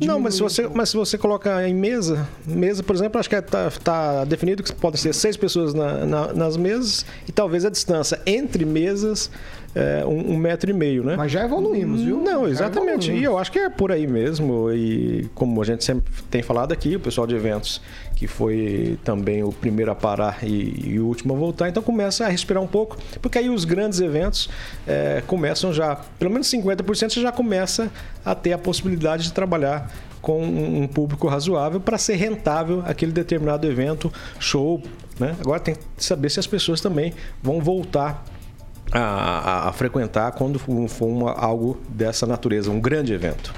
Não, 0.00 0.20
mas 0.20 0.34
se, 0.34 0.38
diminuir 0.38 0.54
você, 0.54 0.68
mas 0.72 0.88
se 0.90 0.96
você 0.96 1.18
colocar 1.18 1.68
em 1.68 1.74
mesa, 1.74 2.28
mesa, 2.46 2.82
por 2.84 2.94
exemplo, 2.94 3.18
acho 3.18 3.28
que 3.28 3.34
está 3.34 3.68
tá 3.70 4.24
definido 4.24 4.62
que 4.62 4.72
podem 4.72 4.96
ser 5.00 5.12
seis 5.12 5.36
pessoas 5.36 5.74
na- 5.74 6.06
na- 6.06 6.32
nas 6.32 6.56
mesas 6.56 7.04
e 7.26 7.32
talvez 7.32 7.64
a 7.64 7.70
distância 7.70 8.20
entre 8.24 8.64
mesas 8.64 9.28
é 9.74 10.04
um, 10.04 10.32
um 10.32 10.36
metro 10.36 10.70
e 10.70 10.72
meio, 10.72 11.04
né? 11.04 11.16
Mas 11.16 11.30
já 11.30 11.44
evoluímos, 11.44 12.02
viu? 12.02 12.20
Não, 12.20 12.48
exatamente. 12.48 13.12
E 13.12 13.22
eu 13.22 13.38
acho 13.38 13.52
que 13.52 13.58
é 13.58 13.68
por 13.68 13.92
aí 13.92 14.06
mesmo. 14.06 14.72
E 14.72 15.28
como 15.34 15.60
a 15.60 15.64
gente 15.64 15.84
sempre 15.84 16.10
tem 16.30 16.42
falado 16.42 16.72
aqui, 16.72 16.96
o 16.96 17.00
pessoal 17.00 17.26
de 17.26 17.34
eventos, 17.34 17.80
que 18.16 18.26
foi 18.26 18.98
também 19.04 19.42
o 19.42 19.52
primeiro 19.52 19.90
a 19.90 19.94
parar 19.94 20.38
e, 20.42 20.92
e 20.92 21.00
o 21.00 21.06
último 21.06 21.34
a 21.34 21.36
voltar, 21.36 21.68
então 21.68 21.82
começa 21.82 22.24
a 22.24 22.28
respirar 22.28 22.62
um 22.62 22.66
pouco, 22.66 22.96
porque 23.20 23.38
aí 23.38 23.48
os 23.48 23.64
grandes 23.64 24.00
eventos 24.00 24.48
é, 24.86 25.22
começam 25.26 25.72
já, 25.72 25.96
pelo 26.18 26.30
menos 26.30 26.48
50% 26.48 27.10
você 27.10 27.20
já 27.20 27.30
começa 27.30 27.90
a 28.24 28.34
ter 28.34 28.52
a 28.52 28.58
possibilidade 28.58 29.24
de 29.24 29.32
trabalhar 29.32 29.92
com 30.20 30.42
um 30.42 30.78
um 30.78 30.86
público 30.86 31.26
razoável 31.28 31.80
para 31.80 31.98
ser 31.98 32.16
rentável 32.16 32.82
aquele 32.86 33.12
determinado 33.12 33.66
evento, 33.66 34.12
show. 34.38 34.82
Né? 35.18 35.36
Agora 35.40 35.60
tem 35.60 35.74
que 35.74 36.04
saber 36.04 36.30
se 36.30 36.38
as 36.38 36.46
pessoas 36.46 36.80
também 36.80 37.12
vão 37.42 37.60
voltar 37.60 38.24
a, 38.92 38.98
a- 39.00 39.68
a 39.68 39.72
frequentar 39.72 40.32
quando 40.32 40.58
for 40.58 41.06
uma- 41.06 41.32
algo 41.32 41.80
dessa 41.88 42.26
natureza, 42.26 42.70
um 42.70 42.80
grande 42.80 43.12
evento. 43.12 43.52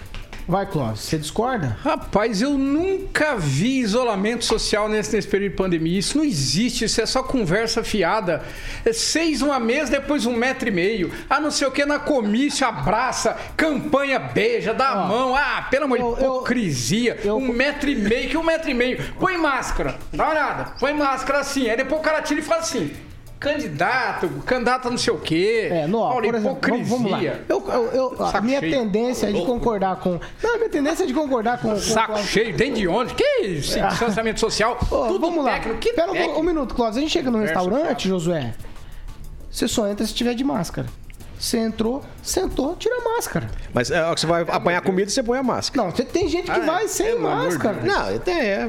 Vai, 0.48 0.66
Clóvis, 0.66 1.02
você 1.02 1.16
discorda? 1.16 1.76
Rapaz, 1.80 2.42
eu 2.42 2.58
nunca 2.58 3.36
vi 3.36 3.78
isolamento 3.78 4.44
social 4.44 4.88
nesse, 4.88 5.14
nesse 5.14 5.28
período 5.28 5.52
de 5.52 5.56
pandemia. 5.56 5.96
Isso 5.96 6.18
não 6.18 6.24
existe, 6.24 6.86
isso 6.86 7.00
é 7.00 7.06
só 7.06 7.22
conversa 7.22 7.84
fiada. 7.84 8.42
É 8.84 8.92
seis 8.92 9.42
uma 9.42 9.60
mesa, 9.60 9.92
depois 9.92 10.26
um 10.26 10.34
metro 10.34 10.68
e 10.68 10.72
meio. 10.72 11.12
Ah, 11.28 11.38
não 11.38 11.52
sei 11.52 11.68
o 11.68 11.70
que, 11.70 11.86
na 11.86 12.00
comício, 12.00 12.66
abraça, 12.66 13.36
campanha, 13.56 14.18
beija, 14.18 14.74
dá 14.74 14.88
a 14.88 15.06
mão. 15.06 15.36
Ah, 15.36 15.68
pelo 15.70 15.84
amor 15.84 15.98
de 15.98 16.04
hipocrisia. 16.04 17.20
eu- 17.22 17.36
Um 17.36 17.52
metro 17.52 17.88
e 17.88 17.94
meio, 17.94 18.28
que 18.30 18.36
um 18.36 18.42
metro 18.42 18.70
e 18.70 18.74
meio. 18.74 18.98
Põe 19.20 19.36
máscara, 19.36 19.94
dá 20.12 20.24
uma 20.24 20.32
olhada. 20.32 20.72
Põe 20.80 20.92
máscara 20.94 21.40
assim. 21.40 21.68
Aí 21.70 21.76
depois 21.76 22.00
o 22.00 22.04
cara 22.04 22.20
tira 22.22 22.40
e 22.40 22.42
fala 22.42 22.62
assim. 22.62 22.90
Candidato, 23.40 24.28
candidato 24.44 24.90
não 24.90 24.98
sei 24.98 25.14
o 25.14 25.18
quê. 25.18 25.68
É, 25.72 25.86
no, 25.86 25.98
ó, 25.98 26.14
Olha, 26.16 26.26
por 26.30 26.34
exemplo, 26.34 26.58
vamos, 26.68 26.88
vamos 26.88 27.10
lá. 27.10 27.22
hipocrisia. 27.22 27.44
Eu, 27.48 27.68
eu, 27.70 28.14
eu- 28.18 28.26
a 28.26 28.40
minha 28.42 28.60
cheio. 28.60 28.72
tendência 28.72 29.26
é 29.28 29.32
de 29.32 29.44
concordar 29.46 29.96
com. 29.96 30.20
Não, 30.42 30.54
a 30.54 30.58
minha 30.58 30.68
tendência 30.68 31.04
é 31.04 31.06
de 31.06 31.14
concordar 31.14 31.58
com. 31.58 31.70
com- 31.70 31.76
Saco 31.78 32.12
com- 32.12 32.22
cheio, 32.22 32.54
tem 32.54 32.72
de 32.74 32.86
onde? 32.86 33.14
Que 33.14 33.24
isso? 33.46 33.80
Distanciamento 33.80 34.38
social? 34.38 34.78
Ô, 34.90 35.06
tudo 35.06 35.20
vamos 35.20 35.42
lá. 35.42 35.52
técnico. 35.54 35.78
Que 35.78 35.92
Pera 35.94 36.10
um, 36.10 36.14
técnico? 36.14 36.38
um 36.38 36.42
minuto, 36.42 36.74
Clóvis. 36.74 36.98
A 36.98 37.00
gente 37.00 37.10
chega 37.12 37.30
no 37.30 37.38
restaurante, 37.38 38.06
Josué. 38.08 38.52
Você 39.50 39.66
só 39.66 39.88
entra 39.88 40.06
se 40.06 40.12
tiver 40.14 40.34
de 40.34 40.44
máscara. 40.44 40.86
Você 41.38 41.56
entrou, 41.56 42.02
sentou, 42.22 42.76
tira 42.76 42.94
a 42.94 43.14
máscara. 43.16 43.48
Mas 43.72 43.90
é, 43.90 44.04
você 44.10 44.26
vai 44.26 44.42
apanhar 44.46 44.82
comida, 44.82 45.08
você 45.10 45.22
põe 45.22 45.38
a 45.38 45.42
máscara. 45.42 45.86
Não, 45.88 45.92
tem 45.92 46.28
gente 46.28 46.44
que 46.44 46.50
Ah, 46.50 46.58
é? 46.58 46.66
vai 46.66 46.86
sem 46.88 47.12
amor 47.12 47.30
de 47.30 47.44
máscara. 47.46 47.78
Não, 47.82 48.16
até 48.16 48.32
é. 48.32 48.68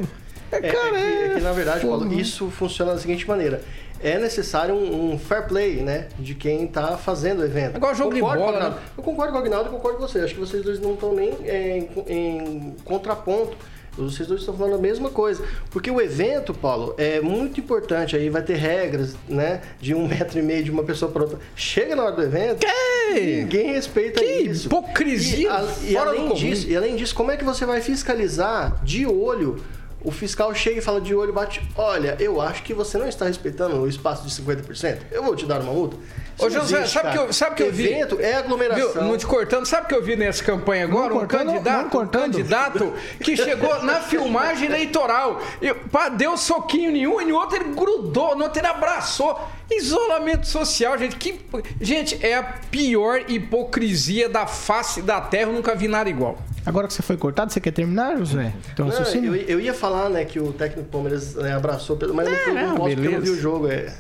É, 0.53 0.55
É, 0.57 0.61
cara, 0.61 0.97
é 0.97 1.01
que, 1.01 1.23
é 1.31 1.33
que, 1.35 1.41
na 1.41 1.51
verdade, 1.51 1.85
Paulo, 1.85 2.05
Porra. 2.05 2.21
isso 2.21 2.49
funciona 2.49 2.93
da 2.93 2.99
seguinte 2.99 3.27
maneira. 3.27 3.61
É 4.03 4.17
necessário 4.17 4.73
um, 4.75 5.13
um 5.13 5.19
fair 5.19 5.47
play, 5.47 5.75
né? 5.77 6.07
De 6.17 6.33
quem 6.35 6.67
tá 6.67 6.97
fazendo 6.97 7.41
o 7.41 7.45
evento. 7.45 7.77
Igual 7.77 7.93
jogo 7.95 8.13
de 8.13 8.19
Concordo 8.21 8.39
com 8.39 8.45
bola, 8.45 8.57
Agnaldo. 8.57 8.75
né? 8.77 8.83
Eu 8.97 9.03
concordo 9.03 9.31
com 9.33 9.37
o 9.37 9.41
Agnaldo 9.41 9.69
e 9.69 9.71
concordo 9.71 9.97
com 9.99 10.07
você. 10.07 10.19
Acho 10.19 10.33
que 10.33 10.39
vocês 10.39 10.63
dois 10.63 10.79
não 10.79 10.93
estão 10.95 11.13
nem 11.13 11.33
é, 11.43 11.77
em, 11.77 11.89
em 12.07 12.75
contraponto. 12.83 13.55
Vocês 13.97 14.25
dois 14.25 14.39
estão 14.39 14.55
falando 14.55 14.75
a 14.75 14.77
mesma 14.77 15.09
coisa. 15.09 15.43
Porque 15.69 15.91
o 15.91 15.99
evento, 15.99 16.53
Paulo, 16.53 16.95
é 16.97 17.19
muito 17.19 17.59
importante. 17.59 18.15
Aí 18.15 18.29
vai 18.29 18.41
ter 18.41 18.55
regras, 18.55 19.15
né? 19.27 19.61
De 19.81 19.93
um 19.93 20.07
metro 20.07 20.39
e 20.39 20.41
meio 20.41 20.63
de 20.63 20.71
uma 20.71 20.83
pessoa 20.83 21.11
para 21.11 21.23
outra. 21.23 21.39
Chega 21.55 21.93
na 21.95 22.03
hora 22.05 22.15
do 22.15 22.23
evento, 22.23 22.59
Que? 22.65 23.19
ninguém 23.41 23.73
respeita 23.73 24.21
Que 24.21 24.25
isso. 24.25 24.67
hipocrisia 24.67 25.39
E, 25.39 25.47
a- 25.47 25.67
e 25.89 25.97
além 25.97 26.33
disso, 26.33 26.69
e 26.69 26.75
além 26.77 26.95
disso, 26.95 27.13
como 27.13 27.31
é 27.31 27.35
que 27.37 27.43
você 27.43 27.65
vai 27.65 27.81
fiscalizar 27.81 28.81
de 28.83 29.05
olho? 29.05 29.61
O 30.03 30.11
fiscal 30.11 30.53
chega 30.55 30.79
e 30.79 30.81
fala 30.81 30.99
de 30.99 31.13
olho, 31.13 31.31
bate. 31.31 31.61
Olha, 31.75 32.15
eu 32.19 32.41
acho 32.41 32.63
que 32.63 32.73
você 32.73 32.97
não 32.97 33.07
está 33.07 33.25
respeitando 33.25 33.75
o 33.81 33.87
espaço 33.87 34.25
de 34.27 34.33
50%. 34.33 34.97
Eu 35.11 35.23
vou 35.23 35.35
te 35.35 35.45
dar 35.45 35.61
uma 35.61 35.71
multa. 35.71 35.95
Isso 36.35 36.45
Ô, 36.47 36.49
José, 36.49 36.77
existe, 36.79 36.93
sabe 36.93 37.03
cara. 37.09 37.17
que 37.17 37.23
eu- 37.29 37.33
sabe 37.33 37.55
que 37.55 37.63
eu 37.63 37.71
vi? 37.71 37.85
Evento 37.87 38.17
é 38.19 38.33
aglomeração. 38.35 38.93
Viu? 38.93 39.01
Não 39.03 39.15
te 39.17 39.27
cortando, 39.27 39.65
sabe 39.67 39.85
o 39.85 39.89
que 39.89 39.93
eu 39.95 40.01
vi 40.03 40.15
nessa 40.15 40.43
campanha 40.43 40.85
agora? 40.85 41.09
Não 41.09 41.17
um 41.17 41.19
cortando, 41.19 41.45
candidato, 41.47 41.81
não 41.83 41.89
cortando. 41.89 42.21
candidato 42.31 42.93
que 43.23 43.37
chegou 43.37 43.83
na 43.83 43.99
filmagem 44.01 44.65
eleitoral. 44.67 45.39
Eu, 45.61 45.75
pá, 45.91 46.09
deu 46.09 46.35
soquinho 46.35 46.95
em 46.95 47.05
um 47.05 47.21
e 47.21 47.25
no 47.25 47.35
outro 47.35 47.57
ele 47.57 47.75
grudou, 47.75 48.35
no 48.35 48.45
outro 48.45 48.59
ele 48.59 48.67
abraçou. 48.67 49.39
Isolamento 49.69 50.47
social, 50.47 50.97
gente. 50.97 51.15
Que, 51.15 51.39
gente, 51.79 52.17
é 52.25 52.35
a 52.35 52.43
pior 52.43 53.21
hipocrisia 53.29 54.27
da 54.27 54.47
face 54.47 55.01
da 55.01 55.21
terra. 55.21 55.49
Eu 55.49 55.53
nunca 55.53 55.75
vi 55.75 55.87
nada 55.87 56.09
igual. 56.09 56.37
Agora 56.65 56.87
que 56.87 56.93
você 56.93 57.01
foi 57.01 57.17
cortado, 57.17 57.51
você 57.51 57.59
quer 57.59 57.71
terminar, 57.71 58.17
José? 58.17 58.53
Então, 58.73 58.87
Não, 58.87 58.95
eu, 59.23 59.35
eu 59.35 59.59
ia 59.59 59.73
falar, 59.73 60.09
né, 60.09 60.25
que 60.25 60.39
o 60.39 60.53
técnico 60.53 60.83
do 60.83 60.91
Palmeiras 60.91 61.35
né, 61.35 61.53
abraçou, 61.53 61.97
mas 62.13 62.29
não, 62.29 62.53
não, 62.53 62.67
não, 62.69 62.75
posso 62.75 62.95
porque 62.95 63.07
eu 63.07 63.11
não 63.11 63.21
vi 63.21 63.29
o 63.29 63.39
jogo. 63.39 63.67
É. 63.67 63.93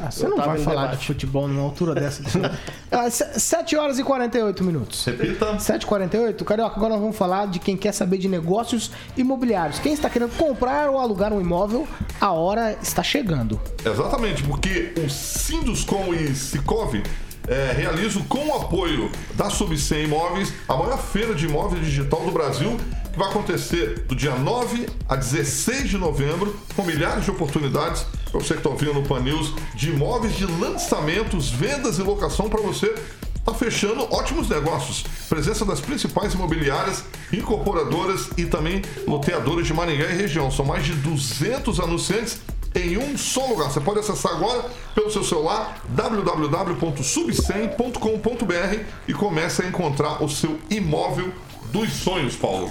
Ah, 0.00 0.10
você 0.10 0.26
Eu 0.26 0.30
não 0.30 0.36
vai 0.36 0.58
falar 0.58 0.82
debate. 0.82 1.00
de 1.00 1.06
futebol 1.06 1.46
numa 1.46 1.62
altura 1.62 1.94
dessa. 1.94 2.22
ah, 2.90 3.08
7 3.10 3.76
horas 3.76 3.98
e 3.98 4.04
48 4.04 4.64
minutos. 4.64 5.04
Repita. 5.04 5.54
7h48, 5.56 6.44
Carioca, 6.44 6.76
agora 6.76 6.94
nós 6.94 7.00
vamos 7.00 7.16
falar 7.16 7.46
de 7.46 7.58
quem 7.58 7.76
quer 7.76 7.92
saber 7.92 8.18
de 8.18 8.28
negócios 8.28 8.90
imobiliários. 9.16 9.78
Quem 9.78 9.92
está 9.92 10.10
querendo 10.10 10.36
comprar 10.36 10.90
ou 10.90 10.98
alugar 10.98 11.32
um 11.32 11.40
imóvel, 11.40 11.86
a 12.20 12.32
hora 12.32 12.76
está 12.82 13.02
chegando. 13.02 13.60
Exatamente, 13.84 14.42
porque 14.42 14.92
o 15.04 15.08
Sinduscom 15.08 16.12
e 16.14 16.34
Sicov 16.34 17.00
é, 17.48 17.72
realizam 17.72 18.22
com 18.24 18.46
o 18.46 18.54
apoio 18.56 19.10
da 19.34 19.50
Subcem 19.50 20.04
Imóveis 20.04 20.52
a 20.68 20.76
maior 20.76 20.98
feira 20.98 21.34
de 21.34 21.46
imóveis 21.46 21.84
digital 21.84 22.24
do 22.24 22.30
Brasil, 22.30 22.78
que 23.12 23.18
vai 23.18 23.28
acontecer 23.28 24.00
do 24.08 24.14
dia 24.14 24.34
9 24.34 24.86
a 25.08 25.16
16 25.16 25.90
de 25.90 25.98
novembro, 25.98 26.56
com 26.74 26.82
milhares 26.84 27.24
de 27.24 27.30
oportunidades 27.30 28.06
para 28.30 28.40
você 28.40 28.54
que 28.54 28.60
está 28.60 28.70
ouvindo 28.70 28.94
no 28.94 29.02
Pan 29.02 29.20
News, 29.20 29.52
de 29.74 29.90
imóveis 29.90 30.34
de 30.34 30.46
lançamentos, 30.46 31.50
vendas 31.50 31.98
e 31.98 32.02
locação 32.02 32.48
para 32.48 32.62
você 32.62 32.94
está 33.42 33.52
fechando 33.52 34.06
ótimos 34.14 34.48
negócios. 34.48 35.04
Presença 35.28 35.64
das 35.64 35.80
principais 35.80 36.32
imobiliárias, 36.32 37.04
incorporadoras 37.32 38.30
e 38.38 38.46
também 38.46 38.82
loteadoras 39.06 39.66
de 39.66 39.74
Maringá 39.74 40.06
e 40.06 40.16
região. 40.16 40.50
São 40.50 40.64
mais 40.64 40.84
de 40.84 40.92
200 40.92 41.80
anunciantes 41.80 42.40
em 42.74 42.98
um 42.98 43.16
só 43.16 43.46
lugar. 43.46 43.70
Você 43.70 43.80
pode 43.80 44.00
acessar 44.00 44.32
agora 44.32 44.66
pelo 44.94 45.10
seu 45.10 45.24
celular 45.24 45.80
www.subcem.com.br 45.88 48.84
e 49.06 49.14
comece 49.14 49.62
a 49.62 49.66
encontrar 49.66 50.22
o 50.22 50.28
seu 50.28 50.58
imóvel 50.70 51.32
dos 51.72 51.90
sonhos, 51.92 52.36
Paulo. 52.36 52.70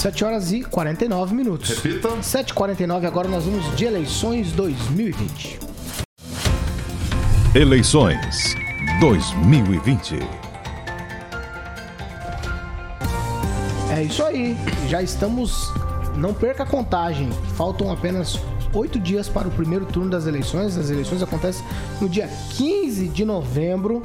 7 0.00 0.24
horas 0.24 0.50
e 0.50 0.62
49 0.62 1.34
minutos. 1.34 1.78
Repita. 1.78 2.08
7h49, 2.08 3.04
agora 3.04 3.28
nós 3.28 3.44
vamos 3.44 3.76
de 3.76 3.84
eleições 3.84 4.50
2020. 4.52 5.58
Eleições 7.54 8.54
2020. 8.98 10.18
É 13.90 14.04
isso 14.04 14.24
aí, 14.24 14.56
já 14.88 15.02
estamos. 15.02 15.70
Não 16.16 16.34
perca 16.34 16.64
a 16.64 16.66
contagem, 16.66 17.30
faltam 17.56 17.90
apenas 17.90 18.38
oito 18.74 18.98
dias 18.98 19.28
para 19.28 19.48
o 19.48 19.50
primeiro 19.50 19.86
turno 19.86 20.10
das 20.10 20.26
eleições. 20.26 20.76
As 20.76 20.90
eleições 20.90 21.22
acontecem 21.22 21.64
no 22.00 22.08
dia 22.08 22.28
15 22.50 23.08
de 23.08 23.24
novembro. 23.24 24.02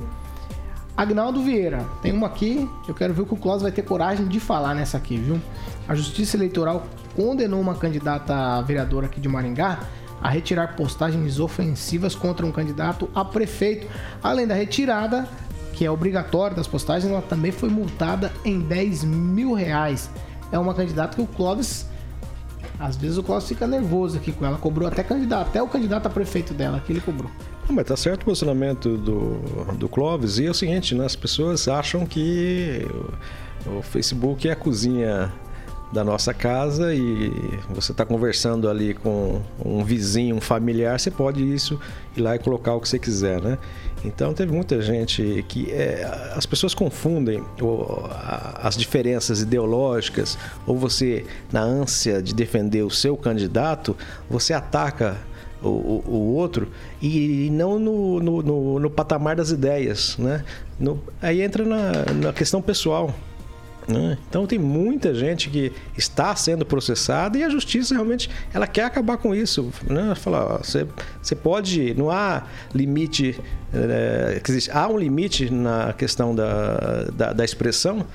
Agnaldo 0.95 1.41
Vieira, 1.41 1.85
tem 2.01 2.13
uma 2.13 2.27
aqui, 2.27 2.69
eu 2.87 2.95
quero 2.95 3.13
ver 3.13 3.23
o 3.23 3.25
que 3.25 3.33
o 3.33 3.37
Klaus 3.37 3.61
vai 3.61 3.71
ter 3.71 3.81
coragem 3.81 4.27
de 4.27 4.39
falar 4.39 4.73
nessa 4.73 4.95
aqui, 4.95 5.17
viu? 5.17 5.41
A 5.89 5.93
Justiça 5.93 6.37
Eleitoral 6.37 6.85
condenou 7.15 7.59
uma 7.59 7.75
candidata 7.75 8.61
vereadora 8.61 9.07
aqui 9.07 9.19
de 9.19 9.27
Maringá 9.27 9.79
a 10.21 10.29
retirar 10.29 10.75
postagens 10.75 11.37
ofensivas 11.37 12.15
contra 12.15 12.45
um 12.45 12.51
candidato 12.51 13.09
a 13.13 13.25
prefeito. 13.25 13.87
Além 14.23 14.47
da 14.47 14.55
retirada, 14.55 15.27
que 15.73 15.85
é 15.85 15.91
obrigatória 15.91 16.55
das 16.55 16.67
postagens, 16.67 17.11
ela 17.11 17.21
também 17.21 17.51
foi 17.51 17.69
multada 17.69 18.31
em 18.45 18.61
10 18.61 19.03
mil 19.03 19.53
reais. 19.53 20.09
É 20.51 20.57
uma 20.57 20.73
candidata 20.73 21.15
que 21.15 21.21
o 21.21 21.27
Clóvis. 21.27 21.87
Às 22.79 22.95
vezes 22.95 23.17
o 23.17 23.23
Clóvis 23.23 23.47
fica 23.47 23.65
nervoso 23.65 24.17
aqui 24.17 24.31
com 24.31 24.45
ela. 24.45 24.57
Cobrou 24.57 24.87
até 24.87 25.03
candidato, 25.03 25.47
até 25.47 25.61
o 25.61 25.67
candidato 25.67 26.07
a 26.07 26.09
prefeito 26.09 26.53
dela 26.53 26.81
que 26.85 26.91
ele 26.91 27.01
cobrou. 27.01 27.29
Não, 27.67 27.75
mas 27.75 27.85
tá 27.85 27.95
certo 27.95 28.23
o 28.23 28.25
posicionamento 28.25 28.97
do, 28.97 29.37
do 29.73 29.89
Clóvis. 29.89 30.37
E 30.39 30.45
é 30.45 30.49
o 30.49 30.53
seguinte, 30.53 30.93
né? 30.93 31.05
As 31.05 31.15
pessoas 31.15 31.67
acham 31.67 32.05
que 32.05 32.85
o 33.65 33.81
Facebook 33.81 34.47
é 34.47 34.51
a 34.51 34.55
cozinha 34.55 35.31
da 35.93 36.03
nossa 36.03 36.33
casa 36.33 36.93
e 36.93 37.31
você 37.69 37.91
está 37.93 38.05
conversando 38.05 38.69
ali 38.69 38.93
com 38.93 39.41
um 39.63 39.83
vizinho, 39.83 40.35
um 40.35 40.41
familiar, 40.41 40.99
você 40.99 41.09
pode 41.11 41.41
isso 41.43 41.79
ir 42.17 42.21
lá 42.21 42.35
e 42.35 42.39
colocar 42.39 42.73
o 42.73 42.81
que 42.81 42.89
você 42.89 42.99
quiser, 42.99 43.39
né? 43.41 43.57
Então 44.03 44.33
teve 44.33 44.51
muita 44.51 44.81
gente 44.81 45.43
que 45.47 45.71
é, 45.71 46.03
as 46.35 46.45
pessoas 46.45 46.73
confundem 46.73 47.41
o- 47.61 48.05
a- 48.11 48.59
as 48.63 48.75
diferenças 48.77 49.41
ideológicas 49.41 50.37
ou 50.67 50.77
você 50.77 51.25
na 51.51 51.61
ânsia 51.61 52.21
de 52.21 52.33
defender 52.33 52.83
o 52.83 52.89
seu 52.91 53.15
candidato 53.15 53.95
você 54.29 54.53
ataca 54.53 55.17
o, 55.63 55.67
o- 55.69 56.03
o 56.07 56.35
outro 56.35 56.67
e 57.01 57.49
não 57.51 57.79
no, 57.79 58.19
no, 58.19 58.41
no- 58.43 58.79
no 58.79 58.89
patamar 58.89 59.35
das 59.37 59.49
ideias, 59.51 60.17
né? 60.17 60.43
No- 60.79 61.01
aí 61.21 61.41
entra 61.41 61.63
na, 61.63 61.91
na 62.13 62.33
questão 62.33 62.61
pessoal. 62.61 63.13
Né? 63.87 64.17
Então 64.29 64.45
tem 64.47 64.57
muita 64.57 65.13
gente 65.13 65.49
que 65.49 65.71
está 65.97 66.35
sendo 66.35 66.65
processada 66.65 67.37
e 67.37 67.43
a 67.43 67.49
justiça 67.49 67.93
realmente 67.93 68.29
ela 68.53 68.67
quer 68.67 68.85
acabar 68.85 69.17
com 69.17 69.33
isso. 69.33 69.71
Né? 69.87 70.13
Fala, 70.15 70.57
você, 70.57 70.87
você 71.21 71.35
pode, 71.35 71.93
não 71.93 72.09
há 72.09 72.43
limite, 72.73 73.39
é, 73.73 74.41
quer 74.43 74.51
dizer, 74.51 74.71
há 74.75 74.87
um 74.87 74.97
limite 74.97 75.51
na 75.51 75.93
questão 75.93 76.35
da, 76.35 77.05
da, 77.13 77.33
da 77.33 77.45
expressão, 77.45 78.05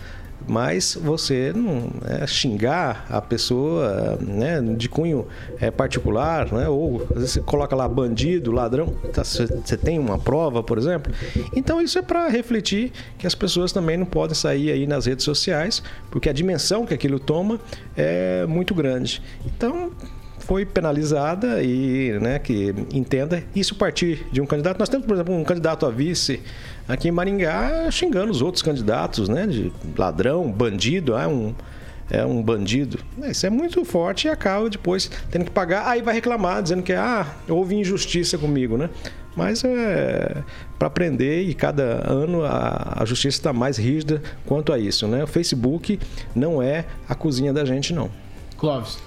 mas 0.51 0.99
você 1.01 1.53
não 1.55 1.93
é, 2.05 2.27
xingar 2.27 3.07
a 3.09 3.23
pessoa 3.23 4.19
né, 4.21 4.61
de 4.77 4.89
cunho 4.89 5.29
é, 5.61 5.71
particular, 5.71 6.53
né, 6.53 6.69
ou 6.69 7.03
às 7.03 7.19
vezes 7.19 7.31
você 7.31 7.41
coloca 7.41 7.77
lá 7.77 7.87
bandido, 7.87 8.51
ladrão, 8.51 8.89
tá, 9.13 9.23
você 9.23 9.77
tem 9.77 9.97
uma 9.97 10.19
prova, 10.19 10.61
por 10.61 10.77
exemplo. 10.77 11.13
Então 11.55 11.81
isso 11.81 12.01
é 12.01 12.03
para 12.03 12.27
refletir 12.27 12.91
que 13.17 13.29
as 13.29 13.35
pessoas 13.35 13.71
também 13.71 13.97
não 13.97 14.07
podem 14.07 14.35
sair 14.35 14.73
aí 14.73 14.89
nas 14.89 15.07
redes 15.07 15.25
sociais, 15.25 15.85
porque 16.11 16.29
a 16.29 16.33
dimensão 16.33 16.85
que 16.85 16.95
aquilo 16.95 17.21
toma 17.21 17.61
é 17.97 18.45
muito 18.45 18.75
grande. 18.75 19.23
Então 19.47 19.93
foi 20.51 20.67
penalizada 20.67 21.63
e 21.63 22.19
né, 22.21 22.41
que 22.41 22.75
entenda 22.93 23.41
isso 23.55 23.77
partir 23.77 24.27
de 24.33 24.41
um 24.41 24.47
candidato. 24.47 24.81
Nós 24.81 24.89
temos, 24.89 25.07
por 25.07 25.15
exemplo, 25.15 25.33
um 25.33 25.45
candidato 25.45 25.87
a 25.87 25.91
vice 25.91 26.41
aqui 26.89 27.07
em 27.07 27.13
Maringá 27.13 27.89
xingando 27.89 28.33
os 28.33 28.43
outros 28.43 28.61
candidatos, 28.61 29.29
né, 29.29 29.47
de 29.47 29.73
ladrão, 29.97 30.51
bandido, 30.51 31.15
ah, 31.15 31.29
um 31.29 31.55
é 32.11 32.27
um 32.27 32.43
bandido. 32.43 32.99
Isso 33.23 33.47
é 33.47 33.51
muito 33.51 33.85
forte 33.85 34.27
e 34.27 34.29
acaba 34.29 34.69
depois 34.69 35.09
tendo 35.31 35.45
que 35.45 35.53
pagar. 35.53 35.87
Aí 35.87 36.03
vai 36.03 36.15
reclamar, 36.15 36.61
dizendo 36.61 36.83
que 36.83 36.95
ah, 36.95 37.25
houve 37.49 37.77
injustiça 37.77 38.37
comigo, 38.37 38.77
né? 38.77 38.91
Mas 39.37 39.63
é 39.63 40.43
para 40.77 40.89
aprender 40.89 41.43
e 41.45 41.55
cada 41.55 42.11
ano 42.11 42.45
a, 42.45 42.97
a 43.01 43.05
justiça 43.05 43.39
está 43.39 43.53
mais 43.53 43.77
rígida 43.79 44.21
quanto 44.45 44.73
a 44.73 44.79
isso, 44.81 45.07
né? 45.07 45.23
O 45.23 45.29
Facebook 45.29 46.01
não 46.35 46.61
é 46.61 46.87
a 47.09 47.15
cozinha 47.15 47.53
da 47.53 47.65
gente, 47.65 47.93
não. 47.93 48.11
Clóvis. 48.57 48.99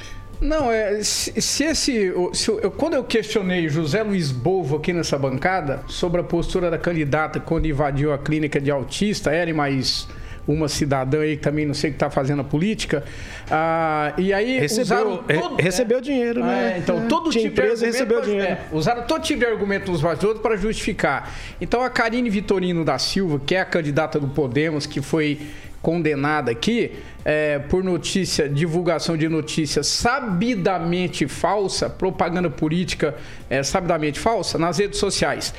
Não, 0.44 0.70
é, 0.70 1.02
se, 1.04 1.42
se 1.42 1.64
esse. 1.64 2.14
se 2.34 2.50
eu- 2.50 2.70
quando 2.72 2.96
eu 2.96 3.04
questionei 3.04 3.70
José 3.70 4.04
Luiz 4.04 4.30
Bovo 4.32 4.76
aqui 4.76 4.92
nessa 4.92 5.18
bancada 5.18 5.82
sobre 5.88 6.20
a 6.20 6.24
postura 6.24 6.70
da 6.70 6.78
candidata 6.78 7.40
quando 7.40 7.66
invadiu 7.66 8.12
a 8.12 8.18
clínica 8.18 8.60
de 8.60 8.70
autista, 8.70 9.32
era 9.32 9.50
e 9.50 9.54
mais 9.54 10.06
uma 10.46 10.68
cidadã 10.68 11.22
aí 11.22 11.38
que 11.38 11.42
também 11.44 11.66
não 11.66 11.74
sei 11.74 11.90
o 11.90 11.94
que 11.94 11.96
está 11.96 12.10
fazendo 12.10 12.42
a 12.42 12.44
política. 12.44 13.06
ah, 13.50 14.12
e 14.18 14.34
aí 14.34 14.60
Recebeu, 14.60 15.24
re- 15.26 15.40
todo- 15.40 15.56
recebeu 15.56 16.02
dinheiro, 16.02 16.44
Ah, 16.44 16.48
né? 16.48 16.74
é, 16.76 16.80
então, 16.80 17.08
todo 17.08 17.30
Tinha 17.30 17.44
tipo 17.44 17.56
de 17.56 17.62
empresa 17.62 17.86
argumento 17.86 17.94
recebeu 17.94 18.18
pra- 18.18 18.28
dinheiro. 18.28 18.52
é, 18.52 18.60
usaram 18.74 19.04
todo 19.04 19.22
tipo 19.24 19.40
de 19.40 19.46
argumento 19.46 19.90
nos 19.90 20.02
bastidores 20.02 20.42
para 20.42 20.58
justificar. 20.58 21.32
Então, 21.62 21.82
a 21.82 21.90
Karine 21.90 22.30
Vitorino 22.30 22.84
da 22.84 23.00
Silva, 23.00 23.40
que 23.46 23.56
é 23.56 23.62
a 23.62 23.66
candidata 23.66 24.20
do 24.20 24.28
Podemos, 24.28 24.86
que 24.86 25.02
foi 25.02 25.40
condenada 25.84 26.50
aqui 26.50 26.94
é, 27.26 27.60
por 27.60 27.84
notícia, 27.84 28.48
divulgação 28.48 29.18
de 29.18 29.28
notícia 29.28 29.84
sabidamente 29.84 31.28
falsa, 31.28 31.90
propaganda 31.90 32.50
política 32.50 33.16
é, 33.50 33.62
sabidamente 33.62 34.18
falsa 34.18 34.58
nas 34.58 34.80
redes 34.80 34.98
sociais. 34.98 35.54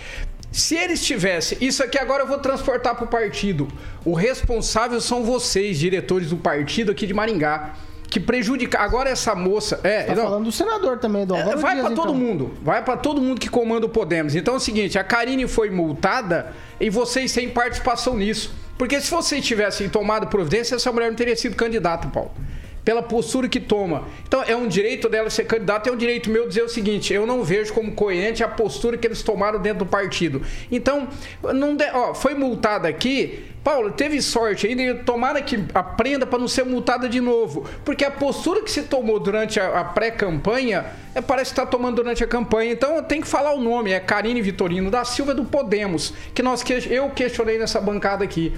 Se 0.51 0.77
eles 0.77 1.05
tivessem, 1.05 1.59
isso 1.61 1.83
aqui 1.83 1.99
agora 1.99 2.23
eu 2.23 2.27
vou 2.27 2.39
transportar 2.39 2.95
para 2.95 3.05
o 3.05 3.09
partido. 3.09 3.69
O 4.05 4.15
responsável 4.15 5.01
são 5.01 5.25
vocês, 5.25 5.79
diretores 5.79 6.31
do 6.31 6.37
partido 6.37 6.93
aqui 6.93 7.07
de 7.07 7.13
Maringá, 7.13 7.75
que 8.09 8.21
prejudica. 8.21 8.79
Agora 8.79 9.11
essa 9.11 9.35
moça, 9.35 9.81
é, 9.83 10.05
Tá 10.05 10.15
não, 10.15 10.23
falando 10.23 10.45
do 10.45 10.53
senador 10.53 10.99
também, 10.99 11.27
do 11.27 11.35
é, 11.35 11.41
Álvaro 11.41 11.59
vai 11.59 11.75
Dias, 11.75 11.87
pra 11.87 11.97
todo 11.97 12.15
então. 12.15 12.27
mundo. 12.27 12.55
Vai 12.63 12.83
pra 12.83 12.97
todo 12.97 13.21
mundo 13.21 13.41
que 13.41 13.51
comanda 13.51 13.85
o 13.85 13.89
Podemos. 13.89 14.37
Então 14.37 14.55
é 14.55 14.57
o 14.57 14.61
seguinte, 14.61 14.97
a 14.97 15.05
Karine 15.05 15.47
foi 15.49 15.71
multada 15.71 16.53
e 16.81 16.89
vocês 16.89 17.33
têm 17.33 17.49
participação 17.49 18.17
nisso. 18.17 18.64
Porque 18.77 19.01
se 19.01 19.11
vocês 19.11 19.45
tivessem 19.45 19.89
tomado 19.89 20.27
providência, 20.27 20.75
essa 20.75 20.93
mulher 20.93 21.09
não 21.09 21.17
teria 21.17 21.37
sido 21.37 21.55
candidata, 21.55 22.09
Paulo. 22.09 22.33
Pela 22.85 23.03
postura 23.03 23.49
que 23.49 23.59
toma. 23.59 24.05
Então 24.27 24.43
é 24.43 24.55
um 24.55 24.69
direito 24.69 25.09
dela 25.09 25.31
ser 25.31 25.45
candidata, 25.45 25.89
é 25.89 25.93
um 25.93 25.97
direito 25.97 26.31
meu 26.31 26.47
dizer 26.47 26.63
o 26.63 26.69
seguinte: 26.69 27.13
eu 27.13 27.27
não 27.27 27.43
vejo 27.43 27.73
como 27.73 27.93
coerente 27.93 28.45
a 28.45 28.49
postura 28.49 28.99
que 28.99 29.07
eles 29.07 29.23
tomaram 29.23 29.59
dentro 29.59 29.81
do 29.81 29.87
partido. 29.87 30.43
Então, 30.71 31.09
não 31.55 31.75
de, 31.75 31.87
ó, 31.93 32.15
foi 32.15 32.35
multada 32.35 32.87
aqui. 32.87 33.45
Paulo, 33.65 33.93
teve 33.93 34.21
sorte 34.21 34.67
ainda 34.67 34.83
e 34.83 34.95
tomara 34.95 35.41
que 35.41 35.65
aprenda 35.73 36.27
para 36.27 36.39
não 36.39 36.47
ser 36.47 36.67
multada 36.67 37.09
de 37.09 37.19
novo. 37.19 37.67
Porque 37.83 38.05
a 38.05 38.11
postura 38.11 38.61
que 38.61 38.71
se 38.71 38.83
tomou 38.83 39.19
durante 39.19 39.59
a, 39.59 39.81
a 39.81 39.85
pré-campanha 39.85 40.85
é, 41.15 41.23
parece 41.23 41.55
que 41.55 41.61
está 41.61 41.65
tomando 41.65 41.97
durante 41.97 42.23
a 42.23 42.27
campanha. 42.27 42.73
Então 42.73 43.03
tem 43.03 43.23
que 43.23 43.27
falar 43.27 43.55
o 43.55 43.61
nome: 43.61 43.93
é 43.93 44.01
Karine 44.01 44.43
Vitorino 44.43 44.91
da 44.91 45.03
Silva 45.07 45.35
do 45.35 45.47
Podemos, 45.47 46.13
que 46.35 46.43
nós, 46.43 46.63
eu 46.91 47.09
questionei 47.09 47.59
nessa 47.59 47.81
bancada 47.81 48.23
aqui 48.23 48.53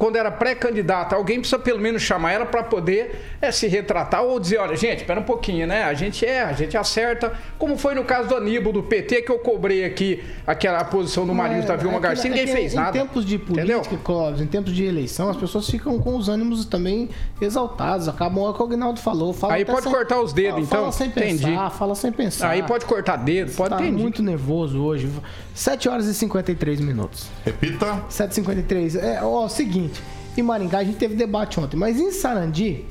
quando 0.00 0.16
era 0.16 0.30
pré-candidata, 0.30 1.14
alguém 1.14 1.40
precisa 1.40 1.58
pelo 1.58 1.78
menos 1.78 2.00
chamar 2.00 2.32
ela 2.32 2.46
para 2.46 2.62
poder 2.62 3.20
é, 3.38 3.52
se 3.52 3.68
retratar 3.68 4.22
ou 4.22 4.40
dizer, 4.40 4.56
olha, 4.56 4.74
gente, 4.74 5.00
espera 5.00 5.20
um 5.20 5.24
pouquinho, 5.24 5.66
né? 5.66 5.84
A 5.84 5.92
gente 5.92 6.24
erra, 6.24 6.52
a 6.52 6.54
gente 6.54 6.74
acerta, 6.74 7.34
como 7.58 7.76
foi 7.76 7.94
no 7.94 8.02
caso 8.02 8.30
do 8.30 8.34
Aníbal, 8.34 8.72
do 8.72 8.82
PT, 8.82 9.20
que 9.20 9.30
eu 9.30 9.38
cobrei 9.38 9.84
aqui 9.84 10.24
aquela 10.46 10.82
posição 10.84 11.26
do 11.26 11.34
marido 11.34 11.64
é, 11.64 11.66
da 11.66 11.76
Vilma 11.76 11.98
é 11.98 12.00
Garcia, 12.00 12.30
ninguém 12.30 12.48
é 12.48 12.56
fez 12.56 12.72
em 12.72 12.76
nada. 12.76 12.96
Em 12.96 13.02
tempos 13.02 13.26
de 13.26 13.36
política, 13.36 13.98
Clóvis, 14.02 14.40
em 14.40 14.46
tempos 14.46 14.72
de 14.72 14.86
eleição, 14.86 15.28
as 15.28 15.36
pessoas 15.36 15.68
ficam 15.68 15.98
com 15.98 16.16
os 16.16 16.30
ânimos 16.30 16.64
também 16.64 17.10
exaltados, 17.38 18.08
acabam 18.08 18.44
o 18.44 18.54
que 18.54 18.62
o 18.62 18.64
Agnaldo 18.64 19.00
falou. 19.00 19.34
Fala 19.34 19.52
Aí 19.52 19.66
pode 19.66 19.82
sem, 19.82 19.92
cortar 19.92 20.18
os 20.22 20.32
dedos, 20.32 20.52
fala, 20.52 20.62
então. 20.62 20.78
Fala 20.78 20.92
sem 20.92 21.10
pensar, 21.10 21.50
Entendi. 21.50 21.76
fala 21.76 21.94
sem 21.94 22.10
pensar. 22.10 22.48
Aí 22.48 22.62
pode 22.62 22.86
cortar 22.86 23.16
dedo, 23.16 23.52
pode 23.52 23.76
tá 23.76 23.82
muito 23.82 24.22
nervoso 24.22 24.82
hoje. 24.82 25.10
7 25.54 25.90
horas 25.90 26.06
e 26.06 26.14
53 26.14 26.80
minutos. 26.80 27.28
Repita. 27.44 28.02
7h53. 28.08 28.96
É, 28.98 29.22
ó, 29.22 29.46
seguinte... 29.46 29.89
Em 30.36 30.42
Maringá 30.42 30.78
a 30.78 30.84
gente 30.84 30.96
teve 30.96 31.14
debate 31.14 31.58
ontem, 31.58 31.76
mas 31.76 31.98
em 31.98 32.12
Sarandi 32.12 32.84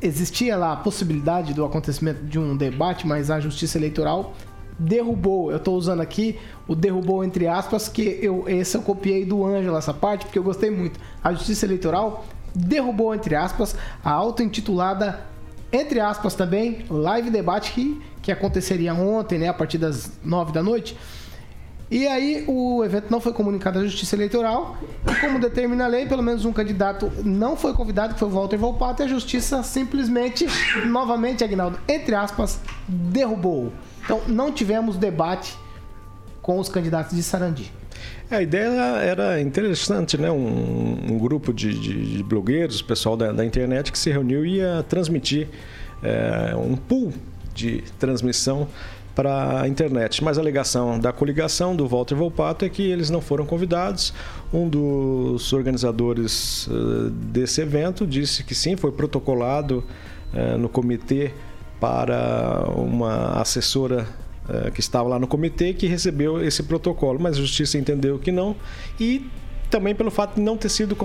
existia 0.00 0.56
lá 0.56 0.72
a 0.72 0.76
possibilidade 0.76 1.52
do 1.52 1.64
acontecimento 1.64 2.24
de 2.24 2.38
um 2.38 2.56
debate, 2.56 3.06
mas 3.06 3.30
a 3.30 3.38
Justiça 3.40 3.76
Eleitoral 3.76 4.34
derrubou. 4.78 5.50
Eu 5.50 5.58
estou 5.58 5.76
usando 5.76 6.00
aqui 6.00 6.38
o 6.66 6.74
derrubou 6.74 7.22
entre 7.22 7.46
aspas, 7.46 7.88
que 7.88 8.18
eu 8.22 8.44
esse 8.48 8.76
eu 8.76 8.82
copiei 8.82 9.24
do 9.24 9.44
Ângelo 9.44 9.76
essa 9.76 9.92
parte 9.92 10.24
porque 10.24 10.38
eu 10.38 10.42
gostei 10.42 10.70
muito. 10.70 10.98
A 11.22 11.32
Justiça 11.32 11.66
Eleitoral 11.66 12.24
derrubou 12.54 13.14
entre 13.14 13.34
aspas 13.34 13.76
a 14.02 14.10
auto-intitulada 14.10 15.20
entre 15.72 16.00
aspas 16.00 16.34
também 16.34 16.84
live 16.88 17.30
debate 17.30 17.72
que, 17.72 18.02
que 18.22 18.32
aconteceria 18.32 18.92
ontem, 18.92 19.38
né, 19.38 19.48
a 19.48 19.54
partir 19.54 19.78
das 19.78 20.10
nove 20.24 20.52
da 20.52 20.62
noite 20.62 20.96
e 21.90 22.06
aí 22.06 22.44
o 22.46 22.84
evento 22.84 23.10
não 23.10 23.20
foi 23.20 23.32
comunicado 23.32 23.80
à 23.80 23.84
Justiça 23.84 24.14
Eleitoral. 24.14 24.78
E 25.10 25.14
como 25.20 25.40
determina 25.40 25.86
a 25.86 25.88
lei, 25.88 26.06
pelo 26.06 26.22
menos 26.22 26.44
um 26.44 26.52
candidato 26.52 27.10
não 27.24 27.56
foi 27.56 27.74
convidado, 27.74 28.14
que 28.14 28.20
foi 28.20 28.28
o 28.28 28.30
Walter 28.30 28.56
Volpato, 28.56 29.02
e 29.02 29.06
a 29.06 29.08
Justiça 29.08 29.62
simplesmente, 29.64 30.46
novamente, 30.86 31.42
Agnaldo, 31.42 31.80
entre 31.88 32.14
aspas, 32.14 32.60
derrubou. 32.86 33.72
Então 34.04 34.20
não 34.28 34.52
tivemos 34.52 34.96
debate 34.96 35.58
com 36.40 36.60
os 36.60 36.68
candidatos 36.68 37.16
de 37.16 37.22
Sarandi. 37.24 37.72
É, 38.30 38.36
a 38.36 38.42
ideia 38.42 38.80
era 39.02 39.40
interessante, 39.40 40.16
né? 40.16 40.30
Um, 40.30 41.14
um 41.14 41.18
grupo 41.18 41.52
de, 41.52 41.74
de, 41.74 42.16
de, 42.18 42.22
blogueiros, 42.22 42.80
pessoal 42.80 43.16
da, 43.16 43.32
da, 43.32 43.44
internet 43.44 43.90
que 43.90 43.98
se 43.98 44.10
reuniu 44.10 44.46
e 44.46 44.58
ia 44.58 44.84
transmitir 44.88 45.48
é, 46.02 46.54
um 46.54 46.76
pool 46.76 47.12
de 47.52 47.82
transmissão 47.98 48.68
para 49.20 49.60
a 49.60 49.68
internet. 49.68 50.24
Mas 50.24 50.38
a 50.38 50.40
alegação 50.40 50.98
da 50.98 51.12
coligação 51.12 51.76
do 51.76 51.86
Walter 51.86 52.14
Volpato 52.14 52.64
é 52.64 52.70
que 52.70 52.82
eles 52.82 53.10
não 53.10 53.20
foram 53.20 53.44
convidados. 53.44 54.14
Um 54.50 54.66
dos 54.66 55.52
organizadores 55.52 56.66
uh, 56.68 57.10
desse 57.10 57.60
evento 57.60 58.06
disse 58.06 58.42
que 58.42 58.54
sim, 58.54 58.76
foi 58.76 58.90
protocolado 58.90 59.84
uh, 60.32 60.56
no 60.56 60.70
comitê 60.70 61.32
para 61.78 62.64
uma 62.74 63.38
assessora 63.38 64.06
uh, 64.48 64.70
que 64.70 64.80
estava 64.80 65.06
lá 65.06 65.18
no 65.18 65.26
comitê 65.26 65.74
que 65.74 65.86
recebeu 65.86 66.42
esse 66.42 66.62
protocolo, 66.62 67.20
mas 67.20 67.36
a 67.36 67.40
justiça 67.40 67.76
entendeu 67.76 68.18
que 68.18 68.32
não 68.32 68.56
e 68.98 69.28
também 69.70 69.94
pelo 69.94 70.10
fato 70.10 70.34
de 70.34 70.40
não 70.40 70.56
ter 70.56 70.68
sido 70.68 70.96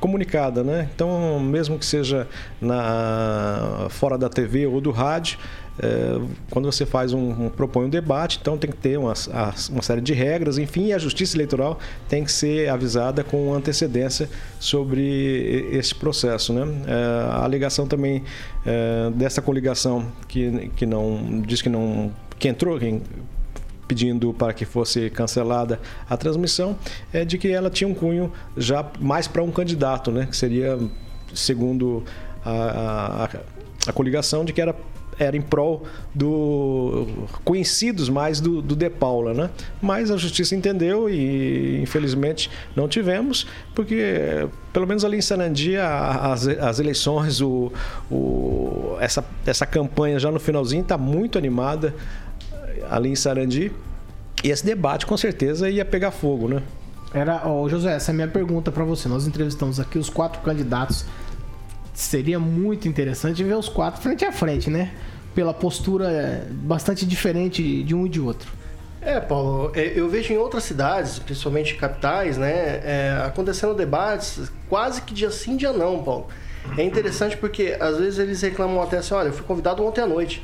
comunicada, 0.00 0.64
né? 0.64 0.88
Então, 0.94 1.38
mesmo 1.38 1.78
que 1.78 1.86
seja 1.86 2.26
na 2.60 3.86
fora 3.88 4.18
da 4.18 4.28
TV 4.28 4.66
ou 4.66 4.80
do 4.80 4.90
rádio, 4.90 5.38
é, 5.78 6.20
quando 6.50 6.70
você 6.70 6.84
faz 6.84 7.12
um, 7.12 7.46
um, 7.46 7.48
propõe 7.48 7.86
um 7.86 7.88
debate, 7.88 8.38
então 8.42 8.58
tem 8.58 8.70
que 8.70 8.76
ter 8.76 8.98
uma, 8.98 9.14
uma 9.70 9.82
série 9.82 10.00
de 10.00 10.12
regras, 10.12 10.58
enfim, 10.58 10.86
e 10.86 10.92
a 10.92 10.98
Justiça 10.98 11.36
Eleitoral 11.36 11.78
tem 12.08 12.24
que 12.24 12.32
ser 12.32 12.68
avisada 12.68 13.24
com 13.24 13.54
antecedência 13.54 14.28
sobre 14.60 15.68
esse 15.70 15.94
processo, 15.94 16.52
né? 16.52 16.66
É, 16.86 17.30
a 17.30 17.44
alegação 17.44 17.86
também 17.86 18.22
é, 18.66 19.10
dessa 19.14 19.40
coligação 19.40 20.06
que, 20.28 20.70
que 20.76 20.84
não 20.84 21.42
diz 21.46 21.62
que 21.62 21.68
não 21.68 22.12
que 22.38 22.48
entrou, 22.48 22.76
pedindo 23.92 24.32
para 24.32 24.54
que 24.54 24.64
fosse 24.64 25.10
cancelada 25.10 25.78
a 26.08 26.16
transmissão, 26.16 26.74
é 27.12 27.26
de 27.26 27.36
que 27.36 27.48
ela 27.48 27.68
tinha 27.68 27.86
um 27.86 27.92
cunho 27.92 28.32
já 28.56 28.90
mais 28.98 29.28
para 29.28 29.42
um 29.42 29.50
candidato, 29.50 30.10
né? 30.10 30.24
Que 30.24 30.34
seria, 30.34 30.78
segundo 31.34 32.02
a, 32.42 33.24
a, 33.24 33.90
a 33.90 33.92
coligação, 33.92 34.46
de 34.46 34.52
que 34.54 34.62
era 34.62 34.74
era 35.18 35.36
em 35.36 35.42
prol 35.42 35.82
do 36.14 37.06
conhecidos 37.44 38.08
mais 38.08 38.40
do, 38.40 38.62
do 38.62 38.74
De 38.74 38.88
Paula, 38.88 39.34
né? 39.34 39.50
Mas 39.80 40.10
a 40.10 40.16
justiça 40.16 40.56
entendeu 40.56 41.08
e 41.08 41.82
infelizmente 41.82 42.50
não 42.74 42.88
tivemos, 42.88 43.46
porque 43.74 44.48
pelo 44.72 44.86
menos 44.86 45.04
ali 45.04 45.18
em 45.18 45.20
Sanandi 45.20 45.76
as, 45.76 46.48
as 46.48 46.78
eleições, 46.80 47.42
o, 47.42 47.70
o, 48.10 48.96
essa, 49.00 49.22
essa 49.44 49.66
campanha 49.66 50.18
já 50.18 50.30
no 50.30 50.40
finalzinho 50.40 50.80
está 50.80 50.96
muito 50.96 51.36
animada 51.36 51.94
ali 52.92 53.08
em 53.08 53.16
Sarandi. 53.16 53.72
E 54.44 54.50
esse 54.50 54.64
debate 54.64 55.06
com 55.06 55.16
certeza 55.16 55.70
ia 55.70 55.84
pegar 55.84 56.10
fogo, 56.10 56.48
né? 56.48 56.62
Era, 57.14 57.46
oh, 57.48 57.68
José, 57.68 57.94
essa 57.94 58.10
é 58.10 58.12
a 58.12 58.14
minha 58.14 58.28
pergunta 58.28 58.70
para 58.70 58.84
você. 58.84 59.08
Nós 59.08 59.26
entrevistamos 59.26 59.80
aqui 59.80 59.98
os 59.98 60.10
quatro 60.10 60.40
candidatos. 60.42 61.04
Seria 61.94 62.38
muito 62.38 62.88
interessante 62.88 63.42
ver 63.42 63.54
os 63.54 63.68
quatro 63.68 64.00
frente 64.00 64.24
a 64.24 64.32
frente, 64.32 64.70
né? 64.70 64.92
Pela 65.34 65.54
postura 65.54 66.10
é, 66.10 66.46
bastante 66.50 67.06
diferente 67.06 67.82
de 67.82 67.94
um 67.94 68.06
e 68.06 68.08
de 68.08 68.20
outro. 68.20 68.50
É, 69.00 69.20
Paulo, 69.20 69.72
é, 69.74 69.92
eu 69.96 70.08
vejo 70.08 70.32
em 70.32 70.36
outras 70.36 70.64
cidades, 70.64 71.18
principalmente 71.18 71.74
capitais, 71.74 72.38
né, 72.38 72.80
é, 72.84 73.22
acontecendo 73.26 73.74
debates 73.74 74.48
quase 74.68 75.02
que 75.02 75.12
dia 75.12 75.28
sim, 75.28 75.56
dia 75.56 75.72
não, 75.72 76.04
Paulo. 76.04 76.28
É 76.78 76.84
interessante 76.84 77.36
porque 77.36 77.76
às 77.80 77.98
vezes 77.98 78.20
eles 78.20 78.40
reclamam 78.40 78.80
até 78.80 78.98
assim, 78.98 79.12
olha, 79.12 79.28
eu 79.28 79.32
fui 79.32 79.44
convidado 79.44 79.84
ontem 79.84 80.02
à 80.02 80.06
noite 80.06 80.40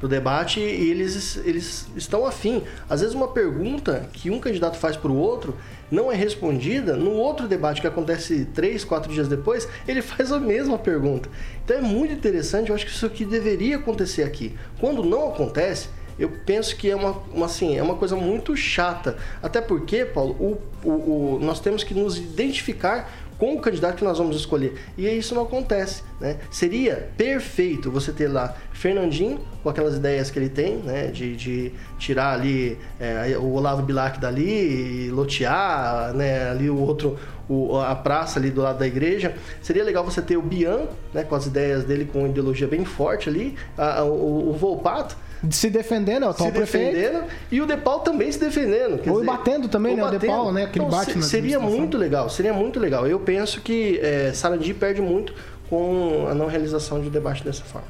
do 0.00 0.08
debate 0.08 0.60
e 0.60 0.90
eles, 0.90 1.36
eles 1.44 1.86
estão 1.94 2.26
afim. 2.26 2.62
Às 2.88 3.00
vezes 3.00 3.14
uma 3.14 3.28
pergunta 3.28 4.08
que 4.12 4.30
um 4.30 4.40
candidato 4.40 4.78
faz 4.78 4.96
para 4.96 5.10
o 5.10 5.16
outro 5.16 5.56
não 5.90 6.10
é 6.10 6.14
respondida, 6.14 6.96
no 6.96 7.12
outro 7.12 7.46
debate 7.46 7.80
que 7.80 7.86
acontece 7.86 8.46
três, 8.54 8.84
quatro 8.84 9.12
dias 9.12 9.28
depois, 9.28 9.68
ele 9.86 10.00
faz 10.02 10.32
a 10.32 10.40
mesma 10.40 10.78
pergunta. 10.78 11.28
Então 11.64 11.76
é 11.76 11.80
muito 11.80 12.14
interessante, 12.14 12.70
eu 12.70 12.74
acho 12.74 12.86
que 12.86 12.92
isso 12.92 13.10
que 13.10 13.24
deveria 13.24 13.76
acontecer 13.76 14.22
aqui. 14.22 14.56
Quando 14.78 15.04
não 15.04 15.28
acontece, 15.28 15.88
eu 16.20 16.30
penso 16.44 16.76
que 16.76 16.90
é 16.90 16.94
uma, 16.94 17.12
uma, 17.32 17.46
assim, 17.46 17.78
é 17.78 17.82
uma 17.82 17.96
coisa 17.96 18.14
muito 18.14 18.54
chata. 18.54 19.16
Até 19.42 19.60
porque, 19.60 20.04
Paulo, 20.04 20.36
o, 20.38 20.86
o, 20.86 20.90
o, 20.90 21.38
nós 21.40 21.60
temos 21.60 21.82
que 21.82 21.94
nos 21.94 22.18
identificar 22.18 23.10
com 23.40 23.54
o 23.54 23.58
candidato 23.58 23.96
que 23.96 24.04
nós 24.04 24.18
vamos 24.18 24.36
escolher. 24.36 24.74
E 24.98 25.08
isso 25.08 25.34
não 25.34 25.44
acontece, 25.44 26.02
né? 26.20 26.36
Seria 26.50 27.08
perfeito 27.16 27.90
você 27.90 28.12
ter 28.12 28.28
lá 28.28 28.54
Fernandinho, 28.70 29.40
com 29.62 29.70
aquelas 29.70 29.96
ideias 29.96 30.30
que 30.30 30.38
ele 30.38 30.50
tem, 30.50 30.76
né? 30.76 31.06
De, 31.06 31.34
de 31.34 31.72
tirar 31.98 32.34
ali 32.34 32.76
é, 33.00 33.38
o 33.38 33.52
Olavo 33.54 33.82
Bilac 33.82 34.20
dali, 34.20 35.06
e 35.06 35.10
lotear, 35.10 36.12
né? 36.14 36.50
Ali 36.50 36.68
o 36.68 36.76
outro, 36.76 37.18
o, 37.48 37.78
a 37.78 37.94
praça 37.94 38.38
ali 38.38 38.50
do 38.50 38.60
lado 38.60 38.78
da 38.78 38.86
igreja. 38.86 39.34
Seria 39.62 39.82
legal 39.82 40.04
você 40.04 40.20
ter 40.20 40.36
o 40.36 40.42
Bian, 40.42 40.82
né? 41.14 41.22
Com 41.24 41.34
as 41.34 41.46
ideias 41.46 41.82
dele, 41.84 42.04
com 42.04 42.26
ideologia 42.26 42.68
bem 42.68 42.84
forte 42.84 43.30
ali, 43.30 43.56
a, 43.78 44.04
o, 44.04 44.50
o 44.50 44.52
Volpato 44.52 45.16
se 45.50 45.70
defendendo, 45.70 46.24
é 46.24 46.26
o 46.26 46.30
atual 46.30 46.50
se 46.50 46.58
defendendo, 46.58 47.24
e 47.50 47.60
o 47.60 47.66
De 47.66 47.76
Paulo 47.76 48.02
também 48.02 48.30
se 48.30 48.38
defendendo. 48.38 49.00
ou 49.06 49.20
dizer, 49.20 49.24
batendo 49.24 49.68
também, 49.68 49.96
né? 49.96 50.02
Batendo. 50.02 50.16
O 50.16 50.20
De 50.20 50.26
Paulo, 50.26 50.52
né? 50.52 50.66
Que 50.66 50.78
então, 50.78 50.90
bate 50.90 51.22
Seria 51.22 51.58
muito 51.58 51.96
legal, 51.96 52.28
seria 52.28 52.52
muito 52.52 52.78
legal. 52.78 53.06
Eu 53.06 53.20
penso 53.20 53.60
que 53.60 53.98
é, 54.02 54.32
Sarandi 54.34 54.74
perde 54.74 55.00
muito 55.00 55.34
com 55.68 56.26
a 56.28 56.34
não 56.34 56.46
realização 56.46 57.00
de 57.00 57.08
debate 57.08 57.44
dessa 57.44 57.64
forma. 57.64 57.86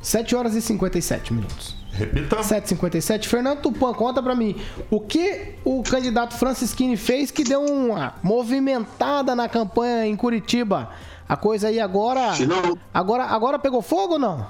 7 0.00 0.36
horas 0.36 0.54
e 0.54 0.62
57 0.62 1.32
minutos. 1.32 1.74
Repita. 1.94 2.36
7h57. 2.36 3.26
Fernando 3.26 3.60
Tupan, 3.60 3.92
conta 3.94 4.22
pra 4.22 4.34
mim. 4.34 4.56
O 4.90 5.00
que 5.00 5.54
o 5.64 5.82
candidato 5.82 6.34
Francisquini 6.34 6.96
fez 6.96 7.30
que 7.30 7.44
deu 7.44 7.64
uma 7.64 8.14
movimentada 8.22 9.34
na 9.34 9.48
campanha 9.48 10.06
em 10.06 10.16
Curitiba? 10.16 10.90
A 11.28 11.36
coisa 11.36 11.68
aí 11.68 11.80
agora. 11.80 12.32
Agora, 12.92 13.24
agora 13.24 13.58
pegou 13.58 13.80
fogo 13.80 14.14
ou 14.14 14.18
não? 14.18 14.46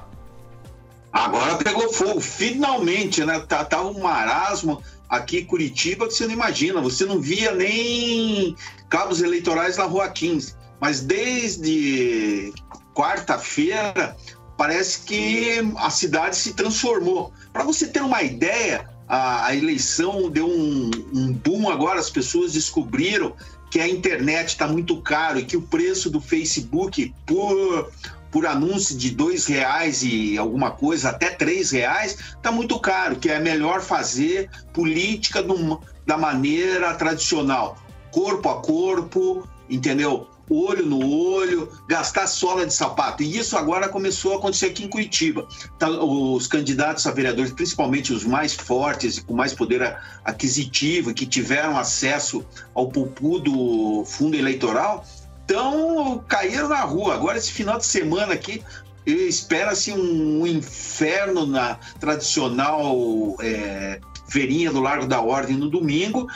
Agora 1.14 1.54
pegou 1.54 1.92
fogo, 1.92 2.20
finalmente, 2.20 3.24
né? 3.24 3.38
Tá, 3.38 3.64
tava 3.64 3.88
um 3.88 4.00
marasmo 4.00 4.82
aqui 5.08 5.38
em 5.38 5.44
Curitiba 5.44 6.08
que 6.08 6.14
você 6.14 6.26
não 6.26 6.32
imagina. 6.32 6.80
Você 6.80 7.04
não 7.04 7.20
via 7.20 7.52
nem 7.52 8.56
cabos 8.88 9.22
eleitorais 9.22 9.76
na 9.76 9.84
Rua 9.84 10.08
15. 10.08 10.56
Mas 10.80 11.00
desde 11.00 12.52
quarta-feira, 12.92 14.16
parece 14.56 15.02
que 15.02 15.60
a 15.76 15.88
cidade 15.88 16.34
se 16.34 16.52
transformou. 16.52 17.32
Para 17.52 17.62
você 17.62 17.86
ter 17.86 18.02
uma 18.02 18.24
ideia, 18.24 18.90
a, 19.06 19.46
a 19.46 19.54
eleição 19.54 20.28
deu 20.28 20.48
um, 20.48 20.90
um 21.14 21.32
boom 21.32 21.70
agora, 21.70 22.00
as 22.00 22.10
pessoas 22.10 22.54
descobriram 22.54 23.36
que 23.70 23.78
a 23.78 23.88
internet 23.88 24.48
está 24.48 24.66
muito 24.66 25.00
caro 25.00 25.38
e 25.38 25.44
que 25.44 25.56
o 25.56 25.62
preço 25.62 26.10
do 26.10 26.20
Facebook 26.20 27.14
por, 27.24 27.90
por 28.34 28.46
anúncio 28.46 28.98
de 28.98 29.12
dois 29.12 29.46
reais 29.46 30.02
e 30.02 30.36
alguma 30.36 30.72
coisa, 30.72 31.10
até 31.10 31.30
três 31.30 31.70
reais, 31.70 32.18
está 32.34 32.50
muito 32.50 32.80
caro, 32.80 33.14
que 33.14 33.30
é 33.30 33.38
melhor 33.38 33.80
fazer 33.80 34.50
política 34.72 35.40
do, 35.40 35.80
da 36.04 36.18
maneira 36.18 36.92
tradicional, 36.94 37.78
corpo 38.10 38.48
a 38.48 38.60
corpo, 38.60 39.48
entendeu? 39.70 40.26
olho 40.50 40.84
no 40.84 41.08
olho, 41.08 41.70
gastar 41.88 42.26
sola 42.26 42.66
de 42.66 42.74
sapato. 42.74 43.22
E 43.22 43.38
isso 43.38 43.56
agora 43.56 43.88
começou 43.88 44.34
a 44.34 44.36
acontecer 44.36 44.66
aqui 44.66 44.84
em 44.84 44.88
Curitiba. 44.88 45.46
Tá, 45.78 45.88
os 45.88 46.46
candidatos 46.46 47.06
a 47.06 47.10
vereadores, 47.10 47.52
principalmente 47.52 48.12
os 48.12 48.24
mais 48.24 48.52
fortes 48.52 49.16
e 49.16 49.22
com 49.22 49.34
mais 49.34 49.54
poder 49.54 49.96
aquisitivo, 50.24 51.14
que 51.14 51.26
tiveram 51.26 51.78
acesso 51.78 52.44
ao 52.74 52.88
pupu 52.88 53.38
do 53.38 54.04
fundo 54.04 54.36
eleitoral, 54.36 55.04
então 55.44 56.24
caíram 56.26 56.68
na 56.68 56.80
rua. 56.80 57.14
Agora, 57.14 57.38
esse 57.38 57.52
final 57.52 57.78
de 57.78 57.86
semana 57.86 58.34
aqui, 58.34 58.62
espera-se 59.06 59.92
um 59.92 60.46
inferno 60.46 61.46
na 61.46 61.74
tradicional 62.00 62.96
é, 63.40 64.00
feirinha 64.28 64.72
do 64.72 64.80
Largo 64.80 65.06
da 65.06 65.20
Ordem 65.20 65.56
no 65.56 65.68
domingo, 65.68 66.28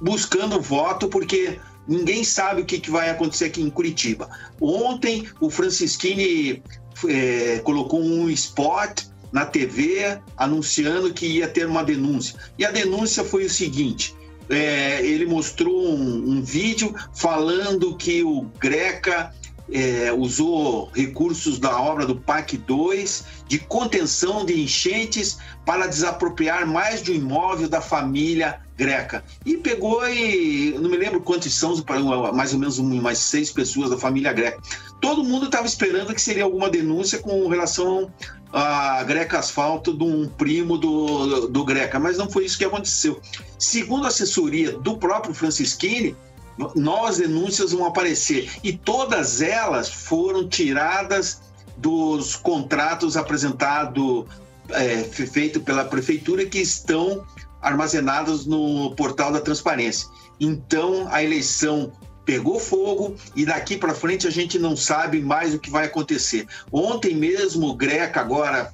buscando 0.00 0.60
voto, 0.60 1.08
porque 1.08 1.60
ninguém 1.86 2.24
sabe 2.24 2.62
o 2.62 2.64
que, 2.64 2.80
que 2.80 2.90
vai 2.90 3.10
acontecer 3.10 3.46
aqui 3.46 3.62
em 3.62 3.70
Curitiba. 3.70 4.28
Ontem, 4.60 5.28
o 5.40 5.48
Francisquini 5.48 6.62
é, 7.08 7.60
colocou 7.60 8.02
um 8.02 8.28
spot 8.30 9.04
na 9.32 9.46
TV 9.46 10.18
anunciando 10.36 11.14
que 11.14 11.26
ia 11.26 11.46
ter 11.46 11.66
uma 11.66 11.84
denúncia. 11.84 12.38
E 12.58 12.64
a 12.64 12.70
denúncia 12.72 13.24
foi 13.24 13.44
o 13.44 13.50
seguinte: 13.50 14.14
é, 14.50 15.04
ele 15.04 15.26
mostrou 15.26 15.88
um, 15.88 16.32
um, 16.32 16.42
vídeo 16.42 16.94
falando 17.14 17.96
que 17.96 18.22
o 18.24 18.42
Greca 18.58 19.32
é, 19.72 20.12
usou 20.12 20.90
recursos 20.92 21.58
da 21.58 21.80
obra 21.80 22.04
do 22.04 22.16
PAC 22.16 22.56
2 22.56 23.24
de 23.46 23.58
contenção 23.58 24.44
de 24.44 24.60
enchentes 24.60 25.38
para 25.64 25.86
desapropriar 25.86 26.66
mais 26.66 27.02
de 27.02 27.12
um 27.12 27.14
imóvel 27.14 27.68
da 27.68 27.80
família 27.80 28.60
greca. 28.76 29.22
E 29.44 29.56
pegou 29.56 30.08
e 30.08 30.74
não 30.80 30.90
me 30.90 30.96
lembro 30.96 31.20
quantos 31.20 31.54
são, 31.54 31.74
mais 32.34 32.52
ou 32.52 32.58
menos 32.58 32.78
umas 32.78 33.18
seis 33.18 33.52
pessoas 33.52 33.90
da 33.90 33.98
família 33.98 34.32
greca. 34.32 34.60
Todo 35.00 35.24
mundo 35.24 35.46
estava 35.46 35.66
esperando 35.66 36.14
que 36.14 36.20
seria 36.20 36.44
alguma 36.44 36.68
denúncia 36.68 37.18
com 37.18 37.48
relação 37.48 38.12
a 38.52 39.02
Greca 39.04 39.38
Asfalto 39.38 39.96
de 39.96 40.04
um 40.04 40.28
primo 40.28 40.76
do, 40.76 41.48
do 41.48 41.64
Greca, 41.64 41.98
mas 41.98 42.18
não 42.18 42.28
foi 42.28 42.44
isso 42.44 42.58
que 42.58 42.64
aconteceu. 42.64 43.20
Segundo 43.58 44.04
a 44.04 44.08
assessoria 44.08 44.72
do 44.72 44.96
próprio 44.96 45.32
Francisquini, 45.32 46.16
novas 46.74 47.18
denúncias 47.18 47.72
vão 47.72 47.86
aparecer 47.86 48.50
e 48.62 48.72
todas 48.72 49.40
elas 49.40 49.88
foram 49.88 50.48
tiradas 50.48 51.40
dos 51.76 52.36
contratos 52.36 53.16
apresentados, 53.16 54.26
é, 54.70 55.04
feito 55.04 55.60
pela 55.60 55.84
prefeitura, 55.84 56.44
que 56.44 56.58
estão 56.58 57.24
armazenados 57.62 58.46
no 58.46 58.94
portal 58.94 59.32
da 59.32 59.40
transparência. 59.40 60.08
Então, 60.38 61.06
a 61.10 61.22
eleição 61.22 61.92
pegou 62.30 62.60
fogo 62.60 63.16
e 63.34 63.44
daqui 63.44 63.76
para 63.76 63.92
frente 63.92 64.24
a 64.24 64.30
gente 64.30 64.56
não 64.56 64.76
sabe 64.76 65.20
mais 65.20 65.52
o 65.52 65.58
que 65.58 65.68
vai 65.68 65.86
acontecer. 65.86 66.46
Ontem 66.70 67.12
mesmo 67.12 67.66
o 67.66 67.74
Greca 67.74 68.20
agora, 68.20 68.72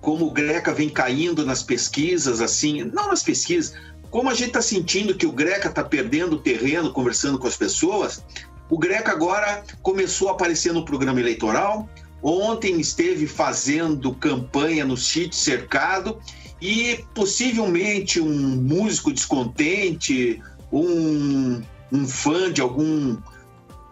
como 0.00 0.26
o 0.26 0.30
Greca 0.30 0.72
vem 0.72 0.88
caindo 0.88 1.44
nas 1.44 1.60
pesquisas, 1.60 2.40
assim, 2.40 2.84
não 2.84 3.08
nas 3.08 3.20
pesquisas, 3.20 3.74
como 4.12 4.30
a 4.30 4.34
gente 4.34 4.46
está 4.48 4.62
sentindo 4.62 5.16
que 5.16 5.26
o 5.26 5.32
Greca 5.32 5.68
está 5.70 5.82
perdendo 5.82 6.38
terreno 6.38 6.92
conversando 6.92 7.36
com 7.36 7.48
as 7.48 7.56
pessoas, 7.56 8.24
o 8.70 8.78
Greca 8.78 9.10
agora 9.10 9.64
começou 9.82 10.28
a 10.28 10.32
aparecer 10.32 10.72
no 10.72 10.84
programa 10.84 11.18
eleitoral. 11.18 11.88
Ontem 12.22 12.78
esteve 12.78 13.26
fazendo 13.26 14.14
campanha 14.14 14.84
no 14.84 14.96
sítio 14.96 15.36
cercado 15.36 16.20
e 16.62 17.04
possivelmente 17.12 18.20
um 18.20 18.54
músico 18.62 19.12
descontente, 19.12 20.40
um, 20.72 21.60
um 21.94 22.06
fã 22.06 22.52
de 22.52 22.60
algum 22.60 23.16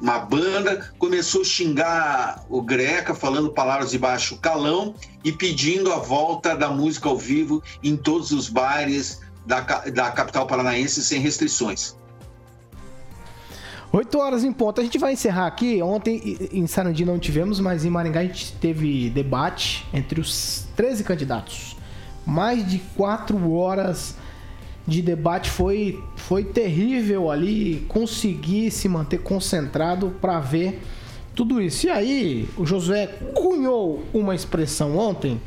uma 0.01 0.19
banda 0.19 0.93
começou 0.99 1.43
a 1.43 1.45
xingar 1.45 2.45
o 2.49 2.61
Greca, 2.61 3.15
falando 3.15 3.53
palavras 3.53 3.93
de 3.93 3.99
baixo 3.99 4.37
calão 4.39 4.97
e 5.23 5.31
pedindo 5.31 5.93
a 5.93 5.99
volta 5.99 6.57
da 6.57 6.69
música 6.69 7.09
ao 7.09 7.17
vivo 7.17 7.63
em 7.85 7.97
todos 7.97 8.33
os 8.33 8.49
bares 8.49 9.21
da, 9.47 9.61
da 9.61 10.11
capital 10.11 10.45
paranaense 10.45 11.05
sem 11.05 11.21
restrições. 11.21 11.97
8 13.93 14.19
horas 14.19 14.43
em 14.43 14.53
ponto. 14.53 14.81
A 14.81 14.85
gente 14.85 14.99
vai 14.99 15.13
encerrar 15.13 15.47
aqui. 15.47 15.81
Ontem 15.81 16.37
em 16.51 16.67
Sarandi 16.67 17.05
não 17.05 17.19
tivemos, 17.19 17.61
mas 17.61 17.85
em 17.85 17.91
Maringá 17.91 18.21
a 18.21 18.25
gente 18.25 18.55
teve 18.55 19.09
debate 19.11 19.87
entre 19.93 20.21
os 20.21 20.67
13 20.75 21.05
candidatos 21.05 21.77
mais 22.27 22.69
de 22.69 22.79
quatro 22.97 23.53
horas 23.53 24.17
de 24.87 25.01
debate 25.01 25.51
foi, 25.51 26.03
foi 26.17 26.45
terrível 26.45 27.31
ali 27.31 27.85
conseguir 27.89 28.71
se 28.71 28.89
manter 28.89 29.19
concentrado 29.19 30.11
para 30.21 30.41
ver 30.41 30.81
tudo 31.35 31.61
isso. 31.61 31.87
E 31.87 31.91
aí, 31.91 32.49
o 32.57 32.67
Josué 32.67 33.07
cunhou 33.35 34.05
uma 34.13 34.35
expressão 34.35 34.97
ontem 34.97 35.41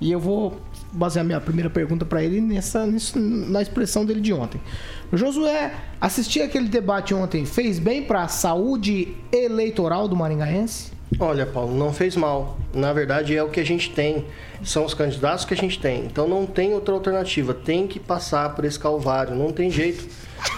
e 0.00 0.10
eu 0.10 0.20
vou 0.20 0.60
basear 0.92 1.24
minha 1.24 1.40
primeira 1.40 1.68
pergunta 1.68 2.04
para 2.04 2.22
ele 2.22 2.40
nessa, 2.40 2.86
na 3.16 3.60
expressão 3.60 4.04
dele 4.04 4.20
de 4.20 4.32
ontem. 4.32 4.60
Josué, 5.12 5.74
assistir 6.00 6.40
aquele 6.40 6.68
debate 6.68 7.12
ontem, 7.14 7.44
fez 7.44 7.78
bem 7.78 8.02
para 8.02 8.22
a 8.22 8.28
saúde 8.28 9.14
eleitoral 9.32 10.08
do 10.08 10.16
Maringaense? 10.16 10.97
Olha, 11.18 11.46
Paulo, 11.46 11.74
não 11.74 11.92
fez 11.92 12.16
mal. 12.16 12.58
Na 12.74 12.92
verdade, 12.92 13.36
é 13.36 13.42
o 13.42 13.48
que 13.48 13.60
a 13.60 13.64
gente 13.64 13.90
tem. 13.90 14.26
São 14.62 14.84
os 14.84 14.92
candidatos 14.92 15.44
que 15.44 15.54
a 15.54 15.56
gente 15.56 15.78
tem. 15.78 16.04
Então 16.04 16.28
não 16.28 16.44
tem 16.44 16.74
outra 16.74 16.94
alternativa. 16.94 17.54
Tem 17.54 17.86
que 17.86 17.98
passar 17.98 18.54
por 18.54 18.64
esse 18.64 18.78
calvário. 18.78 19.34
Não 19.34 19.50
tem 19.50 19.70
jeito. 19.70 20.06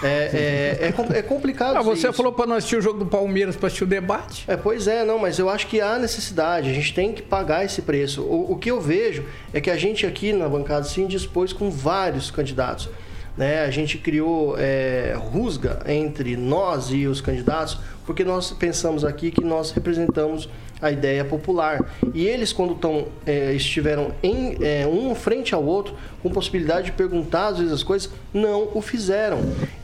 É, 0.02 0.78
é, 0.82 0.86
é, 0.86 1.18
é 1.18 1.22
complicado. 1.22 1.76
Ah, 1.76 1.82
você 1.82 2.08
isso. 2.08 2.16
falou 2.16 2.32
para 2.32 2.46
nós 2.46 2.58
assistir 2.58 2.76
o 2.76 2.82
jogo 2.82 2.98
do 2.98 3.06
Palmeiras 3.06 3.56
para 3.56 3.68
assistir 3.68 3.84
o 3.84 3.86
debate? 3.86 4.44
É, 4.48 4.56
pois 4.56 4.86
é, 4.86 5.04
não, 5.04 5.18
mas 5.18 5.38
eu 5.38 5.48
acho 5.48 5.66
que 5.66 5.80
há 5.80 5.98
necessidade. 5.98 6.68
A 6.68 6.72
gente 6.72 6.92
tem 6.92 7.12
que 7.12 7.22
pagar 7.22 7.64
esse 7.64 7.82
preço. 7.82 8.22
O, 8.22 8.52
o 8.52 8.56
que 8.56 8.70
eu 8.70 8.80
vejo 8.80 9.24
é 9.52 9.60
que 9.60 9.70
a 9.70 9.76
gente 9.76 10.06
aqui 10.06 10.32
na 10.32 10.48
bancada 10.48 10.84
se 10.84 11.00
indispôs 11.00 11.52
com 11.52 11.70
vários 11.70 12.30
candidatos. 12.30 12.88
Né? 13.36 13.62
A 13.62 13.70
gente 13.70 13.96
criou 13.96 14.56
é, 14.58 15.16
rusga 15.16 15.80
entre 15.86 16.36
nós 16.36 16.90
e 16.90 17.06
os 17.06 17.20
candidatos 17.20 17.78
porque 18.10 18.24
nós 18.24 18.50
pensamos 18.50 19.04
aqui 19.04 19.30
que 19.30 19.44
nós 19.44 19.70
representamos 19.70 20.48
a 20.82 20.90
ideia 20.90 21.24
popular. 21.24 21.94
E 22.12 22.26
eles, 22.26 22.52
quando 22.52 22.74
tão, 22.74 23.06
é, 23.24 23.52
estiveram 23.52 24.10
em, 24.20 24.56
é, 24.60 24.84
um 24.84 25.14
frente 25.14 25.54
ao 25.54 25.64
outro, 25.64 25.94
com 26.20 26.28
possibilidade 26.28 26.86
de 26.86 26.92
perguntar 26.92 27.46
às 27.46 27.58
vezes 27.58 27.72
as 27.72 27.84
coisas, 27.84 28.10
não 28.34 28.68
o 28.74 28.82
fizeram. 28.82 29.38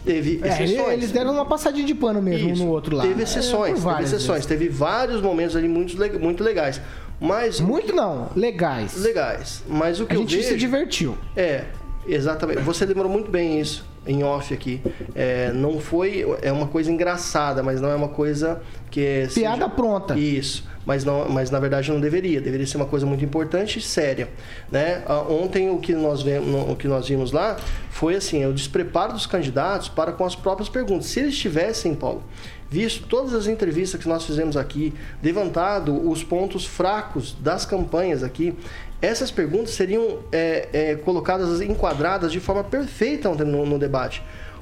Teve 0.05 0.41
é, 0.43 0.49
exceções. 0.49 0.93
Eles 0.95 1.13
deram 1.13 1.35
uma 1.35 1.47
passadinha 1.47 1.87
de 1.87 1.95
pano 1.95 2.21
mesmo 2.21 2.51
Isso. 2.51 2.65
no 2.65 2.73
outro 2.73 2.97
lado. 2.97 3.07
Teve 3.07 3.23
exceções, 3.23 3.85
teve 3.85 4.03
exceções. 4.03 4.45
Teve 4.45 4.69
vários 4.69 5.23
momentos 5.23 5.55
ali 5.55 5.69
muito, 5.69 5.97
muito 6.19 6.43
legais. 6.43 6.81
Mas 7.21 7.61
muito 7.61 7.95
não, 7.95 8.31
legais. 8.35 8.97
Legais. 8.97 9.63
Mas 9.69 10.01
o 10.01 10.07
que 10.07 10.17
a 10.17 10.19
gente 10.19 10.35
vejo, 10.35 10.49
se 10.49 10.57
divertiu. 10.57 11.17
É, 11.37 11.63
exatamente. 12.09 12.59
Você 12.63 12.85
lembrou 12.85 13.09
muito 13.09 13.31
bem 13.31 13.61
isso 13.61 13.85
em 14.07 14.23
off 14.23 14.53
aqui. 14.53 14.81
É, 15.15 15.53
não 15.53 15.81
foi. 15.81 16.27
É 16.43 16.53
uma 16.53 16.67
coisa 16.67 16.91
engraçada, 16.91 17.63
mas 17.63 17.81
não 17.81 17.91
é 17.91 17.95
uma 17.95 18.09
coisa 18.09 18.61
que. 18.91 19.29
Piada 19.35 19.57
seja, 19.57 19.69
pronta. 19.69 20.19
Isso. 20.19 20.65
Mas, 20.85 21.05
não, 21.05 21.29
mas 21.29 21.51
na 21.51 21.59
verdade 21.59 21.91
não 21.91 22.01
deveria. 22.01 22.41
Deveria 22.41 22.67
ser 22.67 22.77
uma 22.77 22.87
coisa 22.87 23.05
muito 23.05 23.25
importante 23.25 23.79
e 23.79 23.83
séria. 23.83 24.29
Né? 24.71 25.03
Ontem 25.29 25.69
o 25.69 25.79
que, 25.79 25.93
nós 25.95 26.23
vemos, 26.23 26.71
o 26.71 26.77
que 26.77 26.87
nós 26.87 27.09
vimos 27.09 27.33
lá 27.33 27.57
foi 27.91 28.15
assim: 28.15 28.47
o 28.47 28.53
despreparo 28.53 29.13
dos 29.13 29.27
candidatos 29.27 29.89
para 29.89 30.13
com 30.13 30.25
as 30.25 30.37
próprias 30.37 30.69
perguntas. 30.69 31.07
Se 31.07 31.21
eles 31.21 31.37
tivessem, 31.37 31.95
Paulo, 31.95 32.23
visto 32.71 33.07
todas 33.07 33.35
as 33.35 33.47
entrevistas 33.47 34.01
que 34.01 34.09
nós 34.09 34.25
fizemos 34.25 34.57
aqui, 34.57 34.95
levantado 35.23 36.09
os 36.09 36.23
pontos 36.23 36.65
fracos 36.65 37.35
das 37.41 37.65
campanhas 37.65 38.23
aqui, 38.23 38.55
essas 39.01 39.31
perguntas 39.31 39.71
seriam 39.71 40.21
é, 40.33 40.69
é, 40.73 40.95
colocadas, 40.97 41.61
enquadradas 41.61 42.33
de 42.33 42.41
forma 42.41 42.65
perfeita 42.65 43.29
no, 43.35 43.67
no, 43.67 43.79
debate. 43.79 43.96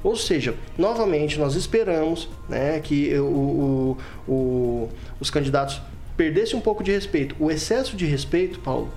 Ou 0.03 0.14
seja, 0.16 0.55
novamente, 0.76 1.39
nós 1.39 1.55
esperamos 1.55 2.28
né, 2.49 2.78
que 2.80 3.14
o, 3.18 3.97
o, 4.28 4.32
o, 4.32 4.89
os 5.18 5.30
candidatos 5.30 5.80
perdessem 6.16 6.59
um 6.59 6.61
pouco 6.61 6.85
de 6.85 6.93
respeito. 6.93 7.35
O 7.39 7.51
excesso 7.51 7.97
de 7.97 8.05
respeito, 8.05 8.61
Paulo, 8.61 8.93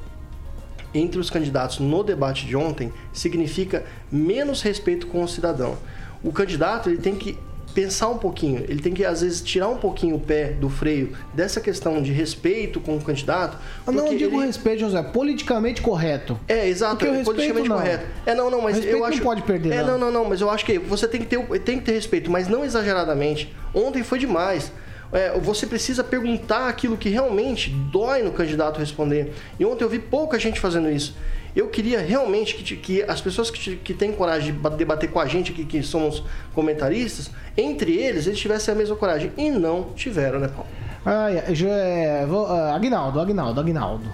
entre 0.94 1.20
os 1.20 1.30
candidatos 1.30 1.80
no 1.80 2.04
debate 2.04 2.46
de 2.46 2.56
ontem 2.56 2.92
significa 3.14 3.86
menos 4.12 4.62
respeito 4.62 5.08
com 5.08 5.24
o 5.24 5.28
cidadão. 5.28 5.78
O 6.24 6.32
candidato 6.32 6.90
ele 6.90 6.98
tem 6.98 7.16
que 7.16 7.38
pensar 7.78 8.08
um 8.08 8.18
pouquinho. 8.18 8.66
Ele 8.68 8.82
tem 8.82 8.92
que, 8.92 9.06
às 9.06 9.22
vezes, 9.22 9.40
tirar 9.40 9.68
um 9.68 9.78
pouquinho 9.78 10.16
o 10.16 10.20
pé 10.20 10.46
do 10.46 10.68
freio 10.68 11.16
dessa 11.32 11.62
questão 11.62 12.02
de 12.02 12.12
respeito 12.12 12.80
com 12.80 12.98
o 12.98 13.00
candidato. 13.00 13.56
Eu 13.86 13.94
não 13.94 14.16
digo 14.18 14.38
ele- 14.38 14.48
respeito, 14.48 14.80
José, 14.80 15.04
politicamente 15.04 15.80
correto. 15.80 16.40
É, 16.48 16.68
exato, 16.68 16.96
Porque 17.06 17.20
é 17.20 17.24
politicamente 17.24 17.70
não. 17.70 17.76
correto. 17.78 18.06
É, 18.26 18.34
não, 18.34 18.50
não, 18.50 18.62
mas 18.64 18.84
eu 18.84 18.98
não 18.98 19.06
acho. 19.06 19.22
pode 19.22 19.44
perder, 19.44 19.74
É, 19.74 19.84
não. 19.84 19.90
não, 19.90 19.98
não, 20.00 20.12
não, 20.24 20.26
mas 20.26 20.42
eu 20.42 20.50
acho 20.50 20.66
que 20.66 20.80
você 20.80 21.08
tem 21.08 21.22
que 21.22 21.28
ter, 21.28 21.40
tem 21.60 21.78
que 21.78 21.86
ter 21.86 21.92
respeito, 21.92 22.32
mas 22.32 22.48
não 22.48 22.66
exageradamente. 22.66 23.54
Ontem 23.76 24.02
foi 24.02 24.18
demais. 24.18 24.72
É, 25.14 25.38
você 25.40 25.68
precisa 25.68 26.04
perguntar 26.04 26.68
aquilo 26.68 26.98
que 26.98 27.10
realmente 27.10 27.70
dói 27.70 28.24
no 28.24 28.32
candidato 28.32 28.80
responder. 28.80 29.34
E 29.60 29.64
ontem 29.66 29.84
eu 29.84 29.90
vi 29.90 30.00
pouca 30.00 30.40
gente 30.40 30.60
fazendo 30.60 30.90
isso. 30.90 31.16
Eu 31.58 31.68
queria 31.70 32.00
realmente 32.02 32.54
que, 32.56 32.76
que 32.78 33.02
as 33.04 33.20
pessoas 33.20 33.50
que, 33.50 33.76
que 33.78 33.94
têm 33.94 34.12
coragem 34.12 34.54
de 34.54 34.60
ba- 34.60 34.70
debater 34.70 35.10
com 35.10 35.20
a 35.20 35.26
gente 35.26 35.52
aqui, 35.52 35.66
que 35.66 35.82
somos 35.82 36.24
comentaristas, 36.54 37.32
entre 37.58 37.94
eles, 37.98 38.28
eles 38.28 38.38
tivessem 38.40 38.74
a 38.74 38.78
mesma 38.78 38.96
coragem. 38.96 39.32
E 39.36 39.50
não 39.50 39.86
tiveram, 39.96 40.40
né, 40.40 40.50
Paulo? 40.50 40.70
Ai, 41.04 41.38
é, 41.40 42.26
vou- 42.28 42.46
ah, 42.46 42.76
Aguinaldo, 42.76 43.20
Aguinaldo, 43.20 43.60
Aguinaldo. 43.60 44.06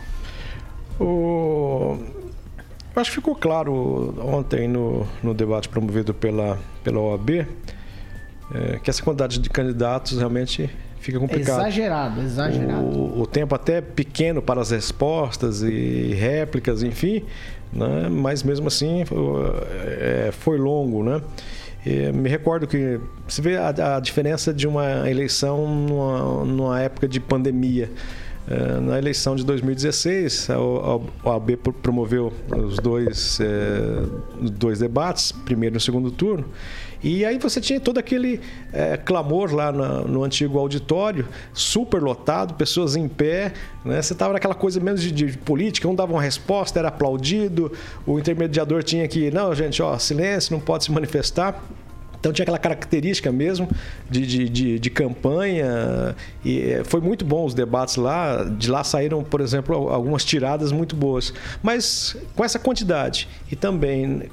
O... 0.99 1.97
Eu 2.95 3.01
acho 3.01 3.09
que 3.09 3.15
ficou 3.15 3.35
claro 3.35 3.73
ontem 4.23 4.67
no, 4.67 5.05
no 5.21 5.33
debate 5.33 5.67
promovido 5.67 6.13
pela, 6.13 6.59
pela 6.83 6.99
OAB 6.99 7.29
é, 8.53 8.79
que 8.83 8.89
essa 8.89 9.01
quantidade 9.01 9.39
de 9.39 9.49
candidatos 9.49 10.17
realmente 10.19 10.69
fica 11.03 11.19
complicado. 11.19 11.59
Exagerado, 11.61 12.21
exagerado. 12.21 12.83
O, 12.85 13.21
o 13.21 13.27
tempo 13.27 13.53
até 13.53 13.81
pequeno 13.81 14.41
para 14.41 14.61
as 14.61 14.71
respostas 14.71 15.61
e 15.61 16.13
réplicas, 16.13 16.81
enfim, 16.81 17.23
né? 17.71 18.07
mas 18.09 18.41
mesmo 18.43 18.67
assim 18.67 19.03
o- 19.11 19.37
é, 19.99 20.29
foi 20.31 20.57
longo, 20.57 21.03
né? 21.03 21.21
Me 22.13 22.29
recordo 22.29 22.65
que 22.65 22.97
se 23.27 23.41
vê 23.41 23.57
a, 23.57 23.97
a 23.97 23.99
diferença 23.99 24.53
de 24.53 24.65
uma 24.65 25.09
eleição 25.09 25.67
numa, 25.67 26.45
numa 26.45 26.81
época 26.81 27.09
de 27.09 27.19
pandemia. 27.19 27.91
Eh, 28.49 28.79
Na 28.81 28.97
eleição 28.97 29.35
de 29.37 29.45
2016, 29.45 30.49
a 30.49 30.59
OAB 31.29 31.55
pro- 31.57 31.71
promoveu 31.71 32.33
os 32.55 32.75
dois, 32.77 33.39
os 34.41 34.49
dois 34.49 34.79
debates, 34.79 35.31
primeiro 35.31 35.77
e 35.77 35.79
segundo 35.81 36.11
turno, 36.11 36.45
e 37.01 37.23
aí 37.25 37.37
você 37.37 37.61
tinha 37.61 37.79
todo 37.79 37.97
aquele 37.97 38.41
eh, 38.73 38.97
clamor 38.97 39.53
lá 39.53 39.71
na- 39.71 40.01
no 40.01 40.23
antigo 40.25 40.59
auditório, 40.59 41.25
super 41.53 42.01
lotado, 42.01 42.53
pessoas 42.55 42.97
em 42.97 43.07
pé, 43.07 43.53
né? 43.85 44.01
Você 44.01 44.11
estava 44.13 44.33
naquela 44.33 44.55
coisa 44.55 44.77
menos 44.79 45.01
de, 45.01 45.11
de 45.11 45.37
política, 45.37 45.87
um 45.87 45.95
dava 45.95 46.11
uma 46.11 46.21
resposta, 46.21 46.79
era 46.79 46.89
aplaudido, 46.89 47.71
o 48.05 48.19
intermediador 48.19 48.83
tinha 48.83 49.07
que, 49.07 49.31
não, 49.31 49.55
gente, 49.55 49.81
ó, 49.81 49.97
silêncio, 49.97 50.51
não 50.53 50.59
pode 50.59 50.83
se 50.83 50.91
manifestar. 50.91 51.63
Então 52.23 52.31
tinha 52.31 52.43
aquela 52.43 52.57
característica 52.57 53.33
mesmo 53.33 53.67
de, 54.09 54.25
de, 54.25 54.47
de, 54.47 54.79
de 54.79 54.89
campanha 54.89 56.15
e 56.45 56.61
eh, 56.61 56.81
foi 56.85 57.01
muito 57.01 57.25
bom 57.25 57.43
os 57.45 57.53
debates 57.53 57.97
lá. 57.97 58.45
De 58.45 58.71
lá 58.71 58.81
saíram, 58.81 59.21
por 59.21 59.41
exemplo, 59.41 59.89
algumas 59.89 60.23
tiradas 60.23 60.71
muito 60.71 60.95
boas. 60.95 61.33
Mas 61.61 62.15
com 62.33 62.45
essa 62.45 62.57
quantidade 62.57 63.27
e 63.51 63.57
também 63.57 64.23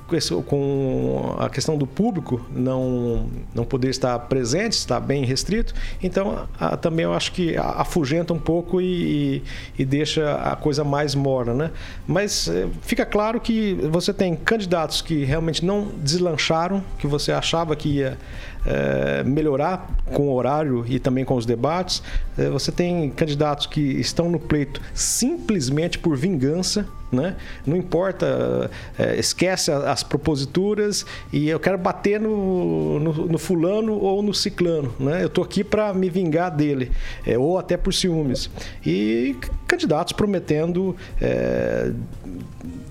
com, 0.47 1.35
a 1.41 1.49
questão 1.51 1.77
do 1.77 1.85
público 1.85 2.41
não, 2.55 3.27
não 3.53 3.65
poder 3.65 3.89
estar 3.89 4.17
presente, 4.21 4.75
está 4.75 5.01
bem 5.01 5.25
restrito, 5.25 5.75
então 6.01 6.47
a- 6.61 6.77
também 6.77 7.05
eu 7.05 7.13
acho 7.13 7.33
que 7.33 7.57
afugenta 7.57 8.33
um 8.33 8.39
pouco 8.39 8.81
e, 8.81 9.43
e 9.77 9.85
deixa 9.85 10.37
a 10.37 10.55
coisa 10.55 10.85
mais 10.85 11.17
morna, 11.17 11.55
né? 11.55 11.71
Mas 12.07 12.47
eh, 12.47 12.69
fica 12.83 13.05
claro 13.05 13.41
que 13.41 13.75
você 13.91 14.15
tem 14.15 14.37
candidatos 14.37 15.03
que 15.03 15.25
realmente 15.25 15.65
não 15.65 15.89
deslancharam, 15.97 16.85
que 16.97 17.09
você 17.09 17.33
achava 17.33 17.80
que 17.81 17.89
ia 17.97 18.19
eh, 18.67 19.23
melhorar 19.25 19.89
com 20.13 20.29
o 20.29 20.35
horário 20.35 20.85
e 20.87 20.99
também 20.99 21.25
com 21.25 21.35
os 21.35 21.47
debates. 21.47 22.03
Eh, 22.37 22.51
você 22.51 22.71
tem 22.71 23.11
candidatos 23.11 23.67
que 23.67 23.81
estão 23.81 24.31
no 24.31 24.39
pleito 24.39 24.83
simplesmente 24.93 25.99
por 25.99 26.15
vingança, 26.17 26.87
né? 27.11 27.37
Não 27.67 27.77
importa, 27.77 28.71
eh, 28.99 29.17
esquece 29.19 29.71
as 29.73 30.03
proposituras 30.03 31.07
e 31.33 31.49
eu 31.49 31.59
quero 31.59 31.79
bater 31.79 32.21
no, 32.21 33.01
no, 33.01 33.13
no 33.27 33.39
fulano 33.39 33.95
ou 33.95 34.23
no 34.23 34.35
ciclano, 34.35 34.93
né? 35.01 35.25
Eu 35.25 35.31
tô 35.31 35.43
aqui 35.43 35.65
para 35.65 35.95
me 35.95 36.11
vingar 36.11 36.55
dele, 36.55 36.91
eh, 37.27 37.39
ou 37.39 37.59
até 37.59 37.79
por 37.79 37.95
ciúmes. 37.95 38.51
E 38.85 39.37
candidatos 39.67 40.13
prometendo 40.13 40.95
eh, 41.21 41.93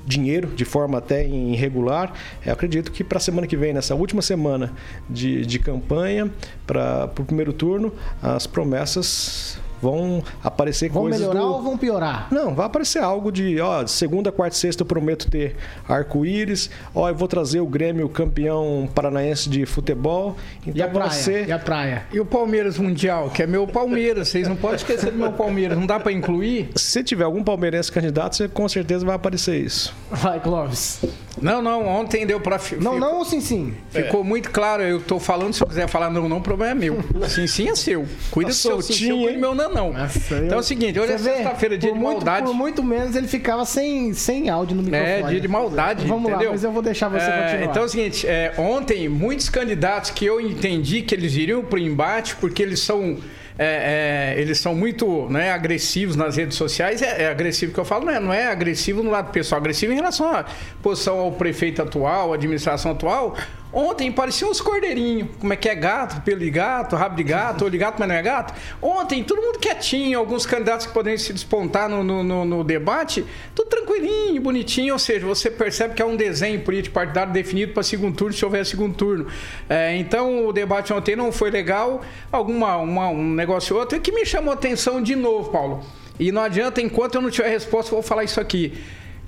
dinheiro 0.09 0.47
de 0.47 0.65
forma 0.65 0.97
até 0.97 1.25
irregular. 1.25 2.11
Eu 2.43 2.51
acredito 2.51 2.91
que 2.91 3.03
para 3.03 3.19
a 3.19 3.21
semana 3.21 3.45
que 3.45 3.55
vem, 3.55 3.71
nessa 3.71 3.93
última 3.93 4.21
semana 4.21 4.73
de, 5.07 5.45
de 5.45 5.59
campanha, 5.59 6.29
para 6.65 7.05
o 7.17 7.23
primeiro 7.23 7.53
turno, 7.53 7.93
as 8.21 8.47
promessas 8.47 9.59
vão 9.81 10.23
aparecer 10.43 10.89
Vão 10.89 11.03
coisas 11.03 11.19
melhorar 11.19 11.39
do... 11.41 11.47
ou 11.53 11.61
vão 11.61 11.77
piorar? 11.77 12.27
Não, 12.31 12.53
vai 12.55 12.65
aparecer 12.65 12.99
algo 13.01 13.31
de, 13.31 13.59
ó, 13.59 13.85
segunda, 13.87 14.31
quarta 14.31 14.55
e 14.55 14.59
sexta 14.59 14.81
eu 14.83 14.85
prometo 14.87 15.29
ter 15.29 15.55
arco-íris, 15.87 16.69
ó, 16.93 17.09
eu 17.09 17.15
vou 17.15 17.27
trazer 17.27 17.59
o 17.59 17.67
Grêmio 17.67 18.07
campeão 18.09 18.89
paranaense 18.93 19.49
de 19.49 19.65
futebol. 19.65 20.35
Então 20.61 20.73
E 20.75 20.81
a 20.81 20.87
praia? 20.87 21.11
ser 21.11 21.47
E 21.47 21.51
a 21.51 21.59
praia? 21.59 22.03
E 22.11 22.19
o 22.19 22.25
Palmeiras 22.25 22.77
Mundial, 22.77 23.29
que 23.29 23.43
é 23.43 23.47
meu 23.47 23.67
Palmeiras, 23.67 24.29
vocês 24.29 24.47
não 24.47 24.55
podem 24.55 24.77
esquecer 24.77 25.11
do 25.11 25.17
meu 25.17 25.31
Palmeiras, 25.31 25.77
não 25.77 25.85
dá 25.85 25.99
pra 25.99 26.11
incluir? 26.11 26.69
se 26.75 27.03
tiver 27.03 27.23
algum 27.23 27.43
palmeirense 27.43 27.91
candidato, 27.91 28.35
você 28.35 28.47
com 28.47 28.67
certeza 28.67 29.05
vai 29.05 29.15
aparecer 29.15 29.57
isso. 29.63 29.93
Vai, 30.11 30.39
Clóvis. 30.39 31.01
Não, 31.41 31.61
não, 31.61 31.87
ontem 31.87 32.25
deu 32.25 32.39
pra. 32.41 32.59
fi- 32.59 32.75
Não, 32.75 32.99
não 32.99 33.19
ou 33.19 33.25
sim, 33.25 33.39
sim? 33.39 33.73
Ficou 33.89 34.23
muito 34.23 34.49
claro, 34.51 34.83
eu 34.83 34.99
tô 34.99 35.19
falando, 35.19 35.53
se 35.53 35.63
eu 35.63 35.67
quiser 35.67 35.87
falar 35.87 36.09
não, 36.09 36.27
não, 36.27 36.37
o 36.37 36.41
problema 36.41 36.71
é 36.71 36.75
meu. 36.75 36.99
Sim, 37.29 37.47
sim 37.47 37.69
é 37.69 37.75
seu. 37.75 38.05
Cuida 38.29 38.49
do 38.49 38.55
seu 38.55 38.81
sim, 38.81 38.87
soltinho, 38.87 39.15
seu, 39.15 39.23
cuida 39.25 39.39
meu 39.39 39.55
não, 39.55 39.68
não. 39.73 39.89
Então 39.89 40.37
é 40.37 40.53
eu- 40.53 40.57
o 40.59 40.63
seguinte, 40.63 40.99
hoje 40.99 41.13
é 41.13 41.17
Você 41.17 41.29
vê, 41.29 41.35
sexta-feira, 41.37 41.77
dia 41.77 41.91
de 41.91 41.97
muito, 41.99 42.13
maldade. 42.15 42.45
Por 42.45 42.53
muito 42.55 42.83
menos 42.83 43.15
ele 43.15 43.27
ficava 43.27 43.65
sem, 43.65 44.13
sem 44.13 44.49
áudio 44.49 44.75
no 44.75 44.83
microfone. 44.83 45.09
É, 45.11 45.21
dia 45.23 45.39
de 45.41 45.47
maldade, 45.47 46.05
Vamos 46.05 46.29
entendeu? 46.29 46.47
lá, 46.47 46.51
mas 46.53 46.63
eu 46.63 46.71
vou 46.71 46.81
deixar 46.81 47.09
você 47.09 47.25
É, 47.25 47.41
continuar. 47.41 47.63
Então 47.71 47.83
é 47.83 47.85
o 47.85 47.89
seguinte, 47.89 48.27
é, 48.27 48.53
ontem 48.57 49.07
muitos 49.09 49.49
candidatos 49.49 50.11
que 50.11 50.25
eu 50.25 50.39
entendi 50.41 51.01
que 51.01 51.13
eles 51.15 51.35
iriam 51.35 51.63
pro 51.63 51.77
embate 51.79 52.35
porque 52.35 52.61
eles 52.63 52.79
são 52.79 53.17
é, 53.61 54.35
é, 54.37 54.41
eles 54.41 54.57
são 54.57 54.73
muito 54.73 55.27
né, 55.29 55.51
agressivos 55.51 56.15
nas 56.15 56.37
redes 56.37 56.55
sociais. 56.55 57.01
É, 57.01 57.23
é 57.23 57.27
agressivo 57.29 57.73
que 57.73 57.79
eu 57.79 57.83
falo, 57.83 58.05
não 58.05 58.13
é, 58.13 58.19
não 58.21 58.33
é 58.33 58.47
agressivo 58.47 59.03
no 59.03 59.11
lado 59.11 59.31
pessoal, 59.33 59.59
agressivo 59.59 59.91
em 59.91 59.95
relação 59.97 60.31
à 60.33 60.45
posição 60.81 61.19
ao 61.19 61.33
prefeito 61.33 61.81
atual, 61.81 62.31
à 62.31 62.35
administração 62.35 62.91
atual. 62.91 63.35
Ontem 63.71 64.11
pareciam 64.11 64.49
uns 64.49 64.59
cordeirinhos. 64.59 65.29
Como 65.39 65.53
é 65.53 65.55
que 65.55 65.69
é 65.69 65.75
gato? 65.75 66.21
Pelo 66.21 66.39
de 66.39 66.49
gato, 66.49 66.95
rabo 66.95 67.15
de 67.15 67.23
gato, 67.23 67.61
olho 67.63 67.71
de 67.71 67.77
gato, 67.77 67.97
mas 67.99 68.07
não 68.07 68.15
é 68.15 68.21
gato. 68.21 68.53
Ontem, 68.81 69.23
todo 69.23 69.39
mundo 69.41 69.59
quietinho, 69.59 70.17
alguns 70.17 70.43
candidatos 70.45 70.87
que 70.87 70.93
poderiam 70.93 71.19
se 71.19 71.31
despontar 71.31 71.87
no, 71.87 72.03
no, 72.03 72.23
no- 72.45 72.63
debate, 72.63 73.23
tudo 73.53 73.69
tranquilinho, 73.69 74.41
bonitinho. 74.41 74.93
Ou 74.93 74.99
seja, 74.99 75.23
você 75.25 75.51
percebe 75.51 75.93
que 75.93 76.01
é 76.01 76.05
um 76.05 76.15
desenho 76.15 76.59
político 76.61 76.95
partidário 76.95 77.31
definido 77.31 77.73
para 77.73 77.83
segundo 77.83 78.15
turno, 78.15 78.33
se 78.33 78.43
houver 78.43 78.65
segundo 78.65 78.95
turno. 78.95 79.27
É, 79.69 79.95
então, 79.97 80.47
o 80.47 80.51
debate 80.51 80.91
ontem 80.91 81.15
não 81.15 81.31
foi 81.31 81.51
legal. 81.51 82.01
Alguma, 82.31 82.77
uma- 82.77 83.09
um 83.09 83.33
negócio 83.35 83.75
ou 83.75 83.81
outro. 83.81 83.95
E 83.97 84.01
que 84.01 84.11
me 84.11 84.25
chamou 84.25 84.51
atenção 84.51 84.99
de 84.99 85.15
novo, 85.15 85.51
Paulo. 85.51 85.83
E 86.19 86.31
não 86.31 86.41
adianta, 86.41 86.81
enquanto 86.81 87.15
eu 87.15 87.21
não 87.21 87.29
tiver 87.29 87.49
resposta, 87.49 87.91
eu 87.91 87.97
vou 87.97 88.03
falar 88.03 88.23
isso 88.23 88.41
aqui. 88.41 88.73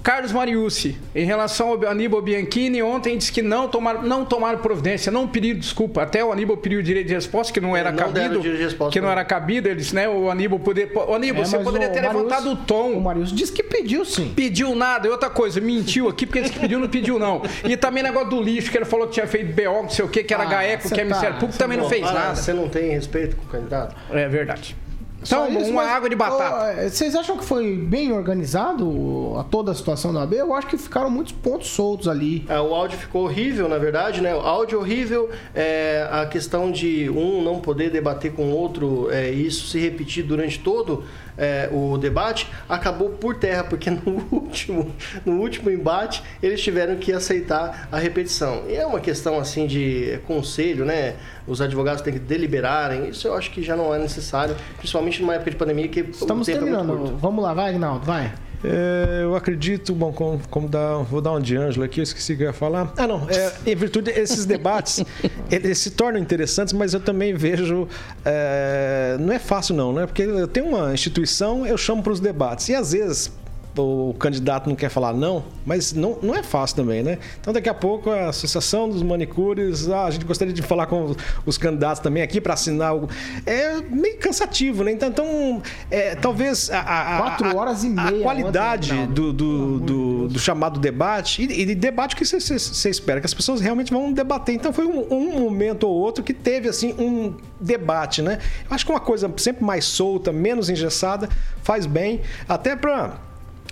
Carlos 0.03 0.31
Mariucci, 0.31 0.97
em 1.13 1.25
relação 1.25 1.69
ao 1.69 1.87
Aníbal 1.87 2.21
Bianchini, 2.21 2.81
ontem 2.81 3.17
disse 3.17 3.31
que 3.31 3.41
não 3.41 3.67
tomaram, 3.67 4.01
não 4.01 4.25
tomaram 4.25 4.57
providência, 4.59 5.11
não 5.11 5.27
pediram 5.27 5.59
desculpa. 5.59 6.01
Até 6.01 6.23
o 6.25 6.31
Aníbal 6.31 6.57
pediu 6.57 6.81
direito 6.81 7.07
de 7.07 7.13
resposta, 7.13 7.53
que 7.53 7.61
não 7.61 7.77
era 7.77 7.91
Não 7.91 7.97
deram 7.97 8.13
cabido. 8.13 8.41
direito 8.41 8.57
de 8.57 8.63
resposta, 8.63 8.91
que 8.93 8.99
não 8.99 9.05
não. 9.07 9.11
era 9.11 9.23
cabido, 9.23 9.67
eles, 9.69 9.93
né? 9.93 10.09
O 10.09 10.29
Aníbal 10.31 10.59
poder. 10.59 10.91
O 10.95 11.13
Aníbal, 11.13 11.43
É, 11.43 11.45
você 11.45 11.59
poderia 11.59 11.87
o 11.89 11.91
ter 11.91 12.01
Marius- 12.01 12.23
levantado 12.23 12.51
o 12.51 12.55
tom. 12.55 12.93
O 12.93 13.01
Marius 13.01 13.31
disse 13.31 13.51
que 13.51 13.61
pediu 13.61 14.03
sim. 14.03 14.33
Pediu 14.35 14.73
nada, 14.75 15.07
e 15.07 15.11
outra 15.11 15.29
coisa, 15.29 15.61
mentiu 15.61 16.09
aqui, 16.09 16.25
porque 16.25 16.41
disse 16.41 16.53
que 16.53 16.59
pediu, 16.59 16.79
não 16.79 16.87
pediu, 16.87 17.19
não. 17.19 17.43
E 17.63 17.77
também 17.77 18.01
negócio 18.01 18.29
do 18.31 18.41
lixo, 18.41 18.71
que 18.71 18.77
ele 18.77 18.85
falou 18.85 19.05
que 19.07 19.13
tinha 19.13 19.27
feito 19.27 19.53
BO, 19.53 19.83
não 19.83 19.89
sei 19.89 20.03
o 20.03 20.07
que, 20.09 20.23
que 20.23 20.33
era 20.33 20.43
Ah, 20.43 20.47
GAECO, 20.47 20.87
que 20.89 20.93
é 20.95 20.97
tá- 20.97 21.03
Ministério 21.05 21.35
Público, 21.37 21.59
também 21.59 21.77
não 21.77 21.87
fez 21.87 22.07
ah, 22.07 22.11
nada. 22.11 22.35
Você 22.35 22.53
não 22.53 22.67
tem 22.67 22.89
respeito 22.91 23.35
com 23.35 23.43
o 23.43 23.47
candidato? 23.47 23.95
É 24.11 24.27
verdade. 24.27 24.75
Só 25.23 25.47
Então, 25.47 25.61
isso, 25.61 25.69
uma 25.71 25.83
mas- 25.83 25.91
água 25.91 26.09
de 26.09 26.15
batata. 26.15 26.81
Ô, 26.85 26.89
Vocês 26.89 27.15
acham 27.15 27.37
que 27.37 27.45
foi 27.45 27.75
bem 27.77 28.11
organizado 28.11 29.35
a 29.37 29.43
toda 29.43 29.71
a 29.71 29.75
situação 29.75 30.11
da 30.13 30.23
AB? 30.23 30.35
Eu 30.37 30.53
acho 30.53 30.67
que 30.67 30.77
ficaram 30.77 31.09
muitos 31.09 31.31
pontos 31.33 31.67
soltos 31.69 32.07
ali. 32.07 32.45
É, 32.49 32.59
o 32.59 32.73
áudio 32.73 32.97
ficou 32.97 33.25
horrível, 33.25 33.69
na 33.69 33.77
verdade, 33.77 34.21
né? 34.21 34.33
O 34.35 34.39
áudio 34.39 34.79
horrível, 34.79 35.29
é, 35.53 36.07
a 36.11 36.25
questão 36.25 36.71
de 36.71 37.09
um 37.09 37.41
não 37.43 37.59
poder 37.59 37.89
debater 37.91 38.33
com 38.33 38.45
o 38.51 38.55
outro, 38.55 39.09
é, 39.11 39.31
e 39.31 39.45
isso 39.45 39.67
se 39.67 39.79
repetir 39.79 40.23
durante 40.23 40.59
todo 40.59 41.03
é, 41.41 41.67
o 41.71 41.97
debate, 41.97 42.47
acabou 42.69 43.09
por 43.09 43.35
terra, 43.35 43.63
porque 43.63 43.89
no 43.89 44.27
último, 44.31 44.93
no 45.25 45.39
último 45.41 45.71
embate 45.71 46.21
eles 46.41 46.61
tiveram 46.61 46.95
que 46.97 47.11
aceitar 47.11 47.89
a 47.91 47.97
repetição. 47.97 48.63
E 48.69 48.75
é 48.75 48.85
uma 48.85 48.99
questão 48.99 49.39
assim 49.39 49.65
de 49.65 50.19
conselho, 50.27 50.85
né? 50.85 51.15
Os 51.47 51.59
advogados 51.59 52.03
têm 52.03 52.13
que 52.13 52.19
deliberarem, 52.19 53.09
isso 53.09 53.27
eu 53.27 53.33
acho 53.33 53.49
que 53.49 53.63
já 53.63 53.75
não 53.75 53.93
é 53.93 53.97
necessário, 53.97 54.55
principalmente 54.77 55.19
numa 55.19 55.33
época 55.33 55.49
de 55.49 55.57
pandemia 55.57 55.87
que 55.87 56.01
Estamos 56.01 56.47
o 56.47 56.51
tempo 56.51 56.63
é 56.63 56.69
terminando. 56.69 56.95
curto. 56.95 57.17
Vamos 57.17 57.43
lá, 57.43 57.53
vai, 57.55 57.71
Agnaldo, 57.71 58.05
vai. 58.05 58.31
É, 58.63 59.21
eu 59.23 59.35
acredito, 59.35 59.93
bom, 59.93 60.11
como, 60.11 60.39
como 60.49 60.67
dá, 60.67 60.97
vou 60.97 61.21
dar 61.21 61.33
um 61.33 61.39
de 61.39 61.57
Ângelo 61.57 61.83
aqui, 61.83 61.99
eu 61.99 62.03
esqueci 62.03 62.35
que 62.35 62.43
eu 62.43 62.47
ia 62.47 62.53
falar. 62.53 62.93
Ah, 62.95 63.07
não, 63.07 63.27
é, 63.29 63.71
em 63.71 63.75
virtude 63.75 64.11
desses 64.11 64.45
debates, 64.45 65.03
eles 65.49 65.77
se 65.79 65.91
tornam 65.91 66.19
interessantes, 66.19 66.73
mas 66.73 66.93
eu 66.93 66.99
também 66.99 67.33
vejo. 67.33 67.87
é, 68.23 69.17
não 69.19 69.33
é 69.33 69.39
fácil, 69.39 69.75
não, 69.75 69.91
né? 69.93 70.05
Porque 70.05 70.21
eu 70.21 70.47
tenho 70.47 70.67
uma 70.67 70.93
instituição, 70.93 71.65
eu 71.65 71.77
chamo 71.77 72.03
para 72.03 72.13
os 72.13 72.19
debates. 72.19 72.69
E 72.69 72.75
às 72.75 72.91
vezes 72.91 73.31
o 73.77 74.13
candidato 74.19 74.67
não 74.67 74.75
quer 74.75 74.89
falar 74.89 75.13
não, 75.13 75.43
mas 75.65 75.93
não, 75.93 76.17
não 76.21 76.35
é 76.35 76.43
fácil 76.43 76.75
também, 76.75 77.01
né? 77.03 77.17
Então 77.39 77.53
daqui 77.53 77.69
a 77.69 77.73
pouco 77.73 78.09
a 78.09 78.29
Associação 78.29 78.89
dos 78.89 79.01
Manicures, 79.01 79.87
ah, 79.89 80.05
a 80.05 80.11
gente 80.11 80.25
gostaria 80.25 80.53
de 80.53 80.61
falar 80.61 80.87
com 80.87 81.15
os 81.45 81.57
candidatos 81.57 82.01
também 82.01 82.21
aqui 82.23 82.41
para 82.41 82.53
assinar 82.53 82.89
algo. 82.89 83.09
É 83.45 83.81
meio 83.81 84.17
cansativo, 84.17 84.83
né? 84.83 84.91
Então, 84.91 85.09
então 85.09 85.61
é, 85.89 86.15
talvez 86.15 86.69
a, 86.69 86.79
a- 86.79 87.15
a- 87.15 87.21
Quatro 87.21 87.55
horas 87.57 87.83
e 87.83 87.87
a 87.87 87.89
meia 88.11 88.23
qualidade 88.23 88.93
ontem, 88.93 89.13
do, 89.13 89.31
do, 89.33 89.79
do- 89.79 90.27
do 90.27 90.39
chamado 90.39 90.79
debate, 90.79 91.43
e, 91.43 91.61
e 91.71 91.75
debate 91.75 92.15
que 92.15 92.25
você 92.25 92.89
espera, 92.89 93.19
que 93.19 93.25
as 93.25 93.33
pessoas 93.33 93.61
realmente 93.61 93.91
vão 93.91 94.11
debater. 94.11 94.53
Então 94.55 94.73
foi 94.73 94.85
um, 94.85 95.07
um 95.13 95.39
momento 95.39 95.83
ou 95.87 95.93
outro 95.95 96.23
que 96.23 96.33
teve 96.33 96.67
assim 96.67 96.93
um 96.99 97.35
debate, 97.59 98.21
né? 98.21 98.39
Eu 98.69 98.75
acho 98.75 98.85
que 98.85 98.91
uma 98.91 98.99
coisa 98.99 99.31
sempre 99.37 99.63
mais 99.63 99.85
solta, 99.85 100.31
menos 100.31 100.69
engessada, 100.69 101.29
faz 101.63 101.85
bem, 101.85 102.21
até 102.49 102.75
para 102.75 103.15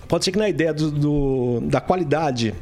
Pode 0.10 0.26
ser 0.26 0.32
que 0.34 0.40
na 0.40 0.50
ideia 0.50 0.74
do, 0.74 0.92
do- 0.92 1.60
da 1.62 1.80
qualidade 1.80 2.54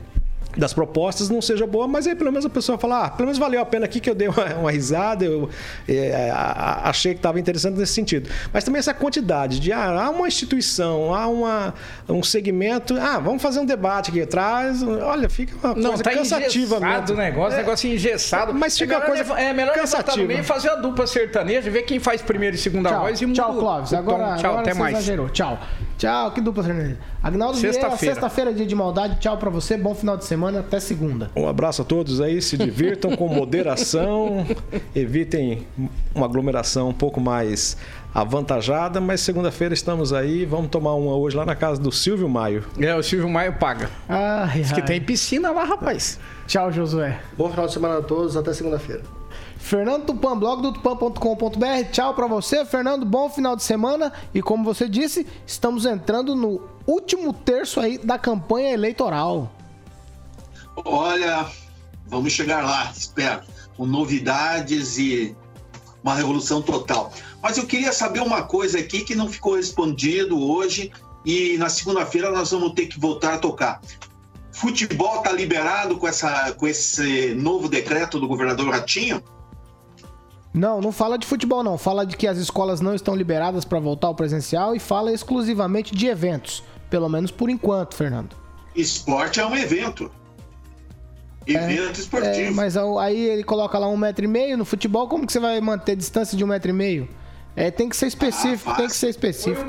das 0.58 0.74
propostas 0.74 1.30
não 1.30 1.40
seja 1.40 1.68
boa, 1.68 1.88
mas 1.88 2.08
aí 2.08 2.16
pelo 2.16 2.32
menos 2.32 2.44
a 2.44 2.50
pessoa 2.50 2.80
fala, 2.80 3.06
ah, 3.06 3.10
pelo 3.12 3.28
menos 3.28 3.38
valeu 3.38 3.62
a 3.62 3.66
pena 3.66 3.86
aqui 3.86 4.00
que 4.00 4.10
eu 4.10 4.16
dei 4.16 4.28
uma, 4.34 4.44
uma 4.56 4.72
risada, 4.72 5.24
eu 5.24 5.48
é, 5.88 6.32
achei 6.32 7.14
que 7.14 7.20
estava 7.20 7.40
interessante 7.40 7.78
nesse 7.78 7.94
sentido. 7.94 8.28
Mas 8.52 8.64
também 8.64 8.80
essa 8.80 8.92
quantidade 8.92 9.60
de, 9.60 9.72
ah, 9.72 9.88
há 10.06 10.10
uma 10.10 10.28
instituição, 10.28 11.14
há 11.14 11.28
uma, 11.28 11.76
um 12.10 12.24
segmento, 12.24 12.96
ah, 13.00 13.20
vamos 13.20 13.40
fazer 13.42 13.60
um 13.60 13.66
debate 13.66 14.10
aqui 14.10 14.20
atrás, 14.20 14.82
olha, 14.82 15.30
fica 15.30 15.56
uma 15.64 15.76
Não, 15.76 15.90
coisa 15.92 16.04
tá 16.04 16.12
cansativa 16.12 16.76
engessado 16.78 17.14
o 17.14 17.16
mesmo. 17.16 17.16
negócio, 17.18 17.54
É, 17.54 17.58
negócio 17.62 17.94
engessado. 17.94 18.54
Mas 18.56 18.76
fica 18.78 18.96
é 18.96 18.98
uma 18.98 19.06
melhor 19.10 19.26
coisa 19.26 19.40
É 19.40 19.54
melhor 19.54 19.76
cansativa. 19.76 20.18
no 20.18 20.28
meio 20.28 20.40
e 20.40 20.44
fazer 20.44 20.70
a 20.70 20.76
dupla 20.76 21.06
sertaneja, 21.06 21.70
ver 21.70 21.84
quem 21.84 22.00
faz 22.00 22.20
primeira 22.24 22.56
e 22.56 22.60
segunda 22.60 22.90
Tchau, 22.90 23.02
voz 23.02 23.22
e 23.22 23.26
muda 23.28 23.42
tchau, 23.44 23.56
o- 23.56 23.60
Clóvis. 23.60 23.90
tom. 23.92 23.98
Agora, 23.98 24.36
tchau, 24.38 24.50
agora 24.54 24.62
até 24.62 24.74
mais. 24.74 24.98
exagerou. 24.98 25.30
Tchau. 25.30 25.60
Tchau, 25.98 26.32
que 26.32 26.40
dupla 26.42 26.64
sertaneja. 26.64 26.98
Agnaldo 27.24 27.58
Vieira, 27.58 27.74
Sexta-feira. 27.74 28.14
sexta-feira, 28.16 28.54
dia 28.54 28.66
de 28.66 28.76
maldade. 28.76 29.20
Tchau 29.20 29.36
pra 29.38 29.50
você, 29.50 29.76
bom 29.78 29.96
final 29.96 30.16
de 30.16 30.26
semana, 30.26 30.60
até 30.60 30.80
segunda. 30.80 31.32
Um 31.36 31.48
abraço 31.48 31.82
a 31.82 31.86
todos 31.86 32.22
aí, 32.22 32.42
se 32.42 32.56
divirtam 32.58 33.16
com 33.16 33.28
moderação, 33.28 34.46
evitem 34.96 35.66
uma 36.14 36.26
aglomeração 36.26 36.90
um 36.90 36.94
pouco 36.94 37.20
mais 37.20 37.78
avantajada, 38.14 39.00
mas 39.02 39.22
segunda-feira 39.22 39.74
estamos 39.74 40.14
aí, 40.14 40.46
vamos 40.46 40.70
tomar 40.70 40.94
uma 40.96 41.16
hoje 41.16 41.36
lá 41.36 41.46
na 41.46 41.56
casa 41.56 41.82
do 41.82 41.92
Silvio 41.92 42.30
Maio. 42.30 42.64
É, 42.80 42.96
o 42.96 43.02
Silvio 43.04 43.30
Maio 43.30 43.54
paga. 43.54 43.90
Ai, 44.08 44.62
Diz 44.62 44.72
que 44.72 44.82
ai. 44.82 44.86
tem 44.86 45.02
piscina 45.02 45.52
lá, 45.52 45.64
rapaz. 45.64 46.20
Tchau, 46.46 46.72
Josué. 46.72 47.20
Bom 47.38 47.50
final 47.50 47.66
de 47.68 47.74
semana 47.74 47.98
a 47.98 48.02
todos, 48.02 48.38
até 48.38 48.54
segunda-feira. 48.54 49.02
Fernando 49.58 50.06
Tupan, 50.06 50.38
blog 50.38 50.62
do 50.62 50.72
tupan.com.br. 50.72 51.92
Tchau 51.92 52.14
pra 52.14 52.28
você, 52.28 52.64
Fernando. 52.66 53.06
Bom 53.06 53.30
final 53.30 53.56
de 53.56 53.64
semana. 53.64 54.14
E 54.34 54.42
como 54.42 54.64
você 54.64 54.88
disse, 54.88 55.26
estamos 55.46 55.86
entrando 55.86 56.36
no 56.36 56.62
último 56.86 57.34
terço 57.34 57.80
aí 57.80 57.98
da 57.98 58.18
campanha 58.18 58.74
eleitoral. 58.74 59.52
Olha, 60.86 61.46
vamos 62.06 62.32
chegar 62.32 62.64
lá, 62.64 62.92
espero, 62.96 63.42
com 63.76 63.86
novidades 63.86 64.98
e 64.98 65.36
uma 66.04 66.14
revolução 66.14 66.62
total. 66.62 67.12
Mas 67.42 67.58
eu 67.58 67.66
queria 67.66 67.92
saber 67.92 68.22
uma 68.22 68.44
coisa 68.44 68.80
aqui 68.80 69.02
que 69.02 69.16
não 69.16 69.28
ficou 69.28 69.56
respondido 69.56 70.40
hoje 70.40 70.92
e 71.26 71.58
na 71.58 71.68
segunda-feira 71.68 72.32
nós 72.32 72.52
vamos 72.52 72.74
ter 72.74 72.88
que 72.88 73.00
voltar 73.00 73.34
a 73.34 73.40
tocar. 73.40 73.82
Futebol 74.52 75.18
está 75.18 75.32
liberado 75.32 75.98
com, 75.98 76.08
essa, 76.08 76.54
com 76.54 76.68
esse 76.68 77.34
novo 77.36 77.68
decreto 77.68 78.20
do 78.20 78.28
governador 78.28 78.70
Ratinho? 78.70 79.22
Não, 80.58 80.82
não 80.82 80.92
fala 80.92 81.18
de 81.18 81.26
futebol, 81.28 81.64
não. 81.64 81.78
Fala 81.78 82.06
de 82.06 82.18
que 82.18 82.28
as 82.28 82.38
escolas 82.38 82.82
não 82.82 82.96
estão 82.96 83.16
liberadas 83.16 83.64
para 83.64 83.80
voltar 83.80 84.08
ao 84.08 84.16
presencial 84.16 84.76
e 84.76 84.80
fala 84.80 85.12
exclusivamente 85.12 85.94
de 85.96 86.08
eventos. 86.08 86.64
Pelo 86.90 87.08
menos 87.10 87.32
por 87.32 87.50
enquanto, 87.50 87.96
Fernando. 87.96 88.36
Esporte 88.76 89.40
é 89.40 89.46
um 89.46 89.56
evento. 89.56 90.10
Evento 91.46 91.98
É, 92.00 92.02
esportivo. 92.02 92.54
mas 92.56 92.76
ao- 92.76 93.00
aí 93.00 93.20
ele 93.20 93.44
coloca 93.44 93.78
lá 93.78 93.88
um 93.88 93.96
metro 93.98 94.26
e 94.26 94.28
meio. 94.28 94.58
No 94.58 94.66
futebol, 94.66 95.08
como 95.08 95.26
que 95.26 95.32
você 95.32 95.40
vai 95.40 95.60
manter 95.62 95.96
distância 95.96 96.38
de 96.38 96.44
um 96.44 96.48
metro 96.48 96.70
e 96.70 96.74
meio? 96.74 97.08
É, 97.56 97.72
tem 97.72 97.88
que 97.90 97.96
ser 97.96 98.08
específico, 98.08 98.70
Ah, 98.70 98.76
tem 98.76 98.88
que 98.88 98.96
ser 98.96 99.10
específico. 99.10 99.66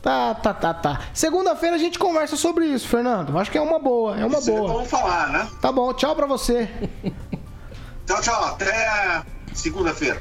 Tá, 0.00 0.34
tá, 0.34 0.54
tá, 0.54 0.72
tá. 0.72 1.00
Segunda-feira 1.12 1.76
a 1.76 1.78
gente 1.78 1.98
conversa 1.98 2.36
sobre 2.36 2.64
isso, 2.66 2.88
Fernando. 2.88 3.36
Acho 3.38 3.50
que 3.50 3.58
é 3.58 3.60
uma 3.60 3.78
boa, 3.78 4.18
é 4.18 4.24
uma 4.24 4.38
Isso 4.38 4.50
é 4.50 4.56
boa. 4.56 4.72
bom 4.72 4.84
falar, 4.86 5.28
né? 5.30 5.48
Tá 5.60 5.70
bom, 5.70 5.92
tchau 5.92 6.14
pra 6.16 6.26
você. 6.26 6.68
Tchau, 8.06 8.20
tchau. 8.22 8.44
Até 8.46 9.22
segunda-feira. 9.60 10.20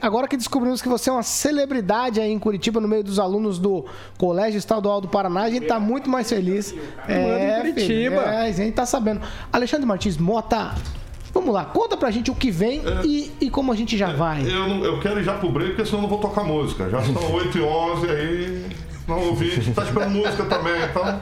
Agora 0.00 0.26
que 0.26 0.36
descobrimos 0.38 0.80
que 0.80 0.88
você 0.88 1.10
é 1.10 1.12
uma 1.12 1.22
celebridade 1.22 2.18
aí 2.18 2.30
em 2.32 2.38
Curitiba, 2.38 2.80
no 2.80 2.88
meio 2.88 3.04
dos 3.04 3.18
alunos 3.18 3.58
do 3.58 3.84
Colégio 4.16 4.56
Estadual 4.56 5.00
do 5.02 5.08
Paraná, 5.08 5.42
a 5.42 5.50
gente 5.50 5.66
tá 5.66 5.78
muito 5.78 6.08
mais 6.08 6.28
feliz. 6.30 6.74
É, 7.06 7.56
Curitiba. 7.60 8.22
é, 8.22 8.48
a 8.48 8.52
gente 8.52 8.72
tá 8.72 8.86
sabendo. 8.86 9.20
Alexandre 9.52 9.84
Martins 9.86 10.16
Mota, 10.16 10.74
vamos 11.34 11.52
lá, 11.52 11.66
conta 11.66 11.94
pra 11.94 12.10
gente 12.10 12.30
o 12.30 12.34
que 12.34 12.50
vem 12.50 12.80
e, 13.04 13.30
e 13.38 13.50
como 13.50 13.70
a 13.70 13.76
gente 13.76 13.98
já 13.98 14.12
vai. 14.12 14.42
Eu, 14.42 14.66
não- 14.66 14.82
eu 14.84 14.98
quero 15.00 15.20
ir 15.20 15.24
já 15.24 15.34
pro 15.34 15.50
break, 15.50 15.72
porque 15.72 15.84
senão 15.84 15.98
eu 15.98 16.02
não 16.02 16.08
vou 16.08 16.18
tocar 16.18 16.42
música. 16.42 16.88
Já 16.88 17.02
são 17.02 17.14
8 17.34 17.58
e 17.58 17.60
11 17.60 18.06
aí. 18.10 18.66
Não 19.06 19.18
ouvi, 19.28 19.60
tá 19.74 19.82
esperando 19.82 20.10
música 20.12 20.44
também, 20.44 20.72
então. 20.84 21.20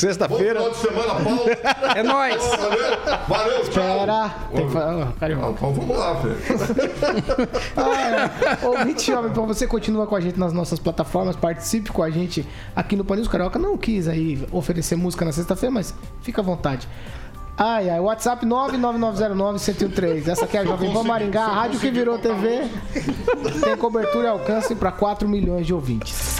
Bom 0.00 0.08
Sexta-feira, 0.08 0.60
final 0.60 0.70
de 0.70 0.76
semana, 0.78 1.14
Paulo. 1.14 1.44
É 1.96 2.02
nóis. 2.02 2.42
Valeu, 2.42 3.26
valeu, 3.28 3.62
tchau. 3.70 3.98
Pera, 3.98 4.34
tem 4.54 4.66
que 4.66 4.72
falar. 4.72 5.02
Ah, 5.02 5.12
Carioca. 5.18 5.50
Então 5.50 5.74
vamos 5.74 5.98
lá, 5.98 6.16
filho. 6.16 6.36
Ah, 7.76 8.60
é. 8.62 8.66
Ouvinte 8.66 9.06
jovem, 9.06 9.30
então 9.30 9.46
você 9.46 9.66
continua 9.66 10.06
com 10.06 10.16
a 10.16 10.20
gente 10.20 10.38
nas 10.38 10.52
nossas 10.52 10.78
plataformas, 10.78 11.36
participe 11.36 11.90
com 11.90 12.02
a 12.02 12.10
gente 12.10 12.46
aqui 12.74 12.96
no 12.96 13.04
Panis 13.04 13.28
Carioca. 13.28 13.58
Não 13.58 13.76
quis 13.76 14.08
aí 14.08 14.46
oferecer 14.52 14.96
música 14.96 15.24
na 15.24 15.32
sexta-feira, 15.32 15.72
mas 15.72 15.94
fica 16.22 16.40
à 16.40 16.44
vontade. 16.44 16.88
Ai, 17.62 17.90
ai, 17.90 18.00
WhatsApp 18.00 18.46
99909-1013. 18.46 20.28
Essa 20.28 20.46
aqui 20.46 20.56
é 20.56 20.60
a 20.60 20.64
Jovem 20.64 20.92
Pan 20.92 21.02
Maringá, 21.02 21.44
a 21.44 21.52
rádio 21.52 21.78
que 21.78 21.90
virou 21.90 22.18
TV. 22.18 22.66
Tem 23.62 23.76
cobertura 23.76 24.28
e 24.28 24.30
alcance 24.30 24.74
para 24.74 24.90
4 24.90 25.28
milhões 25.28 25.66
de 25.66 25.74
ouvintes. 25.74 26.30